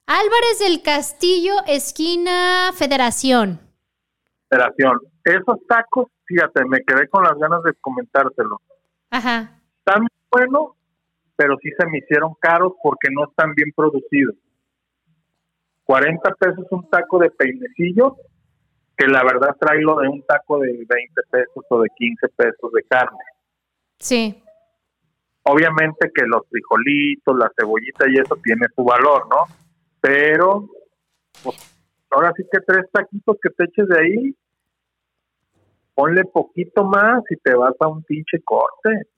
Álvarez 0.06 0.58
del 0.60 0.82
Castillo, 0.82 1.54
esquina 1.66 2.70
Federación. 2.74 3.58
Federación. 4.50 5.00
Esos 5.24 5.66
tacos, 5.66 6.08
fíjate, 6.26 6.66
me 6.66 6.82
quedé 6.82 7.08
con 7.08 7.24
las 7.24 7.38
ganas 7.38 7.62
de 7.62 7.72
comentártelo. 7.80 8.60
Ajá. 9.08 9.58
Están 9.78 10.06
buenos, 10.30 10.72
pero 11.34 11.56
sí 11.62 11.70
se 11.78 11.86
me 11.86 11.96
hicieron 11.96 12.34
caros 12.38 12.74
porque 12.82 13.08
no 13.10 13.24
están 13.24 13.54
bien 13.54 13.72
producidos. 13.74 14.34
40 15.84 16.30
pesos 16.34 16.66
un 16.72 16.90
taco 16.90 17.18
de 17.20 17.30
peinecillo, 17.30 18.16
que 18.98 19.06
la 19.06 19.24
verdad 19.24 19.56
trae 19.58 19.80
lo 19.80 19.96
de 19.96 20.08
un 20.08 20.22
taco 20.26 20.58
de 20.58 20.72
20 20.72 20.86
pesos 21.30 21.64
o 21.70 21.80
de 21.80 21.88
15 21.96 22.28
pesos 22.36 22.70
de 22.70 22.82
carne. 22.82 23.24
Sí. 23.98 24.42
Obviamente 25.48 26.10
que 26.14 26.24
los 26.26 26.42
frijolitos, 26.48 27.36
la 27.36 27.50
cebollita 27.56 28.04
y 28.08 28.18
eso 28.18 28.36
tiene 28.42 28.66
su 28.74 28.82
valor, 28.82 29.28
¿no? 29.30 29.44
Pero, 30.00 30.68
pues, 31.42 31.56
ahora 32.10 32.32
sí 32.36 32.42
que 32.50 32.58
tres 32.66 32.86
taquitos 32.92 33.36
que 33.40 33.50
te 33.50 33.64
eches 33.64 33.88
de 33.88 33.98
ahí, 33.98 34.36
ponle 35.94 36.24
poquito 36.24 36.84
más 36.84 37.22
y 37.30 37.36
te 37.36 37.54
vas 37.54 37.74
a 37.80 37.88
un 37.88 38.02
pinche 38.02 38.42
corte, 38.44 39.08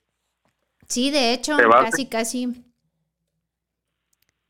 Sí, 0.89 1.11
de 1.11 1.35
hecho, 1.35 1.57
casi, 1.71 2.07
casi. 2.07 2.65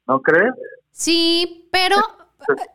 ¿no 0.07 0.23
crees? 0.23 0.55
Sí, 0.93 1.69
pero 1.73 1.97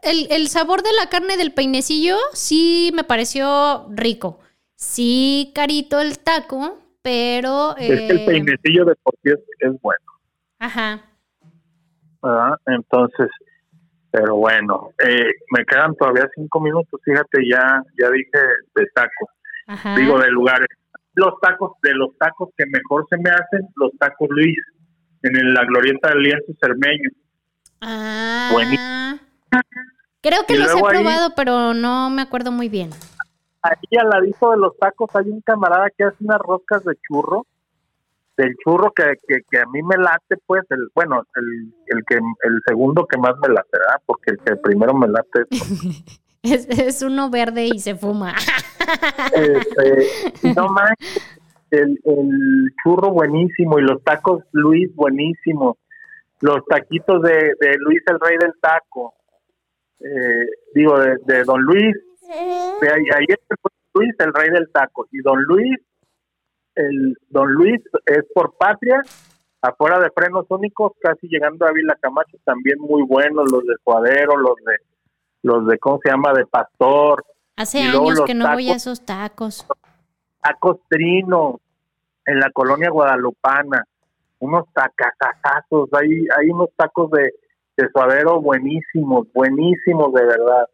el, 0.02 0.30
el 0.32 0.50
sabor 0.50 0.84
de 0.84 0.92
la 0.92 1.08
carne 1.10 1.38
del 1.38 1.54
peinecillo 1.54 2.18
sí 2.34 2.92
me 2.94 3.06
pareció 3.06 3.88
rico. 3.90 4.40
Sí, 4.76 5.52
carito 5.56 6.02
el 6.02 6.20
taco, 6.20 6.78
pero... 7.04 7.76
Es 7.78 7.88
que 7.88 8.08
el 8.08 8.20
eh, 8.20 8.26
peinecillo 8.26 8.86
de 8.86 8.96
por 8.96 9.14
sí 9.22 9.30
es, 9.30 9.40
es 9.60 9.82
bueno, 9.82 10.06
Ajá. 10.60 11.02
¿verdad? 12.22 12.56
Entonces, 12.66 13.30
pero 14.12 14.38
bueno, 14.38 14.90
eh, 15.06 15.26
me 15.56 15.66
quedan 15.66 15.96
todavía 15.96 16.30
cinco 16.36 16.60
minutos, 16.62 17.00
fíjate, 17.04 17.40
ya 17.50 17.82
ya 18.00 18.10
dije 18.10 18.40
de 18.76 18.86
tacos, 18.96 19.30
Ajá. 19.68 19.96
digo 19.98 20.18
de 20.20 20.30
lugares. 20.32 20.68
Los 21.16 21.34
tacos, 21.42 21.74
de 21.84 21.94
los 21.94 22.18
tacos 22.18 22.50
que 22.58 22.66
mejor 22.66 23.06
se 23.10 23.18
me 23.18 23.30
hacen, 23.30 23.68
los 23.76 23.92
tacos 24.00 24.28
Luis, 24.32 24.58
en 25.24 25.36
el- 25.36 25.54
la 25.54 25.64
glorieta 25.66 26.10
del 26.10 26.20
lienzo 26.24 26.54
cermeño. 26.60 27.10
Ah. 27.82 28.50
Buenísimo. 28.52 29.20
Creo 30.22 30.46
que 30.48 30.54
Y 30.56 30.58
los 30.58 30.70
he 30.72 30.78
ahí- 30.78 30.84
probado, 30.90 31.34
pero 31.36 31.74
no 31.74 32.10
me 32.10 32.22
acuerdo 32.22 32.52
muy 32.52 32.70
bien. 32.70 32.90
Ahí 33.64 33.98
al 33.98 34.10
ladito 34.10 34.52
de 34.52 34.58
los 34.58 34.78
tacos 34.78 35.10
hay 35.16 35.30
un 35.30 35.42
camarada 35.42 35.90
que 35.98 36.04
hace 36.04 36.24
unas 36.24 36.40
roscas 36.40 36.84
de 36.84 36.96
churro, 37.08 37.46
del 38.36 38.56
churro 38.64 38.92
que, 38.92 39.04
que, 39.28 39.42
que 39.50 39.60
a 39.60 39.66
mí 39.68 39.82
me 39.84 39.96
late, 39.98 40.36
pues, 40.46 40.64
el 40.70 40.90
bueno, 40.94 41.24
el, 41.36 41.74
el 41.88 42.04
que 42.06 42.16
el 42.16 42.62
segundo 42.68 43.06
que 43.06 43.18
más 43.18 43.34
me 43.42 43.54
late, 43.54 43.70
¿verdad? 43.72 44.02
Porque 44.06 44.32
el 44.32 44.40
que 44.40 44.56
primero 44.58 44.94
me 44.94 45.08
late 45.08 45.46
es 45.50 46.20
Es, 46.44 46.68
es 46.68 47.02
uno 47.02 47.30
verde 47.30 47.70
y 47.74 47.80
se 47.80 47.96
fuma. 47.96 48.36
Este, 49.34 50.54
no 50.54 50.68
manches, 50.70 51.24
el, 51.72 51.98
el 52.04 52.70
churro 52.84 53.12
buenísimo 53.12 53.80
y 53.80 53.84
los 53.84 54.04
tacos 54.04 54.44
Luis 54.52 54.94
buenísimos, 54.94 55.78
los 56.42 56.66
taquitos 56.66 57.22
de, 57.22 57.32
de 57.32 57.78
Luis 57.80 58.02
el 58.08 58.20
rey 58.20 58.38
del 58.38 58.52
taco, 58.62 59.14
eh, 60.02 60.48
digo 60.76 61.00
de, 61.00 61.16
de 61.26 61.44
Don 61.46 61.62
Luis, 61.62 61.96
de 62.84 62.94
ahí, 62.94 63.04
ahí 63.16 63.26
es 63.28 63.40
Luis 63.94 64.16
el 64.20 64.34
rey 64.34 64.50
del 64.50 64.72
taco 64.72 65.08
y 65.12 65.22
Don 65.22 65.42
Luis, 65.44 65.80
el 66.76 67.18
Don 67.30 67.52
Luis 67.52 67.82
es 68.06 68.26
por 68.34 68.56
patria, 68.58 69.02
afuera 69.62 70.00
de 70.00 70.10
frenos 70.10 70.46
únicos, 70.50 70.94
casi 71.00 71.28
llegando 71.28 71.66
a 71.66 71.72
Vila 71.72 71.96
Camacho, 72.02 72.38
también 72.44 72.80
muy 72.80 73.04
buenos 73.04 73.52
los 73.52 73.64
de 73.66 73.76
Suadero, 73.84 74.38
los 74.38 74.56
de 74.56 74.78
los 75.44 75.68
de 75.68 75.78
cómo 75.78 76.00
se 76.04 76.10
llama 76.10 76.34
de 76.34 76.46
Pastor, 76.46 77.24
Hace 77.56 77.84
años 77.84 78.22
que 78.26 78.34
no 78.34 78.52
voy 78.52 78.70
a 78.70 78.74
tacos. 78.74 78.82
esos 78.82 79.06
tacos. 79.06 79.68
tacos 80.42 80.78
Trino 80.90 81.60
en 82.26 82.40
la 82.40 82.50
colonia 82.52 82.90
guadalupana, 82.90 83.86
unos 84.40 84.66
tacazazazos, 84.74 85.90
hay, 85.94 86.26
hay 86.38 86.50
unos 86.50 86.70
tacos 86.76 87.12
de, 87.12 87.34
de 87.78 87.90
suadero 87.92 88.42
buenísimos, 88.42 89.28
buenísimos 89.34 90.14
de 90.14 90.26
verdad. 90.26 90.68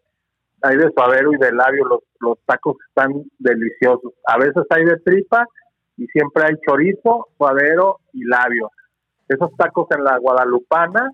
Hay 0.62 0.78
de 0.78 0.92
suadero 0.92 1.34
y 1.34 1.38
de 1.38 1.52
labio, 1.52 1.86
los, 1.86 2.00
los 2.20 2.38
tacos 2.46 2.78
están 2.88 3.24
deliciosos. 3.38 4.14
A 4.28 4.38
veces 4.38 4.64
hay 4.70 4.86
de 4.86 4.98
tripa 4.98 5.46
y 5.98 6.06
siempre 6.08 6.44
hay 6.46 6.56
chorizo, 6.68 7.28
suadero 7.38 8.00
y 8.14 8.24
labio. 8.26 8.72
Esos 9.28 9.52
tacos 9.58 9.88
en 9.92 10.04
la 10.04 10.18
guadalupana, 10.18 11.12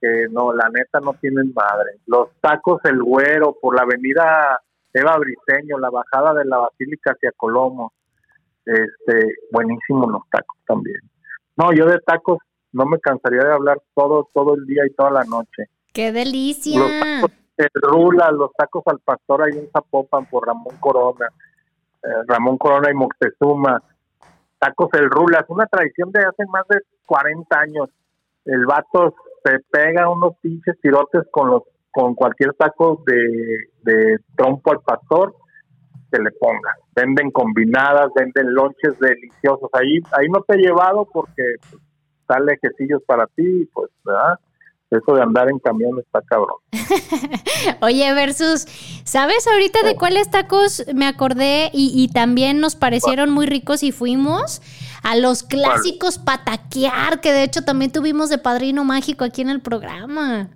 que 0.00 0.26
no, 0.30 0.52
la 0.52 0.68
neta 0.68 1.00
no 1.00 1.14
tienen 1.14 1.52
madre. 1.54 1.98
Los 2.06 2.30
tacos 2.40 2.80
El 2.84 3.02
Güero 3.02 3.56
por 3.60 3.76
la 3.76 3.82
avenida 3.82 4.60
Eva 4.92 5.18
Briseño, 5.18 5.78
la 5.78 5.90
bajada 5.90 6.34
de 6.34 6.44
la 6.44 6.58
Basílica 6.58 7.12
hacia 7.12 7.32
Colomo. 7.36 7.92
Este, 8.64 9.36
buenísimos 9.52 10.10
los 10.10 10.22
tacos 10.30 10.56
también. 10.66 10.98
No, 11.56 11.72
yo 11.72 11.86
de 11.86 12.00
tacos 12.00 12.38
no 12.72 12.84
me 12.84 12.98
cansaría 12.98 13.44
de 13.44 13.52
hablar 13.52 13.80
todo 13.94 14.28
todo 14.34 14.54
el 14.54 14.66
día 14.66 14.82
y 14.86 14.94
toda 14.94 15.10
la 15.10 15.24
noche. 15.24 15.70
¡Qué 15.92 16.12
delicia! 16.12 16.80
Los 16.80 16.90
tacos 17.00 17.45
de 17.56 17.68
Rula, 17.74 18.30
los 18.30 18.52
tacos 18.52 18.82
al 18.86 19.00
pastor 19.00 19.42
ahí 19.42 19.58
en 19.58 19.70
Zapopan 19.70 20.26
por 20.26 20.46
Ramón 20.46 20.76
Corona, 20.80 21.28
eh, 22.02 22.08
Ramón 22.26 22.58
Corona 22.58 22.90
y 22.90 22.94
Moctezuma. 22.94 23.82
Tacos 24.58 24.90
el 24.94 25.10
Rula, 25.10 25.40
es 25.40 25.48
una 25.48 25.66
tradición 25.66 26.10
de 26.12 26.20
hace 26.20 26.44
más 26.46 26.66
de 26.68 26.80
40 27.06 27.58
años. 27.58 27.90
El 28.44 28.64
vato 28.66 29.14
se 29.44 29.58
pega 29.70 30.08
unos 30.08 30.36
pinches 30.40 30.80
tirotes 30.80 31.22
con 31.30 31.50
los 31.50 31.62
con 31.96 32.14
cualquier 32.14 32.52
taco 32.52 33.02
de, 33.06 33.70
de 33.82 34.18
trompo 34.36 34.70
al 34.70 34.80
pastor 34.80 35.34
que 36.12 36.20
le 36.20 36.30
ponga. 36.32 36.74
Venden 36.94 37.30
combinadas, 37.30 38.10
venden 38.14 38.52
lonches 38.52 38.98
deliciosos. 39.00 39.70
Ahí 39.72 40.00
ahí 40.12 40.28
no 40.28 40.42
te 40.42 40.56
he 40.56 40.58
llevado 40.58 41.08
porque 41.10 41.42
pues, 41.70 41.82
está 42.20 42.38
lejecillos 42.38 43.02
para 43.04 43.26
ti, 43.28 43.66
pues, 43.72 43.90
¿verdad? 44.04 44.38
Eso 44.90 45.14
de 45.14 45.22
andar 45.22 45.48
en 45.48 45.58
camión 45.58 45.98
está 45.98 46.22
cabrón. 46.22 46.56
Oye, 47.80 48.12
versus, 48.14 48.66
¿sabes 49.04 49.46
ahorita 49.46 49.82
de 49.82 49.96
cuáles 49.96 50.30
tacos 50.30 50.84
me 50.94 51.06
acordé 51.06 51.70
y, 51.72 51.92
y 51.94 52.08
también 52.08 52.60
nos 52.60 52.76
parecieron 52.76 53.30
muy 53.30 53.46
ricos 53.46 53.82
y 53.82 53.92
fuimos? 53.92 54.62
A 55.02 55.16
los 55.16 55.42
clásicos 55.42 56.18
pataquear, 56.18 57.20
que 57.20 57.32
de 57.32 57.44
hecho 57.44 57.62
también 57.62 57.92
tuvimos 57.92 58.28
de 58.28 58.38
padrino 58.38 58.84
mágico 58.84 59.24
aquí 59.24 59.42
en 59.42 59.50
el 59.50 59.60
programa. 59.60 60.50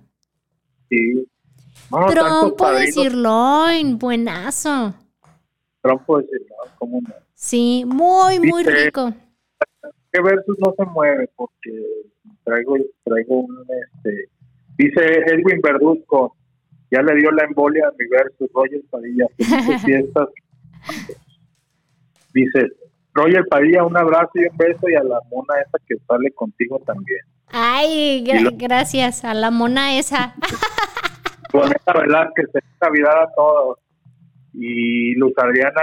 Sí. 0.89 1.27
Trompo 1.89 2.71
de 2.71 2.91
sirloin, 2.91 3.97
buenazo. 3.97 4.93
Trompo 5.81 6.19
de 6.19 6.25
sirloin, 6.25 6.71
¿cómo 6.77 7.01
no? 7.01 7.13
Sí, 7.33 7.83
muy, 7.85 8.39
muy 8.39 8.63
rico. 8.63 9.13
¿Qué 10.11 10.21
versus 10.21 10.57
no 10.59 10.73
se 10.77 10.85
mueve? 10.85 11.29
Porque 11.35 11.71
traigo, 12.43 12.75
traigo 13.03 13.39
un, 13.39 13.65
este, 13.95 14.29
dice 14.77 15.01
Edwin 15.27 15.61
Verduzco, 15.61 16.35
ya 16.91 17.01
le 17.01 17.15
dio 17.15 17.31
la 17.31 17.45
embolia 17.45 17.87
a 17.87 17.91
mi 17.97 18.05
versus 18.07 18.49
Roger 18.53 18.81
Padilla, 18.89 19.25
fiestas. 19.85 20.29
dice, 22.33 22.67
Roger 23.13 23.45
Padilla, 23.49 23.85
un 23.85 23.97
abrazo 23.97 24.31
y 24.35 24.47
un 24.49 24.57
beso 24.57 24.89
y 24.89 24.95
a 24.95 25.03
la 25.03 25.19
mona 25.29 25.53
esa 25.65 25.77
que 25.87 25.95
sale 26.07 26.31
contigo 26.31 26.79
también. 26.85 27.21
Ay, 27.47 28.23
gracias 28.55 29.25
a 29.25 29.33
la 29.33 29.51
mona 29.51 29.97
esa. 29.97 30.35
Bonita 31.51 31.93
verdad 31.93 32.29
que 32.35 32.43
se 32.47 32.59
Navidad 32.81 33.23
a 33.23 33.31
todos 33.35 33.77
y 34.53 35.15
Luz 35.15 35.31
Adriana 35.37 35.81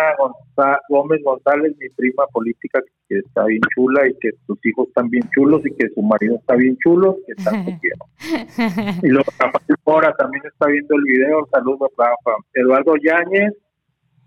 Gómez 0.88 1.22
González, 1.24 1.74
mi 1.78 1.88
prima 1.90 2.26
política, 2.26 2.80
que 3.08 3.18
está 3.18 3.44
bien 3.44 3.60
chula 3.74 4.06
y 4.06 4.14
que 4.20 4.30
sus 4.46 4.58
hijos 4.64 4.88
están 4.88 5.08
bien 5.08 5.28
chulos 5.34 5.62
y 5.64 5.74
que 5.74 5.88
su 5.94 6.02
marido 6.02 6.36
está 6.36 6.54
bien 6.54 6.76
chulo, 6.82 7.16
que 7.26 7.34
tanto 7.44 7.72
quiero. 7.80 9.00
Y 9.02 9.08
luego 9.08 9.30
Rafael 9.38 9.78
Mora 9.86 10.14
también 10.18 10.42
está 10.46 10.66
viendo 10.66 10.94
el 10.96 11.02
video, 11.04 11.48
saludos 11.50 11.90
Rafa. 11.96 12.36
Eduardo 12.52 12.94
Yáñez, 12.96 13.54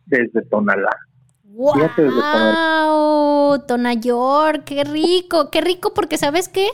desde 0.07 0.41
Tonalá. 0.49 0.95
¡Wow! 1.43 3.59
Tonayor, 3.67 4.63
qué 4.63 4.85
rico, 4.85 5.51
qué 5.51 5.61
rico, 5.61 5.93
porque 5.93 6.17
¿sabes 6.17 6.47
qué? 6.47 6.67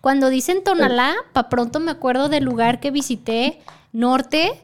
Cuando 0.00 0.30
dicen 0.30 0.64
Tonalá, 0.64 1.14
pa' 1.32 1.48
pronto 1.48 1.78
me 1.78 1.92
acuerdo 1.92 2.28
del 2.28 2.44
lugar 2.44 2.80
que 2.80 2.90
visité, 2.90 3.60
norte, 3.92 4.54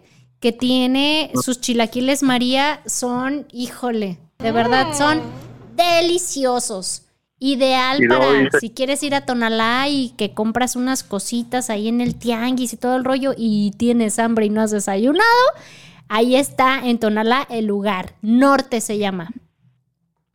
que 0.41 0.53
tiene 0.53 1.31
sus 1.35 1.61
chilaquiles 1.61 2.23
María 2.23 2.81
son, 2.87 3.47
híjole, 3.53 4.19
de 4.39 4.53
verdad 4.53 4.95
son 4.95 5.21
deliciosos. 5.75 7.05
Ideal 7.41 8.01
para 8.09 8.51
si 8.59 8.71
quieres 8.71 9.01
ir 9.05 9.15
a 9.15 9.25
Tonalá 9.25 9.87
y 9.89 10.13
que 10.19 10.35
compras 10.35 10.75
unas 10.75 11.05
cositas 11.05 11.71
ahí 11.71 11.87
en 11.87 12.01
el 12.01 12.19
tianguis 12.19 12.73
y 12.73 12.77
todo 12.77 12.97
el 12.97 13.05
rollo 13.05 13.33
y 13.37 13.73
tienes 13.79 14.19
hambre 14.19 14.47
y 14.47 14.51
no 14.51 14.61
has 14.61 14.73
desayunado, 14.73 15.23
ahí 16.09 16.35
está 16.35 16.85
en 16.85 16.99
Tonalá 16.99 17.47
el 17.49 17.67
lugar. 17.67 18.15
Norte 18.23 18.81
se 18.81 18.99
llama. 18.99 19.29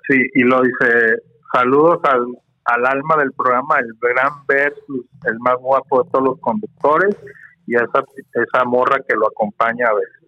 Sí, 0.07 0.15
y 0.33 0.43
lo 0.43 0.61
dice, 0.61 1.23
saludos 1.51 1.99
al, 2.03 2.25
al 2.65 2.85
alma 2.85 3.17
del 3.17 3.33
programa, 3.33 3.79
el 3.79 3.93
gran 3.99 4.45
versus, 4.47 5.05
el 5.25 5.39
más 5.39 5.55
guapo 5.59 6.03
de 6.03 6.09
todos 6.09 6.23
los 6.23 6.39
conductores 6.39 7.17
y 7.65 7.75
a 7.75 7.79
esa, 7.79 8.03
esa 8.33 8.63
morra 8.65 8.97
que 9.07 9.15
lo 9.15 9.27
acompaña 9.27 9.87
a 9.87 9.93
veces. 9.93 10.23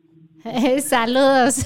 saludos. 0.86 1.66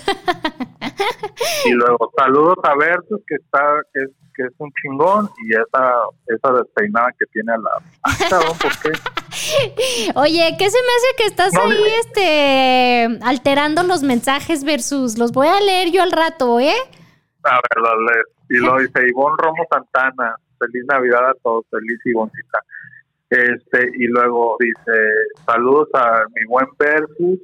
y 1.65 1.72
luego 1.72 2.11
saludos 2.17 2.55
a 2.63 2.76
Versus 2.76 3.22
que 3.28 3.36
está 3.36 3.82
que 3.93 4.03
es, 4.03 4.09
que 4.36 4.43
es 4.43 4.53
un 4.57 4.72
chingón 4.82 5.30
y 5.45 5.53
esa 5.53 5.93
esa 6.28 6.53
despeinada 6.53 7.09
que 7.17 7.26
tiene 7.28 7.51
al 7.53 7.61
lado. 7.61 7.82
Oye, 10.15 10.55
¿qué 10.57 10.70
se 10.70 10.78
me 10.78 10.88
hace 10.97 11.15
que 11.17 11.26
estás 11.26 11.55
ahí 11.57 11.84
este 12.05 13.20
alterando 13.24 13.84
los 13.84 14.01
mensajes 14.03 14.63
versus 14.63 15.17
los 15.17 15.32
voy 15.32 15.47
a 15.47 15.59
leer 15.59 15.91
yo 15.91 16.01
al 16.01 16.11
rato, 16.11 16.59
¿eh? 16.59 16.76
A 17.43 17.55
ver, 17.55 17.84
los 17.84 18.13
lees. 18.13 18.26
Y 18.49 18.57
lo 18.57 18.78
dice 18.80 19.07
Ivonne 19.07 19.36
Romo 19.38 19.63
Santana. 19.70 20.36
Feliz 20.57 20.84
Navidad 20.88 21.30
a 21.30 21.34
todos. 21.43 21.65
Feliz 21.70 21.99
Ivoncita. 22.05 22.59
Este, 23.30 23.91
y 23.95 24.07
luego 24.07 24.57
dice, 24.59 24.99
saludos 25.45 25.88
a 25.93 26.23
mi 26.34 26.45
buen 26.47 26.67
Versus, 26.80 27.39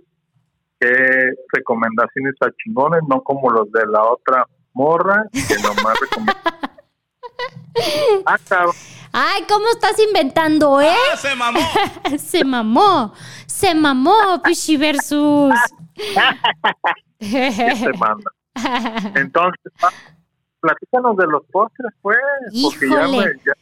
que 0.79 1.31
recomendaciones 1.53 2.33
a 2.41 2.49
chingones, 2.63 3.01
no 3.07 3.21
como 3.21 3.51
los 3.51 3.71
de 3.71 3.85
la 3.87 4.03
otra 4.03 4.47
morra, 4.73 5.25
que 5.31 5.55
nomás 5.61 5.99
recomienda. 5.99 6.33
ah, 8.25 8.37
Ay, 9.11 9.43
¿cómo 9.47 9.69
estás 9.69 9.97
inventando, 9.99 10.81
eh? 10.81 10.89
Ah, 11.13 11.17
se 11.17 11.35
mamó. 11.35 11.59
se 12.17 12.43
mamó. 12.43 13.13
Se 13.45 13.75
mamó, 13.75 14.41
Pichi 14.43 14.77
Versus. 14.77 15.53
se 17.19 17.93
manda? 17.97 18.31
Entonces, 19.15 19.71
platícanos 20.59 21.15
de 21.17 21.27
los 21.27 21.45
postres, 21.51 21.93
pues. 22.01 22.17
Porque 22.61 22.89
ya, 22.89 23.07
me, 23.07 23.23
ya 23.45 23.53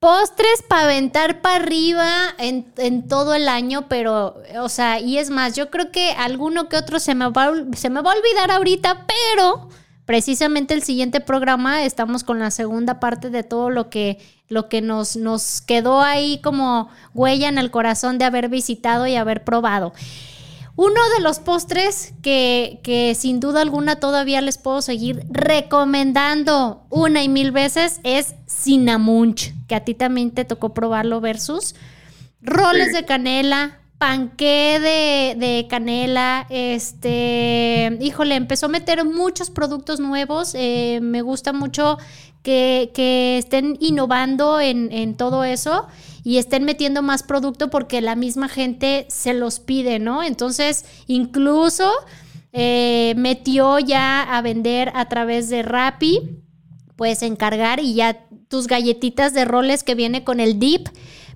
Postres 0.00 0.62
para 0.66 0.84
aventar 0.84 1.42
para 1.42 1.56
arriba 1.56 2.08
en, 2.38 2.72
en, 2.78 3.06
todo 3.06 3.34
el 3.34 3.50
año, 3.50 3.86
pero, 3.86 4.42
o 4.58 4.68
sea, 4.70 4.98
y 4.98 5.18
es 5.18 5.28
más, 5.28 5.54
yo 5.54 5.68
creo 5.68 5.92
que 5.92 6.12
alguno 6.12 6.70
que 6.70 6.78
otro 6.78 6.98
se 6.98 7.14
me 7.14 7.28
va, 7.28 7.52
se 7.74 7.90
me 7.90 8.00
va 8.00 8.12
a 8.12 8.16
olvidar 8.16 8.50
ahorita, 8.50 9.06
pero 9.06 9.68
precisamente 10.06 10.72
el 10.72 10.82
siguiente 10.82 11.20
programa 11.20 11.84
estamos 11.84 12.24
con 12.24 12.38
la 12.38 12.50
segunda 12.50 12.98
parte 12.98 13.28
de 13.28 13.42
todo 13.42 13.68
lo 13.68 13.90
que, 13.90 14.18
lo 14.48 14.70
que 14.70 14.80
nos, 14.80 15.16
nos 15.16 15.60
quedó 15.60 16.00
ahí 16.00 16.40
como 16.42 16.88
huella 17.12 17.50
en 17.50 17.58
el 17.58 17.70
corazón 17.70 18.16
de 18.16 18.24
haber 18.24 18.48
visitado 18.48 19.06
y 19.06 19.16
haber 19.16 19.44
probado. 19.44 19.92
Uno 20.82 21.00
de 21.14 21.22
los 21.22 21.40
postres 21.40 22.14
que, 22.22 22.80
que, 22.82 23.14
sin 23.14 23.38
duda 23.38 23.60
alguna 23.60 23.96
todavía 23.96 24.40
les 24.40 24.56
puedo 24.56 24.80
seguir 24.80 25.26
recomendando 25.28 26.86
una 26.88 27.22
y 27.22 27.28
mil 27.28 27.52
veces 27.52 28.00
es 28.02 28.34
Cinnammunch, 28.48 29.52
que 29.68 29.74
a 29.74 29.84
ti 29.84 29.92
también 29.92 30.30
te 30.30 30.46
tocó 30.46 30.72
probarlo 30.72 31.20
versus 31.20 31.74
roles 32.40 32.94
de 32.94 33.04
canela, 33.04 33.80
panqué 33.98 34.78
de, 34.80 35.38
de, 35.38 35.66
canela, 35.68 36.46
este, 36.48 37.98
híjole, 38.00 38.36
empezó 38.36 38.64
a 38.64 38.70
meter 38.70 39.04
muchos 39.04 39.50
productos 39.50 40.00
nuevos, 40.00 40.54
eh, 40.54 41.00
me 41.02 41.20
gusta 41.20 41.52
mucho 41.52 41.98
que, 42.42 42.90
que 42.94 43.36
estén 43.36 43.76
innovando 43.80 44.58
en, 44.58 44.90
en 44.92 45.14
todo 45.14 45.44
eso 45.44 45.88
y 46.22 46.38
estén 46.38 46.64
metiendo 46.64 47.02
más 47.02 47.22
producto 47.22 47.70
porque 47.70 48.00
la 48.00 48.16
misma 48.16 48.48
gente 48.48 49.06
se 49.08 49.34
los 49.34 49.60
pide, 49.60 49.98
¿no? 49.98 50.22
Entonces, 50.22 50.84
incluso 51.06 51.90
eh, 52.52 53.14
metió 53.16 53.78
ya 53.78 54.22
a 54.22 54.42
vender 54.42 54.92
a 54.94 55.08
través 55.08 55.48
de 55.48 55.62
Rappi, 55.62 56.42
puedes 56.96 57.22
encargar 57.22 57.80
y 57.80 57.94
ya 57.94 58.26
tus 58.48 58.66
galletitas 58.66 59.32
de 59.32 59.44
roles 59.44 59.84
que 59.84 59.94
viene 59.94 60.24
con 60.24 60.40
el 60.40 60.58
dip 60.58 60.88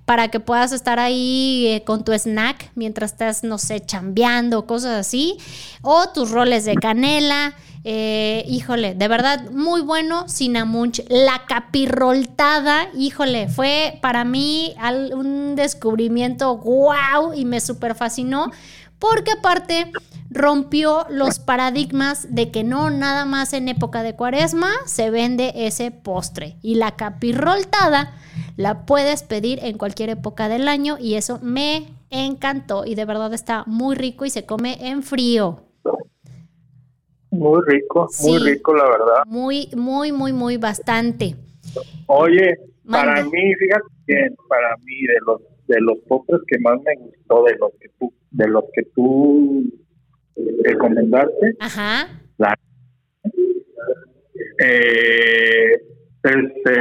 para 0.05 0.27
que 0.27 0.39
puedas 0.39 0.71
estar 0.71 0.99
ahí 0.99 1.65
eh, 1.67 1.83
con 1.83 2.03
tu 2.03 2.13
snack 2.13 2.71
mientras 2.75 3.13
estás, 3.13 3.43
no 3.43 3.57
sé, 3.57 3.83
chambeando, 3.83 4.67
cosas 4.67 4.99
así, 4.99 5.37
o 5.81 6.09
tus 6.09 6.29
roles 6.29 6.65
de 6.65 6.75
canela. 6.75 7.55
Eh, 7.87 8.43
híjole, 8.47 8.95
de 8.95 9.07
verdad, 9.07 9.51
muy 9.51 9.81
bueno 9.81 10.27
Cinamunch. 10.27 11.03
La 11.07 11.43
capirroltada, 11.47 12.87
híjole, 12.97 13.47
fue 13.47 13.99
para 14.01 14.25
mí 14.25 14.73
un 15.13 15.55
descubrimiento 15.55 16.57
wow 16.57 17.33
y 17.35 17.45
me 17.45 17.61
super 17.61 17.93
fascinó 17.93 18.51
porque 18.97 19.33
aparte 19.33 19.91
rompió 20.31 21.05
los 21.11 21.37
paradigmas 21.37 22.33
de 22.33 22.49
que 22.49 22.63
no 22.63 22.89
nada 22.89 23.23
más 23.25 23.53
en 23.53 23.67
época 23.67 24.01
de 24.01 24.15
cuaresma 24.15 24.71
se 24.87 25.11
vende 25.11 25.53
ese 25.55 25.91
postre 25.91 26.57
y 26.63 26.75
la 26.75 26.95
capirroltada 26.95 28.15
la 28.57 28.87
puedes 28.87 29.21
pedir 29.21 29.59
en 29.61 29.77
cualquier 29.77 30.09
época 30.09 30.49
del 30.49 30.67
año 30.67 30.97
y 30.99 31.15
eso 31.15 31.37
me 31.43 31.93
encantó 32.09 32.83
y 32.83 32.95
de 32.95 33.05
verdad 33.05 33.31
está 33.35 33.63
muy 33.67 33.95
rico 33.95 34.25
y 34.25 34.31
se 34.31 34.47
come 34.47 34.89
en 34.89 35.03
frío. 35.03 35.61
Muy 37.31 37.61
rico, 37.67 38.07
muy 38.23 38.39
rico, 38.39 38.73
la 38.73 38.85
verdad. 38.85 39.23
Muy, 39.25 39.69
muy, 39.75 40.11
muy, 40.11 40.31
muy 40.33 40.57
bastante. 40.57 41.35
Oye, 42.07 42.57
para 42.89 43.23
mí, 43.23 43.55
fíjate 43.55 43.85
bien, 44.07 44.35
para 44.47 44.75
mí 44.77 45.01
de 45.07 45.17
los 45.25 45.41
de 45.67 45.81
los 45.81 45.97
postres 46.07 46.41
que 46.47 46.59
más 46.59 46.79
me 46.83 46.95
gustó, 46.97 47.43
de 47.45 47.55
los 47.57 47.71
que 47.79 47.89
tú, 47.99 48.13
de 48.31 48.47
los 48.47 48.63
que 48.73 48.83
tú 48.95 49.63
recomendaste, 50.63 51.55
Ajá. 51.59 52.07
La, 52.37 52.55
eh, 54.59 55.71
este, 56.23 56.73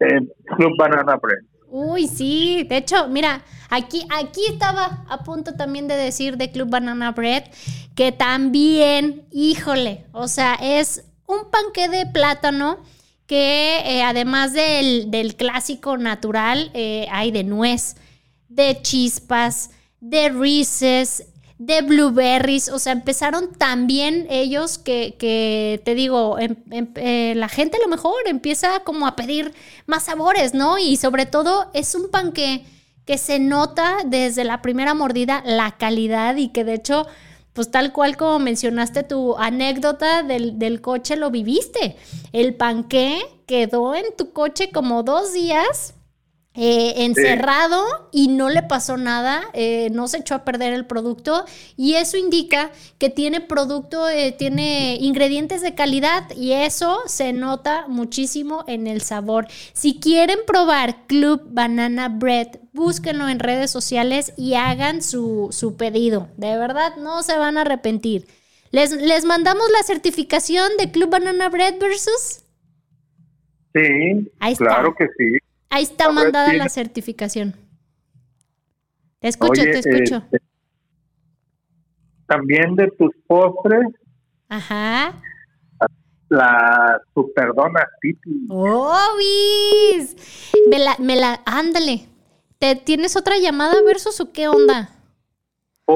eh, 0.00 0.20
Club 0.56 0.72
Banana 0.78 1.16
Bread. 1.16 1.44
Uy, 1.76 2.06
sí. 2.06 2.64
De 2.68 2.76
hecho, 2.76 3.08
mira, 3.08 3.42
aquí, 3.68 4.06
aquí 4.16 4.42
estaba 4.48 5.04
a 5.08 5.24
punto 5.24 5.54
también 5.54 5.88
de 5.88 5.96
decir 5.96 6.36
de 6.36 6.52
Club 6.52 6.70
Banana 6.70 7.10
Bread 7.10 7.50
que 7.96 8.12
también, 8.12 9.26
híjole, 9.32 10.06
o 10.12 10.28
sea, 10.28 10.54
es 10.54 11.02
un 11.26 11.50
panque 11.50 11.88
de 11.88 12.06
plátano 12.06 12.78
que 13.26 13.80
eh, 13.86 14.02
además 14.04 14.52
del, 14.52 15.10
del, 15.10 15.34
clásico 15.34 15.96
natural, 15.96 16.70
eh, 16.74 17.08
hay 17.10 17.32
de 17.32 17.42
nuez, 17.42 17.96
de 18.48 18.80
chispas, 18.80 19.70
de 19.98 20.28
Reese's, 20.28 21.24
de 21.58 21.82
blueberries, 21.82 22.68
o 22.68 22.78
sea, 22.78 22.92
empezaron 22.92 23.52
también 23.52 24.26
ellos 24.28 24.78
que, 24.78 25.14
que 25.18 25.80
te 25.84 25.94
digo, 25.94 26.38
em, 26.38 26.56
em, 26.70 26.88
eh, 26.96 27.34
la 27.36 27.48
gente 27.48 27.76
a 27.76 27.80
lo 27.80 27.88
mejor 27.88 28.14
empieza 28.26 28.80
como 28.80 29.06
a 29.06 29.14
pedir 29.14 29.54
más 29.86 30.04
sabores, 30.04 30.52
¿no? 30.52 30.78
Y 30.78 30.96
sobre 30.96 31.26
todo 31.26 31.70
es 31.72 31.94
un 31.94 32.10
pan 32.10 32.32
que, 32.32 32.64
que 33.04 33.18
se 33.18 33.38
nota 33.38 33.98
desde 34.04 34.44
la 34.44 34.62
primera 34.62 34.94
mordida 34.94 35.42
la 35.46 35.76
calidad 35.76 36.36
y 36.36 36.48
que 36.48 36.64
de 36.64 36.74
hecho, 36.74 37.06
pues 37.52 37.70
tal 37.70 37.92
cual 37.92 38.16
como 38.16 38.40
mencionaste 38.40 39.04
tu 39.04 39.36
anécdota 39.36 40.24
del, 40.24 40.58
del 40.58 40.80
coche, 40.80 41.14
lo 41.14 41.30
viviste. 41.30 41.96
El 42.32 42.54
panqué 42.54 43.20
quedó 43.46 43.94
en 43.94 44.06
tu 44.18 44.32
coche 44.32 44.70
como 44.72 45.04
dos 45.04 45.32
días 45.32 45.94
eh, 46.56 47.04
encerrado 47.04 47.84
y 48.12 48.28
no 48.28 48.48
le 48.48 48.62
pasó 48.62 48.96
nada, 48.96 49.42
eh, 49.54 49.88
no 49.90 50.06
se 50.06 50.18
echó 50.18 50.36
a 50.36 50.44
perder 50.44 50.72
el 50.72 50.86
producto 50.86 51.44
y 51.76 51.94
eso 51.94 52.16
indica 52.16 52.70
que 52.98 53.10
tiene 53.10 53.40
producto, 53.40 54.08
eh, 54.08 54.30
tiene 54.30 54.96
ingredientes 55.00 55.62
de 55.62 55.74
calidad 55.74 56.30
y 56.36 56.52
eso 56.52 57.00
se 57.06 57.32
nota 57.32 57.86
muchísimo 57.88 58.62
en 58.68 58.86
el 58.86 59.00
sabor. 59.00 59.48
Si 59.72 59.98
quieren 59.98 60.38
probar 60.46 61.06
Club 61.08 61.42
Banana 61.46 62.08
Bread, 62.08 62.60
búsquenlo 62.72 63.28
en 63.28 63.40
redes 63.40 63.72
sociales 63.72 64.32
y 64.36 64.54
hagan 64.54 65.02
su, 65.02 65.48
su 65.50 65.76
pedido. 65.76 66.28
De 66.36 66.56
verdad, 66.56 66.94
no 66.98 67.24
se 67.24 67.36
van 67.36 67.58
a 67.58 67.62
arrepentir. 67.62 68.28
¿Les, 68.70 68.92
¿Les 68.92 69.24
mandamos 69.24 69.68
la 69.72 69.82
certificación 69.82 70.70
de 70.78 70.92
Club 70.92 71.10
Banana 71.10 71.48
Bread 71.48 71.80
versus? 71.80 72.44
Sí, 73.74 74.30
claro 74.56 74.94
que 74.96 75.06
sí. 75.18 75.38
Ahí 75.74 75.82
está 75.82 76.08
mandada 76.12 76.52
la 76.52 76.68
certificación. 76.68 77.56
Te 79.18 79.26
escucho, 79.26 79.60
te 79.60 79.80
escucho. 79.80 80.22
Este, 80.30 80.38
también 82.28 82.76
de 82.76 82.92
tus 82.92 83.10
postres. 83.26 83.88
Ajá. 84.48 85.20
La 86.28 87.00
superdona 87.12 87.84
Titi. 88.00 88.46
¡Oh, 88.50 89.16
Me 90.70 90.78
la, 90.78 90.94
me 91.00 91.16
la, 91.16 91.42
ándale. 91.44 92.06
¿Te, 92.58 92.76
¿Tienes 92.76 93.16
otra 93.16 93.36
llamada 93.38 93.74
versus 93.82 94.20
o 94.20 94.30
qué 94.30 94.46
onda? 94.46 94.90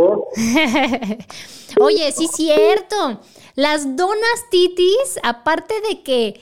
Oye, 1.80 2.10
sí, 2.10 2.26
cierto. 2.26 3.20
Las 3.54 3.96
donas 3.96 4.50
titis, 4.50 5.20
aparte 5.22 5.74
de 5.88 6.02
que 6.02 6.40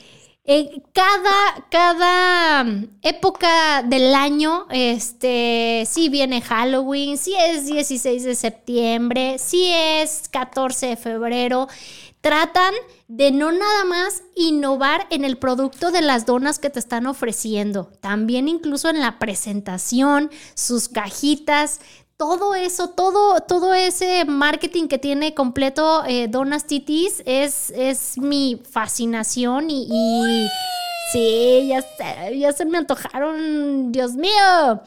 cada, 0.93 1.67
cada 1.69 2.65
época 3.01 3.83
del 3.83 4.15
año, 4.15 4.65
este, 4.69 5.83
si 5.85 6.07
viene 6.07 6.41
Halloween, 6.41 7.17
si 7.17 7.35
es 7.35 7.65
16 7.65 8.23
de 8.23 8.35
septiembre, 8.35 9.39
si 9.39 9.67
es 9.67 10.29
14 10.29 10.87
de 10.87 10.95
febrero, 10.95 11.67
tratan 12.21 12.73
de 13.09 13.31
no 13.31 13.51
nada 13.51 13.83
más 13.83 14.23
innovar 14.35 15.05
en 15.09 15.25
el 15.25 15.37
producto 15.37 15.91
de 15.91 16.01
las 16.01 16.25
donas 16.25 16.59
que 16.59 16.69
te 16.69 16.79
están 16.79 17.07
ofreciendo, 17.07 17.91
también 17.99 18.47
incluso 18.47 18.89
en 18.89 19.01
la 19.01 19.19
presentación, 19.19 20.31
sus 20.53 20.87
cajitas, 20.87 21.81
todo 22.17 22.55
eso, 22.55 22.89
todo, 22.89 23.41
todo 23.41 23.73
ese 23.75 24.25
marketing 24.25 24.87
que 24.87 24.97
tiene 24.97 25.35
completo 25.35 26.03
eh, 26.07 26.27
Donas 26.27 26.65
Titis 26.65 27.21
es, 27.25 27.69
es 27.69 28.17
mi 28.17 28.59
fascinación 28.69 29.69
y, 29.69 30.47
sí, 31.11 31.67
ya, 31.69 32.31
ya 32.31 32.51
se 32.51 32.65
me 32.65 32.79
antojaron, 32.79 33.91
Dios 33.91 34.15
mío. 34.15 34.81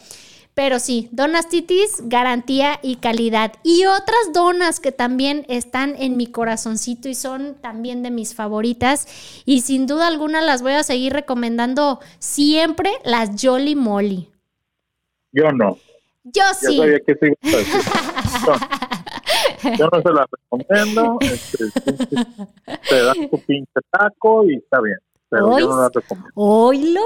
Pero 0.53 0.81
sí, 0.81 1.09
donas 1.13 1.49
titis, 1.49 2.03
garantía 2.03 2.81
y 2.83 2.97
calidad. 2.97 3.53
Y 3.63 3.87
otras 3.87 4.33
donas 4.35 4.81
que 4.81 4.91
también 4.91 5.47
están 5.49 5.95
en 5.97 6.17
mi 6.17 6.27
corazoncito 6.27 7.09
y 7.09 7.15
son 7.15 7.55
también 7.63 8.03
de 8.03 8.11
mis 8.11 8.35
favoritas. 8.35 9.07
Y 9.47 9.61
sin 9.61 9.87
duda 9.87 10.09
alguna 10.09 10.43
las 10.43 10.61
voy 10.61 10.73
a 10.73 10.83
seguir 10.83 11.13
recomendando 11.13 12.01
siempre, 12.19 12.91
las 13.05 13.31
Jolly 13.41 13.77
Molly. 13.77 14.29
Yo 15.33 15.51
no. 15.53 15.79
Yo 16.33 16.43
sí. 16.59 16.77
Yo 19.79 19.89
no 19.93 20.03
se 20.03 20.13
la 20.13 20.27
recomiendo. 20.31 21.19
Este, 21.21 21.65
te 22.89 23.03
dan 23.03 23.31
tu 23.31 23.39
pinche 23.41 23.81
taco 23.91 24.45
y 24.45 24.57
está 24.57 24.81
bien. 24.81 24.99
Pero 25.29 25.59
yo 25.59 25.69
no 25.69 25.83
la 25.83 25.91
recomiendo. 25.95 26.31
¿Oílo? 26.35 27.03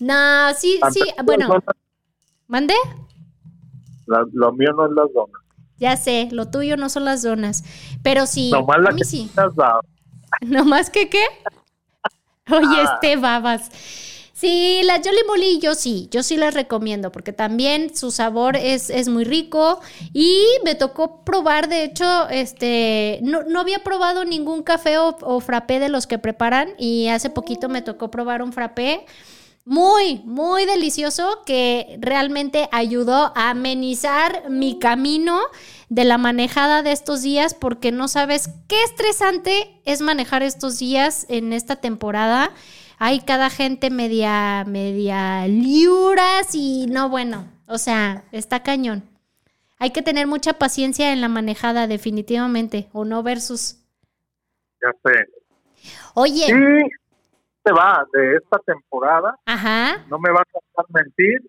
No, 0.00 0.54
sí, 0.54 0.80
sí. 0.92 1.00
Bueno. 1.24 1.62
¿Mande? 2.46 2.74
lo 4.06 4.52
mío 4.52 4.72
no 4.72 4.86
es 4.86 4.92
las 4.92 5.12
donas. 5.12 5.42
Ya 5.76 5.96
sé, 5.96 6.28
lo 6.32 6.50
tuyo 6.50 6.76
no 6.76 6.88
son 6.88 7.04
las 7.04 7.22
donas. 7.22 7.62
Pero 8.02 8.26
sí. 8.26 8.50
Nomás 8.50 8.80
la 8.80 8.92
que 8.94 9.04
sí. 9.04 9.30
¿Nomás 10.40 10.90
que 10.90 11.08
qué? 11.08 11.24
Oye, 12.50 12.80
ah. 12.80 12.94
este 12.94 13.16
babas. 13.16 13.70
Sí, 14.38 14.82
la 14.84 15.00
Jolly 15.04 15.18
Molly 15.26 15.58
yo 15.58 15.74
sí, 15.74 16.06
yo 16.12 16.22
sí 16.22 16.36
las 16.36 16.54
recomiendo 16.54 17.10
porque 17.10 17.32
también 17.32 17.96
su 17.96 18.12
sabor 18.12 18.54
es, 18.54 18.88
es 18.88 19.08
muy 19.08 19.24
rico 19.24 19.80
y 20.12 20.44
me 20.64 20.76
tocó 20.76 21.24
probar, 21.24 21.68
de 21.68 21.82
hecho, 21.82 22.28
este, 22.28 23.18
no, 23.24 23.42
no 23.42 23.58
había 23.58 23.82
probado 23.82 24.24
ningún 24.24 24.62
café 24.62 24.96
o, 24.98 25.16
o, 25.22 25.40
frappé 25.40 25.80
de 25.80 25.88
los 25.88 26.06
que 26.06 26.18
preparan 26.18 26.68
y 26.78 27.08
hace 27.08 27.30
poquito 27.30 27.68
me 27.68 27.82
tocó 27.82 28.12
probar 28.12 28.40
un 28.44 28.52
frappé 28.52 29.06
muy, 29.64 30.20
muy 30.24 30.66
delicioso 30.66 31.42
que 31.44 31.98
realmente 32.00 32.68
ayudó 32.70 33.32
a 33.34 33.50
amenizar 33.50 34.48
mi 34.48 34.78
camino 34.78 35.40
de 35.88 36.04
la 36.04 36.16
manejada 36.16 36.84
de 36.84 36.92
estos 36.92 37.22
días 37.22 37.54
porque 37.54 37.90
no 37.90 38.06
sabes 38.06 38.50
qué 38.68 38.84
estresante 38.84 39.80
es 39.84 40.00
manejar 40.00 40.44
estos 40.44 40.78
días 40.78 41.26
en 41.28 41.52
esta 41.52 41.74
temporada 41.74 42.52
hay 42.98 43.20
cada 43.20 43.48
gente 43.50 43.90
media, 43.90 44.64
media 44.66 45.46
liuras 45.46 46.54
y 46.54 46.86
no, 46.88 47.08
bueno, 47.08 47.46
o 47.66 47.78
sea, 47.78 48.24
está 48.32 48.62
cañón. 48.62 49.04
Hay 49.78 49.92
que 49.92 50.02
tener 50.02 50.26
mucha 50.26 50.54
paciencia 50.54 51.12
en 51.12 51.20
la 51.20 51.28
manejada, 51.28 51.86
definitivamente, 51.86 52.88
o 52.92 53.04
no 53.04 53.22
versus. 53.22 53.76
Ya 54.82 54.92
sé. 55.04 55.26
Oye. 56.14 56.46
Sí, 56.46 56.90
se 57.64 57.72
va 57.72 58.04
de 58.12 58.36
esta 58.36 58.58
temporada. 58.58 59.38
Ajá. 59.46 60.04
No 60.08 60.18
me 60.18 60.30
vas 60.30 60.46
a 60.52 60.58
dejar 60.58 61.04
mentir 61.04 61.40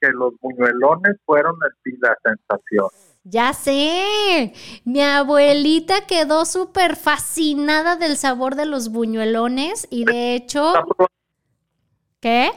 que 0.00 0.08
los 0.10 0.34
buñuelones 0.40 1.16
fueron 1.24 1.56
el, 1.64 1.98
la 2.00 2.16
sensación. 2.22 2.88
Ya 3.26 3.54
sé, 3.54 4.52
mi 4.84 5.00
abuelita 5.00 6.06
quedó 6.06 6.44
súper 6.44 6.94
fascinada 6.94 7.96
del 7.96 8.18
sabor 8.18 8.54
de 8.54 8.66
los 8.66 8.90
buñuelones 8.90 9.88
y 9.90 10.04
de 10.04 10.34
hecho... 10.34 10.74
¿Qué? 12.20 12.50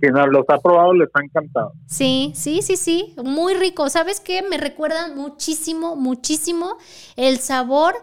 Quienes 0.00 0.26
los 0.30 0.44
ha 0.48 0.58
probado 0.58 0.92
les 0.94 1.08
ha 1.14 1.24
encantado. 1.24 1.72
Sí, 1.86 2.32
sí, 2.34 2.60
sí, 2.60 2.76
sí, 2.76 3.14
muy 3.22 3.54
rico. 3.54 3.88
¿Sabes 3.88 4.18
qué? 4.20 4.42
Me 4.42 4.58
recuerda 4.58 5.14
muchísimo, 5.14 5.94
muchísimo 5.94 6.76
el 7.14 7.38
sabor 7.38 7.94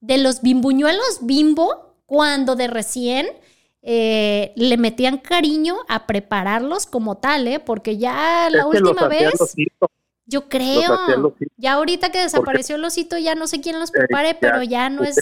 de 0.00 0.18
los 0.18 0.42
bimbuñuelos 0.42 1.20
bimbo 1.22 1.96
cuando 2.04 2.56
de 2.56 2.68
recién 2.68 3.26
eh, 3.82 4.52
le 4.54 4.76
metían 4.76 5.16
cariño 5.16 5.76
a 5.88 6.06
prepararlos 6.06 6.84
como 6.84 7.16
tal, 7.16 7.48
¿eh? 7.48 7.58
Porque 7.58 7.96
ya 7.96 8.48
la 8.50 8.66
última 8.66 9.08
vez... 9.08 9.32
Yo 10.30 10.48
creo. 10.48 11.34
Ya 11.56 11.72
ahorita 11.72 12.10
que 12.10 12.20
desapareció 12.20 12.76
el 12.76 12.84
osito, 12.84 13.18
ya 13.18 13.34
no 13.34 13.48
sé 13.48 13.60
quién 13.60 13.80
los 13.80 13.90
prepare, 13.90 14.36
pero 14.40 14.62
ya 14.62 14.88
no 14.88 15.02
es. 15.02 15.20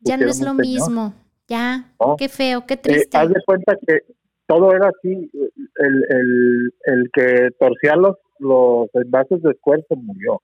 ya 0.00 0.16
no 0.16 0.28
es 0.28 0.40
lo 0.40 0.54
mismo. 0.54 1.14
Ya. 1.48 1.92
Qué 2.16 2.28
feo, 2.28 2.64
qué 2.64 2.76
triste. 2.76 3.16
haz 3.16 3.28
de 3.28 3.42
cuenta 3.44 3.76
que 3.84 3.98
todo 4.46 4.72
era 4.72 4.88
así. 4.88 5.30
El, 5.34 6.04
el, 6.10 6.74
el 6.84 7.10
que 7.12 7.48
torcía 7.58 7.96
los, 7.96 8.16
los 8.38 8.88
envases 8.94 9.42
de 9.42 9.50
esfuerzo 9.50 9.96
murió. 9.96 10.40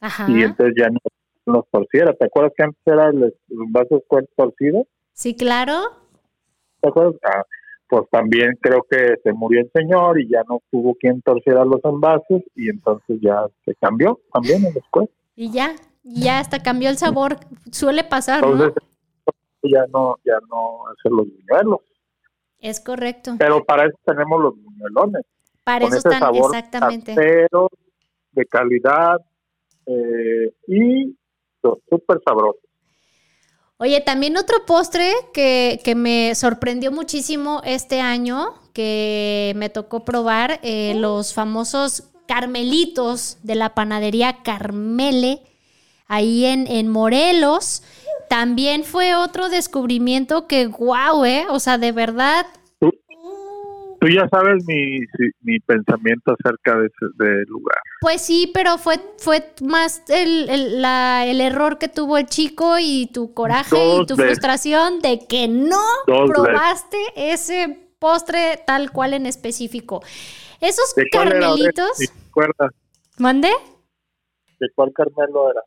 Ajá. 0.00 0.26
Y 0.28 0.42
entonces 0.42 0.74
ya 0.78 0.90
no 0.90 0.98
los 1.46 1.64
torciera. 1.70 2.12
¿Te 2.12 2.26
acuerdas 2.26 2.52
que 2.54 2.64
antes 2.64 2.82
era 2.84 3.08
el, 3.08 3.34
envase 3.48 3.94
de 3.94 3.96
esfuerzo 3.96 4.30
torcido? 4.36 4.86
Sí, 5.14 5.34
claro. 5.34 5.74
¿Te 6.82 6.88
acuerdas? 6.88 7.14
Ah, 7.24 7.42
pues 7.88 8.08
también 8.10 8.58
creo 8.60 8.84
que 8.88 9.14
se 9.22 9.32
murió 9.32 9.60
el 9.60 9.70
señor 9.72 10.20
y 10.20 10.28
ya 10.28 10.42
no 10.48 10.60
tuvo 10.70 10.94
quien 10.94 11.22
torciera 11.22 11.64
los 11.64 11.82
envases 11.84 12.42
y 12.54 12.68
entonces 12.68 13.18
ya 13.20 13.46
se 13.64 13.74
cambió 13.76 14.20
también 14.32 14.64
en 14.64 14.74
después. 14.74 15.08
Y 15.36 15.50
ya, 15.50 15.74
ya 16.02 16.38
hasta 16.40 16.62
cambió 16.62 16.90
el 16.90 16.98
sabor, 16.98 17.36
suele 17.72 18.04
pasar, 18.04 18.44
entonces, 18.44 18.82
Ya 19.62 19.86
no, 19.92 20.16
ya 20.24 20.38
no 20.50 20.86
hacen 20.88 21.16
los 21.16 21.26
buñuelos. 21.26 21.80
Es 22.60 22.80
correcto. 22.80 23.36
Pero 23.38 23.64
para 23.64 23.86
eso 23.86 23.98
tenemos 24.04 24.42
los 24.42 24.54
buñuelones. 24.62 25.24
Para 25.64 25.86
eso 25.86 25.96
están, 25.96 26.34
exactamente. 26.34 27.14
de 27.14 28.46
calidad 28.46 29.20
eh, 29.86 30.52
y 30.66 31.16
súper 31.62 32.20
sabrosos. 32.24 32.67
Oye, 33.80 34.00
también 34.00 34.36
otro 34.36 34.66
postre 34.66 35.12
que, 35.32 35.80
que, 35.84 35.94
me 35.94 36.34
sorprendió 36.34 36.90
muchísimo 36.90 37.62
este 37.64 38.00
año, 38.00 38.54
que 38.72 39.52
me 39.54 39.68
tocó 39.68 40.04
probar, 40.04 40.58
eh, 40.64 40.94
los 40.96 41.32
famosos 41.32 42.02
carmelitos 42.26 43.38
de 43.44 43.54
la 43.54 43.74
panadería 43.74 44.42
Carmele, 44.42 45.42
ahí 46.08 46.44
en, 46.44 46.66
en 46.66 46.88
Morelos. 46.88 47.82
También 48.28 48.82
fue 48.82 49.14
otro 49.14 49.48
descubrimiento 49.48 50.48
que, 50.48 50.66
guau, 50.66 51.24
¿eh? 51.24 51.46
O 51.48 51.60
sea, 51.60 51.78
de 51.78 51.92
verdad, 51.92 52.46
Tú 54.00 54.06
ya 54.08 54.28
sabes 54.28 54.64
mi, 54.66 55.00
mi 55.40 55.58
pensamiento 55.60 56.32
acerca 56.38 56.78
de 56.78 56.86
ese 56.86 57.44
lugar. 57.48 57.78
Pues 58.00 58.22
sí, 58.22 58.50
pero 58.54 58.78
fue, 58.78 58.96
fue 59.18 59.52
más 59.62 60.02
el, 60.08 60.48
el, 60.48 60.82
la, 60.82 61.26
el 61.26 61.40
error 61.40 61.78
que 61.78 61.88
tuvo 61.88 62.16
el 62.16 62.26
chico 62.26 62.76
y 62.80 63.10
tu 63.12 63.34
coraje 63.34 63.76
y 63.96 64.06
tu 64.06 64.14
frustración 64.14 65.00
de 65.00 65.26
que 65.28 65.48
no 65.48 65.82
probaste 66.26 66.98
ese 67.16 67.88
postre 67.98 68.62
tal 68.66 68.92
cual 68.92 69.14
en 69.14 69.26
específico. 69.26 70.02
Esos 70.60 70.94
carmelitos. 71.10 71.98
¿Mande? 73.18 73.50
¿De 74.60 74.68
cuál 74.74 74.92
carmelo 74.92 75.50
era? 75.50 75.62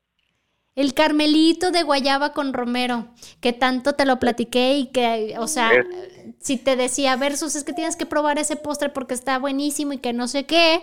El 0.73 0.93
carmelito 0.93 1.71
de 1.71 1.83
guayaba 1.83 2.31
con 2.31 2.53
romero, 2.53 3.09
que 3.41 3.51
tanto 3.51 3.93
te 3.93 4.05
lo 4.05 4.19
platiqué 4.19 4.77
y 4.77 4.87
que, 4.87 5.35
o 5.37 5.47
sea, 5.47 5.69
si 6.41 6.57
te 6.57 6.75
decía, 6.75 7.15
versus 7.15 7.55
es 7.55 7.63
que 7.63 7.73
tienes 7.73 7.95
que 7.95 8.05
probar 8.05 8.39
ese 8.39 8.55
postre 8.55 8.89
porque 8.89 9.13
está 9.13 9.39
buenísimo 9.39 9.93
y 9.93 9.99
que 9.99 10.13
no 10.13 10.27
sé 10.27 10.45
qué. 10.45 10.81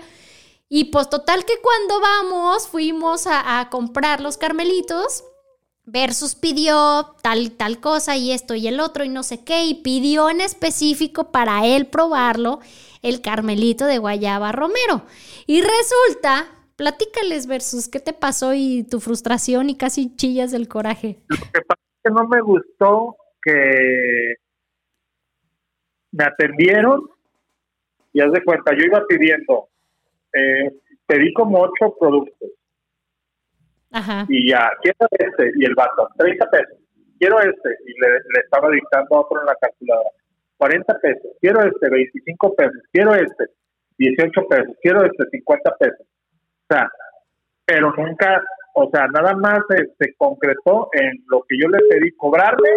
Y 0.69 0.87
pues 0.87 1.11
total 1.11 1.45
que 1.45 1.55
cuando 1.61 2.01
vamos, 2.01 2.69
fuimos 2.69 3.27
a, 3.27 3.69
comprar 3.71 4.21
los 4.21 4.37
carmelitos, 4.37 5.25
versus 5.85 6.35
pidió 6.35 7.17
tal, 7.23 7.53
tal 7.53 7.81
cosa 7.81 8.17
y 8.17 8.33
esto 8.33 8.55
y 8.55 8.69
el 8.69 8.79
otro 8.79 9.05
y 9.05 9.09
no 9.09 9.23
sé 9.23 9.43
qué, 9.45 9.65
y 9.65 9.75
pidió 9.75 10.31
en 10.31 10.41
específico 10.41 11.33
para 11.33 11.67
él 11.67 11.87
probarlo 11.87 12.61
el 13.03 13.23
carmelito 13.23 13.87
de 13.87 13.99
guayaba 13.99 14.53
romero. 14.53 15.03
Y 15.47 15.63
resulta 15.63 16.47
Platícales, 16.79 17.49
Versus, 17.49 17.89
¿qué 17.89 17.99
te 17.99 18.13
pasó 18.13 18.55
y 18.55 18.85
tu 18.85 19.01
frustración 19.01 19.69
y 19.69 19.77
casi 19.77 20.15
chillas 20.15 20.53
del 20.53 20.69
coraje? 20.69 21.19
Lo 21.27 21.37
que 21.37 21.61
pasa 21.63 21.81
es 21.83 22.01
que 22.05 22.11
no 22.13 22.29
me 22.29 22.41
gustó 22.41 23.17
que 23.43 24.35
me 26.13 26.25
atendieron 26.25 27.03
y 28.13 28.21
haz 28.21 28.33
de 28.33 28.43
cuenta, 28.43 28.73
yo 28.75 28.85
iba 28.85 29.05
pidiendo, 29.09 29.69
eh, 30.33 30.73
pedí 31.07 31.33
como 31.35 31.61
ocho 31.61 31.95
productos. 31.99 32.51
Ajá. 33.91 34.27
Y 34.29 34.51
ya, 34.51 34.71
quiero 34.83 35.09
este, 35.19 35.53
y 35.57 35.65
el 35.65 35.75
vato, 35.75 36.09
30 36.19 36.51
pesos, 36.51 36.79
quiero 37.19 37.41
este, 37.41 37.71
y 37.87 37.93
le, 38.01 38.41
estaba 38.43 38.71
dictando 38.71 39.09
otro 39.11 39.41
en 39.41 39.47
la 39.47 39.55
calculadora, 39.61 40.11
40 40.59 40.99
pesos, 41.01 41.31
quiero 41.41 41.63
este, 41.63 41.89
25 41.89 42.55
pesos, 42.55 42.83
quiero 42.93 43.15
este, 43.15 43.45
18 43.99 44.47
pesos, 44.49 44.77
quiero 44.83 45.05
este, 45.05 45.25
50 45.31 45.77
pesos 45.77 46.07
sea, 46.69 46.89
pero 47.65 47.93
nunca, 47.97 48.43
o 48.75 48.89
sea, 48.91 49.07
nada 49.09 49.35
más 49.35 49.61
se, 49.69 50.15
concretó 50.17 50.89
en 50.93 51.25
lo 51.29 51.43
que 51.49 51.57
yo 51.61 51.69
le 51.69 51.79
pedí 51.89 52.13
cobrarle 52.13 52.77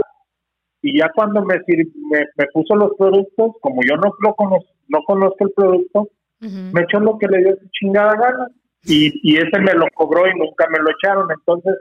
y 0.81 0.99
ya 0.99 1.09
cuando 1.13 1.43
me, 1.45 1.55
me, 1.67 2.45
puso 2.53 2.75
los 2.75 2.91
productos, 2.97 3.55
como 3.61 3.81
yo 3.87 3.95
no 3.97 4.11
lo 4.19 4.35
conozco, 4.35 4.69
no 4.87 4.99
conozco 5.05 5.45
el 5.45 5.51
producto, 5.51 6.09
me 6.39 6.81
echó 6.81 6.99
lo 6.99 7.19
que 7.19 7.27
le 7.27 7.43
dio 7.43 7.55
su 7.55 7.67
chingada 7.69 8.15
gana 8.15 8.47
y, 8.83 9.13
y 9.21 9.37
ese 9.37 9.59
me 9.59 9.73
lo 9.73 9.85
cobró 9.93 10.27
y 10.27 10.37
nunca 10.37 10.65
me 10.71 10.79
lo 10.79 10.89
echaron, 10.89 11.27
entonces 11.31 11.75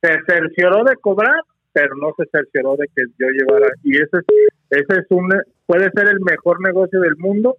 se 0.00 0.12
cercioró 0.26 0.84
de 0.84 0.96
cobrar, 0.96 1.38
pero 1.72 1.94
no 1.96 2.12
se 2.16 2.24
cercioró 2.30 2.76
de 2.76 2.86
que 2.96 3.02
yo 3.18 3.26
llevara 3.28 3.68
y 3.84 3.96
ese 3.96 4.18
es, 4.18 4.24
ese 4.70 5.00
es 5.00 5.06
un 5.10 5.28
puede 5.66 5.90
ser 5.94 6.08
el 6.08 6.20
mejor 6.20 6.62
negocio 6.62 7.00
del 7.00 7.16
mundo, 7.18 7.56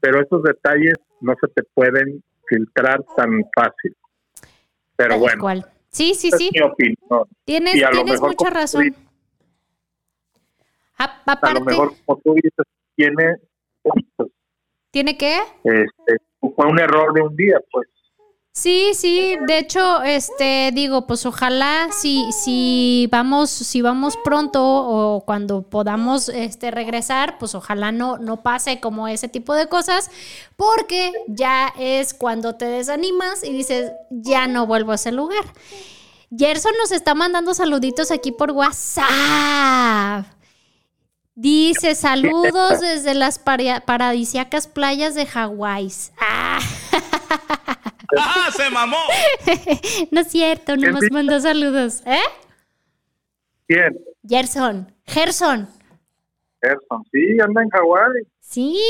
pero 0.00 0.20
esos 0.20 0.42
detalles 0.42 0.94
no 1.20 1.34
se 1.40 1.48
te 1.48 1.62
pueden 1.74 2.22
filtrar 2.48 3.04
tan 3.16 3.44
fácil. 3.54 3.96
Pero 4.96 5.18
bueno. 5.18 5.64
Sí, 5.90 6.14
sí, 6.14 6.30
sí. 6.32 6.50
Tienes, 7.44 7.72
tienes 7.72 8.20
mucha 8.20 8.50
razón. 8.50 8.94
A, 10.98 11.52
lo 11.52 11.60
mejor, 11.60 11.92
como 12.04 12.20
tú 12.20 12.34
dices, 12.34 12.52
tiene. 12.94 13.36
¿Tiene 14.90 15.16
qué? 15.16 15.38
Este, 15.64 16.16
fue 16.40 16.66
un 16.66 16.78
error 16.78 17.12
de 17.12 17.22
un 17.22 17.36
día, 17.36 17.60
pues. 17.70 17.88
Sí, 18.56 18.92
sí, 18.94 19.36
de 19.46 19.58
hecho, 19.58 20.02
este, 20.02 20.70
digo, 20.72 21.06
pues 21.06 21.26
ojalá 21.26 21.88
si, 21.92 22.32
si 22.32 23.06
vamos, 23.12 23.50
si 23.50 23.82
vamos 23.82 24.16
pronto 24.24 24.64
o 24.64 25.26
cuando 25.26 25.60
podamos 25.60 26.30
este, 26.30 26.70
regresar, 26.70 27.36
pues 27.36 27.54
ojalá 27.54 27.92
no, 27.92 28.16
no 28.16 28.42
pase 28.42 28.80
como 28.80 29.08
ese 29.08 29.28
tipo 29.28 29.52
de 29.52 29.68
cosas, 29.68 30.10
porque 30.56 31.12
ya 31.28 31.70
es 31.78 32.14
cuando 32.14 32.54
te 32.54 32.64
desanimas 32.64 33.44
y 33.44 33.52
dices, 33.52 33.92
ya 34.08 34.46
no 34.46 34.66
vuelvo 34.66 34.92
a 34.92 34.94
ese 34.94 35.12
lugar. 35.12 35.44
Gerson 36.34 36.72
nos 36.78 36.92
está 36.92 37.14
mandando 37.14 37.52
saluditos 37.52 38.10
aquí 38.10 38.32
por 38.32 38.52
WhatsApp. 38.52 39.06
Dice, 41.38 41.94
saludos 41.94 42.80
desde 42.80 43.12
las 43.12 43.38
paradisíacas 43.38 44.66
playas 44.66 45.14
de 45.14 45.26
Hawái. 45.26 45.92
Ah. 46.18 46.58
¡Ah, 48.18 48.48
se 48.56 48.70
mamó! 48.70 48.96
no 50.10 50.22
es 50.22 50.28
cierto, 50.28 50.76
no 50.76 50.92
nos 50.92 51.10
mandó 51.10 51.38
saludos. 51.38 52.02
¿Eh? 52.06 52.16
¿Quién? 53.68 54.02
Gerson. 54.26 54.90
Gerson. 55.04 55.68
Gerson, 56.62 57.04
sí, 57.12 57.38
anda 57.38 57.62
en 57.62 57.68
Hawái. 57.68 58.22
Sí. 58.40 58.80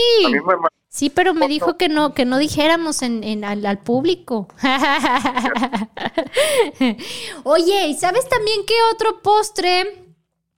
Sí, 0.88 1.10
pero 1.10 1.34
me 1.34 1.48
dijo 1.48 1.76
que 1.76 1.88
no, 1.88 2.14
que 2.14 2.24
no 2.24 2.38
dijéramos 2.38 3.02
en, 3.02 3.44
al, 3.44 3.78
público. 3.80 4.46
Oye, 7.42 7.88
¿y 7.88 7.94
sabes 7.94 8.28
también 8.28 8.60
qué 8.64 8.74
otro 8.92 9.20
postre 9.20 10.05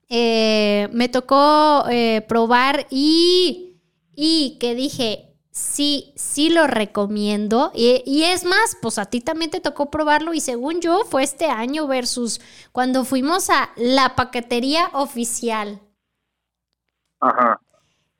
eh, 0.09 0.89
me 0.91 1.07
tocó 1.07 1.85
eh, 1.89 2.25
probar 2.27 2.87
y, 2.89 3.77
y 4.15 4.57
que 4.59 4.73
dije, 4.73 5.29
sí, 5.51 6.13
sí 6.15 6.49
lo 6.49 6.67
recomiendo. 6.67 7.71
Y, 7.75 8.23
es 8.23 8.43
más, 8.43 8.77
pues 8.81 8.97
a 8.97 9.05
ti 9.05 9.21
también 9.21 9.51
te 9.51 9.59
tocó 9.59 9.91
probarlo 9.91 10.33
y 10.33 10.39
según 10.39 10.81
yo 10.81 11.05
fue 11.05 11.23
este 11.23 11.45
año 11.45 11.87
versus 11.87 12.41
cuando 12.71 13.05
fuimos 13.05 13.49
a 13.49 13.69
la 13.75 14.15
paquetería 14.15 14.89
oficial. 14.93 15.81
Ajá. 17.19 17.59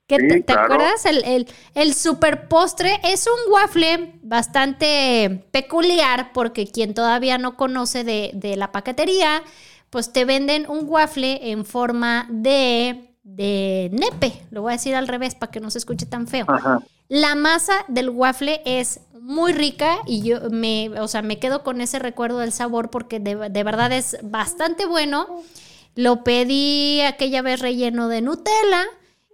te, 0.07 0.43
acuerdas? 0.53 1.05
El, 1.05 1.47
el, 1.73 1.93
super 1.93 2.47
postre 2.49 2.99
es 3.03 3.27
un 3.27 3.53
waffle 3.53 4.19
bastante 4.21 5.47
peculiar 5.51 6.33
porque 6.33 6.67
quien 6.67 6.93
todavía 6.93 7.37
no 7.37 7.55
conoce 7.55 8.03
de, 8.03 8.31
de 8.33 8.57
la 8.57 8.71
paquetería, 8.73 9.43
pues 9.89 10.13
te 10.13 10.25
venden 10.25 10.69
un 10.69 10.85
waffle 10.87 11.51
en 11.51 11.65
forma 11.65 12.27
de 12.29 13.09
de 13.35 13.89
nepe, 13.93 14.41
lo 14.49 14.63
voy 14.63 14.71
a 14.71 14.75
decir 14.75 14.95
al 14.95 15.07
revés 15.07 15.35
para 15.35 15.51
que 15.51 15.59
no 15.59 15.69
se 15.69 15.77
escuche 15.77 16.05
tan 16.05 16.27
feo. 16.27 16.45
La 17.07 17.35
masa 17.35 17.85
del 17.87 18.09
waffle 18.09 18.61
es 18.65 19.01
muy 19.21 19.53
rica 19.53 19.99
y 20.05 20.23
yo 20.23 20.49
me, 20.49 20.89
o 20.99 21.07
sea, 21.07 21.21
me 21.21 21.39
quedo 21.39 21.63
con 21.63 21.79
ese 21.81 21.99
recuerdo 21.99 22.39
del 22.39 22.51
sabor 22.51 22.89
porque 22.89 23.19
de, 23.19 23.49
de 23.49 23.63
verdad 23.63 23.91
es 23.91 24.17
bastante 24.23 24.85
bueno. 24.85 25.43
Lo 25.95 26.23
pedí 26.23 27.01
aquella 27.01 27.41
vez 27.41 27.59
relleno 27.59 28.07
de 28.07 28.21
Nutella 28.21 28.85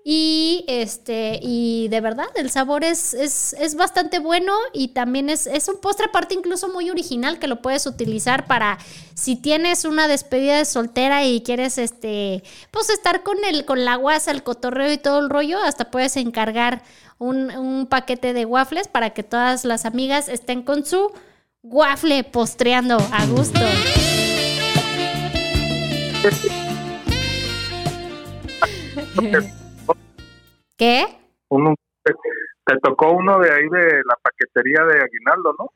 y 0.08 0.64
este, 0.68 1.40
y 1.42 1.88
de 1.88 2.00
verdad, 2.00 2.28
el 2.36 2.52
sabor 2.52 2.84
es, 2.84 3.16
es, 3.16 3.76
bastante 3.76 4.20
bueno 4.20 4.54
y 4.72 4.90
también 4.90 5.32
es, 5.32 5.48
es, 5.48 5.68
un 5.68 5.82
postre 5.82 6.06
aparte 6.06 6.36
incluso 6.36 6.70
muy 6.70 6.92
original 6.92 7.40
que 7.40 7.48
lo 7.48 7.60
puedes 7.64 7.88
utilizar 7.88 8.46
para 8.46 8.78
si 9.16 9.36
tienes 9.36 9.84
una 9.84 10.08
despedida 10.08 10.60
de 10.60 10.66
soltera 10.66 11.26
y 11.26 11.42
quieres 11.42 11.80
este, 11.80 12.44
pues 12.70 12.92
estar 12.92 13.24
con 13.24 13.44
el, 13.46 13.66
con 13.66 13.84
la 13.84 13.96
guasa, 13.96 14.30
el 14.30 14.44
cotorreo 14.44 14.94
y 14.94 15.00
todo 15.00 15.18
el 15.18 15.32
rollo, 15.32 15.58
hasta 15.58 15.90
puedes 15.90 16.18
encargar 16.18 16.84
un, 17.18 17.50
un 17.58 17.88
paquete 17.88 18.34
de 18.34 18.46
waffles 18.46 18.88
para 18.88 19.10
que 19.10 19.24
todas 19.24 19.66
las 19.66 19.86
amigas 19.86 20.30
estén 20.30 20.62
con 20.62 20.86
su 20.86 21.14
waffle 21.64 22.24
postreando 22.26 22.98
a 23.12 23.26
gusto. 23.26 23.60
¿Qué? 30.78 31.06
te 32.66 32.78
tocó 32.82 33.12
uno 33.12 33.40
de 33.40 33.52
ahí 33.52 33.70
de 33.70 34.02
la 34.06 34.16
paquetería 34.22 34.84
de 34.86 35.04
Aguinaldo, 35.04 35.56
¿no? 35.60 35.74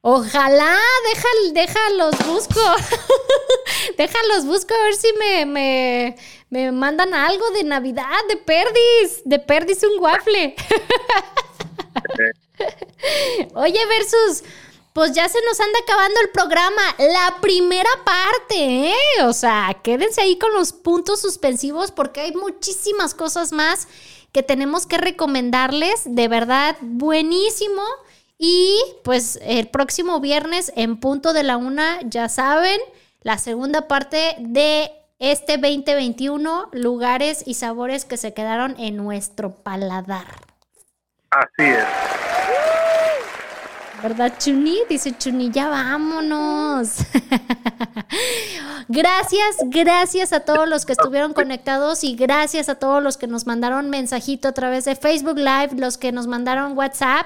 Ojalá, 0.00 0.76
deja, 1.08 1.28
deja 1.52 1.90
los 1.96 2.16
busco. 2.26 2.60
deja 3.96 4.18
los 4.34 4.44
busco 4.44 4.74
a 4.74 4.82
ver 4.84 4.94
si 4.94 5.12
me, 5.14 5.46
me, 5.46 6.16
me, 6.50 6.72
mandan 6.72 7.14
algo 7.14 7.50
de 7.52 7.64
Navidad, 7.64 8.18
de 8.28 8.36
Perdis. 8.36 9.22
De 9.24 9.38
Perdis 9.38 9.82
un 9.82 9.98
waffle. 10.02 10.54
Oye, 13.54 13.86
Versus, 13.86 14.44
pues 14.92 15.12
ya 15.12 15.26
se 15.28 15.38
nos 15.46 15.58
anda 15.60 15.78
acabando 15.82 16.20
el 16.20 16.28
programa, 16.30 16.82
la 16.98 17.38
primera 17.40 17.90
parte, 18.04 18.90
¿eh? 18.90 19.24
O 19.24 19.32
sea, 19.32 19.74
quédense 19.82 20.20
ahí 20.20 20.38
con 20.38 20.52
los 20.52 20.72
puntos 20.72 21.22
suspensivos 21.22 21.92
porque 21.92 22.20
hay 22.20 22.32
muchísimas 22.32 23.14
cosas 23.14 23.52
más 23.52 23.88
que 24.34 24.42
tenemos 24.42 24.86
que 24.86 24.98
recomendarles, 24.98 26.02
de 26.04 26.26
verdad, 26.26 26.76
buenísimo. 26.80 27.82
Y 28.36 28.76
pues 29.04 29.38
el 29.42 29.68
próximo 29.68 30.18
viernes 30.18 30.72
en 30.74 30.98
punto 30.98 31.32
de 31.32 31.44
la 31.44 31.56
una, 31.56 32.00
ya 32.02 32.28
saben, 32.28 32.80
la 33.22 33.38
segunda 33.38 33.86
parte 33.86 34.34
de 34.40 34.90
este 35.20 35.56
2021, 35.56 36.68
lugares 36.72 37.44
y 37.46 37.54
sabores 37.54 38.04
que 38.04 38.16
se 38.16 38.34
quedaron 38.34 38.74
en 38.80 38.96
nuestro 38.96 39.54
paladar. 39.54 40.26
Así 41.30 41.70
es. 41.70 42.43
¿Verdad, 44.04 44.34
Chuni? 44.38 44.80
Dice 44.86 45.16
Chuni, 45.16 45.50
ya 45.50 45.70
vámonos. 45.70 46.88
gracias, 48.88 49.56
gracias 49.68 50.34
a 50.34 50.40
todos 50.40 50.68
los 50.68 50.84
que 50.84 50.92
estuvieron 50.92 51.32
conectados 51.32 52.04
y 52.04 52.14
gracias 52.14 52.68
a 52.68 52.74
todos 52.74 53.02
los 53.02 53.16
que 53.16 53.26
nos 53.26 53.46
mandaron 53.46 53.88
mensajito 53.88 54.48
a 54.48 54.52
través 54.52 54.84
de 54.84 54.94
Facebook 54.94 55.38
Live, 55.38 55.70
los 55.78 55.96
que 55.96 56.12
nos 56.12 56.26
mandaron 56.26 56.76
WhatsApp. 56.76 57.24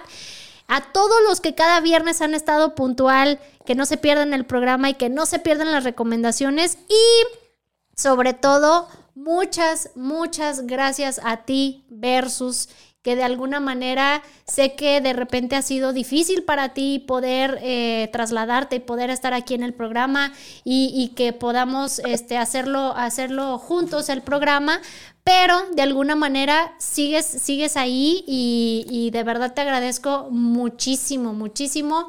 A 0.69 0.93
todos 0.93 1.17
los 1.27 1.41
que 1.41 1.57
cada 1.57 1.81
viernes 1.81 2.23
han 2.23 2.33
estado 2.33 2.77
puntual, 2.77 3.41
que 3.67 3.75
no 3.75 3.85
se 3.85 3.97
pierdan 3.97 4.33
el 4.33 4.47
programa 4.47 4.89
y 4.89 4.95
que 4.95 5.09
no 5.09 5.27
se 5.27 5.41
pierdan 5.41 5.73
las 5.73 5.83
recomendaciones. 5.83 6.79
Y 6.89 7.97
sobre 7.97 8.35
todo, 8.35 8.87
muchas, 9.17 9.91
muchas 9.97 10.65
gracias 10.65 11.21
a 11.25 11.39
ti 11.39 11.85
versus 11.89 12.69
que 13.09 13.17
de 13.17 13.25
alguna 13.25 13.59
manera 13.59 14.23
sé 14.47 14.75
que 14.75 15.01
de 15.01 15.15
repente 15.15 15.57
ha 15.57 15.63
sido 15.63 15.95
difícil 15.95 16.43
para 16.43 16.75
ti 16.75 16.99
poder 16.99 17.59
eh, 17.63 18.11
trasladarte 18.13 18.77
y 18.77 18.81
poder 18.81 19.09
estar 19.09 19.33
aquí 19.33 19.55
en 19.55 19.63
el 19.63 19.73
programa 19.73 20.35
y, 20.63 21.13
que 21.17 21.33
podamos 21.33 22.01
este, 22.01 22.37
hacerlo, 22.37 22.93
hacerlo 22.95 23.57
juntos 23.57 24.11
el 24.11 24.21
programa, 24.21 24.83
pero 25.25 25.59
de 25.75 25.81
alguna 25.81 26.17
manera 26.17 26.75
sigues, 26.77 27.25
sigues 27.25 27.79
ahí 27.79 28.25
y, 28.27 29.09
de 29.11 29.25
verdad 29.25 29.55
te 29.55 29.63
agradezco 29.63 30.29
muchísimo, 30.31 31.33
muchísimo 31.33 32.09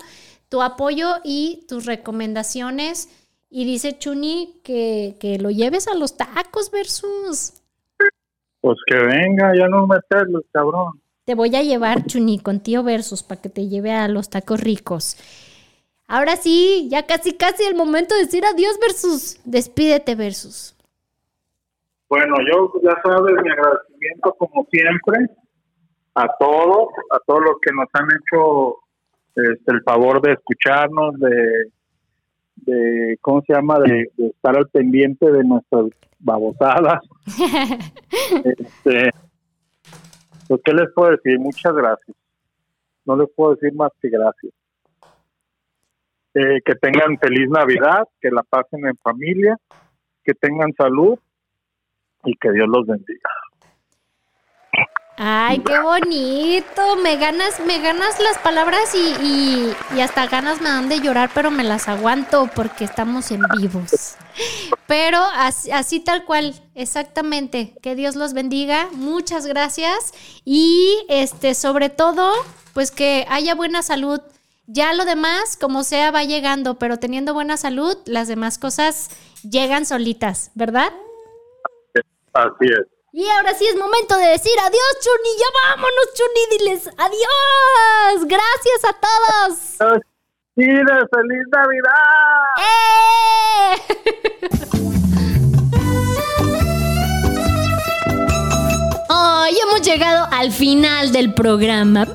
tu 0.49 0.61
apoyo 0.61 1.21
y 1.23 1.63
tus 1.69 1.85
recomendaciones. 1.85 3.07
Y 3.49 3.63
dice 3.63 3.97
Chuni 3.97 4.59
que, 4.65 5.15
que 5.21 5.39
lo 5.39 5.49
lleves 5.49 5.87
a 5.87 5.93
los 5.93 6.17
tacos 6.17 6.71
versus. 6.71 7.53
Pues 8.61 8.77
que 8.85 8.95
venga, 8.95 9.53
ya 9.55 9.67
no 9.67 9.87
meterlos, 9.87 10.43
cabrón. 10.51 10.99
Te 11.25 11.35
voy 11.35 11.55
a 11.55 11.61
llevar, 11.61 12.05
Chuni, 12.05 12.39
con 12.39 12.59
tío 12.59 12.83
Versus 12.83 13.23
para 13.23 13.41
que 13.41 13.49
te 13.49 13.67
lleve 13.67 13.91
a 13.91 14.07
los 14.07 14.29
tacos 14.29 14.59
ricos. 14.61 15.15
Ahora 16.07 16.35
sí, 16.35 16.87
ya 16.89 17.05
casi 17.05 17.37
casi 17.37 17.63
el 17.63 17.75
momento 17.75 18.15
de 18.15 18.21
decir 18.21 18.43
adiós, 18.45 18.79
Versus. 18.81 19.39
Despídete, 19.45 20.15
Versus. 20.15 20.75
Bueno, 22.09 22.35
yo 22.51 22.71
ya 22.81 22.99
sabes 23.03 23.35
mi 23.43 23.51
agradecimiento 23.51 24.33
como 24.39 24.65
siempre 24.71 25.29
a 26.15 26.27
todos, 26.39 26.89
a 27.11 27.19
todos 27.27 27.41
los 27.41 27.55
que 27.61 27.71
nos 27.73 27.87
han 27.93 28.07
hecho 28.11 28.77
este, 29.35 29.71
el 29.71 29.83
favor 29.83 30.19
de 30.21 30.33
escucharnos, 30.33 31.13
de, 31.19 31.71
de 32.65 33.17
¿cómo 33.21 33.41
se 33.41 33.53
llama? 33.53 33.79
De, 33.79 34.11
de 34.17 34.27
estar 34.27 34.57
al 34.57 34.67
pendiente 34.69 35.31
de 35.31 35.43
nuestras 35.43 35.85
babosadas. 36.19 37.01
este, 38.45 39.11
pues, 40.47 40.61
¿Qué 40.63 40.73
les 40.73 40.91
puedo 40.93 41.11
decir? 41.11 41.39
Muchas 41.39 41.73
gracias. 41.73 42.17
No 43.05 43.15
les 43.15 43.29
puedo 43.35 43.55
decir 43.55 43.73
más 43.73 43.91
que 44.01 44.09
gracias. 44.09 44.53
Eh, 46.35 46.61
que 46.63 46.75
tengan 46.75 47.17
feliz 47.17 47.49
Navidad, 47.49 48.07
que 48.21 48.29
la 48.29 48.43
pasen 48.43 48.85
en 48.85 48.95
familia, 48.97 49.57
que 50.23 50.33
tengan 50.33 50.73
salud 50.73 51.17
y 52.23 52.35
que 52.35 52.51
Dios 52.51 52.67
los 52.67 52.85
bendiga. 52.85 53.29
Ay, 55.21 55.59
qué 55.59 55.77
bonito. 55.79 56.95
Me 57.03 57.17
ganas, 57.17 57.59
me 57.59 57.79
ganas 57.79 58.21
las 58.21 58.37
palabras 58.37 58.95
y, 58.95 59.75
y, 59.93 59.99
hasta 59.99 60.27
ganas 60.27 60.61
me 60.61 60.69
dan 60.69 60.87
de 60.87 61.01
llorar, 61.01 61.29
pero 61.33 61.51
me 61.51 61.65
las 61.65 61.89
aguanto 61.89 62.49
porque 62.55 62.85
estamos 62.85 63.29
en 63.31 63.41
vivos. 63.57 64.15
Pero 64.87 65.19
así, 65.35 65.71
así, 65.71 65.99
tal 65.99 66.23
cual, 66.23 66.55
exactamente. 66.73 67.73
Que 67.81 67.95
Dios 67.95 68.15
los 68.15 68.31
bendiga. 68.31 68.87
Muchas 68.93 69.45
gracias. 69.45 70.13
Y 70.45 71.05
este, 71.09 71.53
sobre 71.53 71.89
todo, 71.89 72.31
pues 72.73 72.89
que 72.89 73.25
haya 73.27 73.55
buena 73.55 73.81
salud. 73.81 74.21
Ya 74.67 74.93
lo 74.93 75.03
demás, 75.03 75.57
como 75.57 75.83
sea, 75.83 76.11
va 76.11 76.23
llegando, 76.23 76.79
pero 76.79 76.97
teniendo 76.97 77.33
buena 77.33 77.57
salud, 77.57 77.97
las 78.05 78.29
demás 78.29 78.57
cosas 78.57 79.09
llegan 79.43 79.85
solitas, 79.85 80.51
¿verdad? 80.55 80.93
Así 82.31 82.67
es. 82.67 82.98
Y 83.11 83.27
ahora 83.27 83.55
sí 83.55 83.65
es 83.65 83.75
momento 83.75 84.15
de 84.17 84.27
decir 84.27 84.51
adiós, 84.61 84.81
Chuni. 85.01 85.29
Ya 85.39 85.45
vámonos, 85.69 86.13
Chuni. 86.13 86.41
Diles 86.57 86.87
adiós. 86.95 88.27
Gracias 88.27 88.85
a 88.87 88.93
todos. 88.93 89.57
¡Sí, 90.55 90.65
feliz 90.65 91.45
Navidad! 91.51 92.45
¡Eh! 92.59 93.81
Hoy 99.09 99.57
hemos 99.59 99.81
llegado 99.81 100.27
al 100.31 100.51
final 100.51 101.11
del 101.11 101.33
programa. 101.33 102.07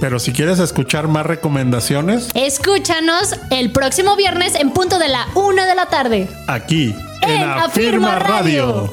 Pero 0.00 0.18
si 0.20 0.32
quieres 0.32 0.60
escuchar 0.60 1.08
más 1.08 1.26
recomendaciones, 1.26 2.28
escúchanos 2.34 3.34
el 3.50 3.72
próximo 3.72 4.14
viernes 4.16 4.54
en 4.54 4.70
punto 4.70 4.98
de 4.98 5.08
la 5.08 5.26
una 5.34 5.66
de 5.66 5.74
la 5.74 5.86
tarde. 5.86 6.28
Aquí, 6.46 6.94
en, 7.22 7.42
Afirma, 7.42 8.18
Radio. 8.20 8.88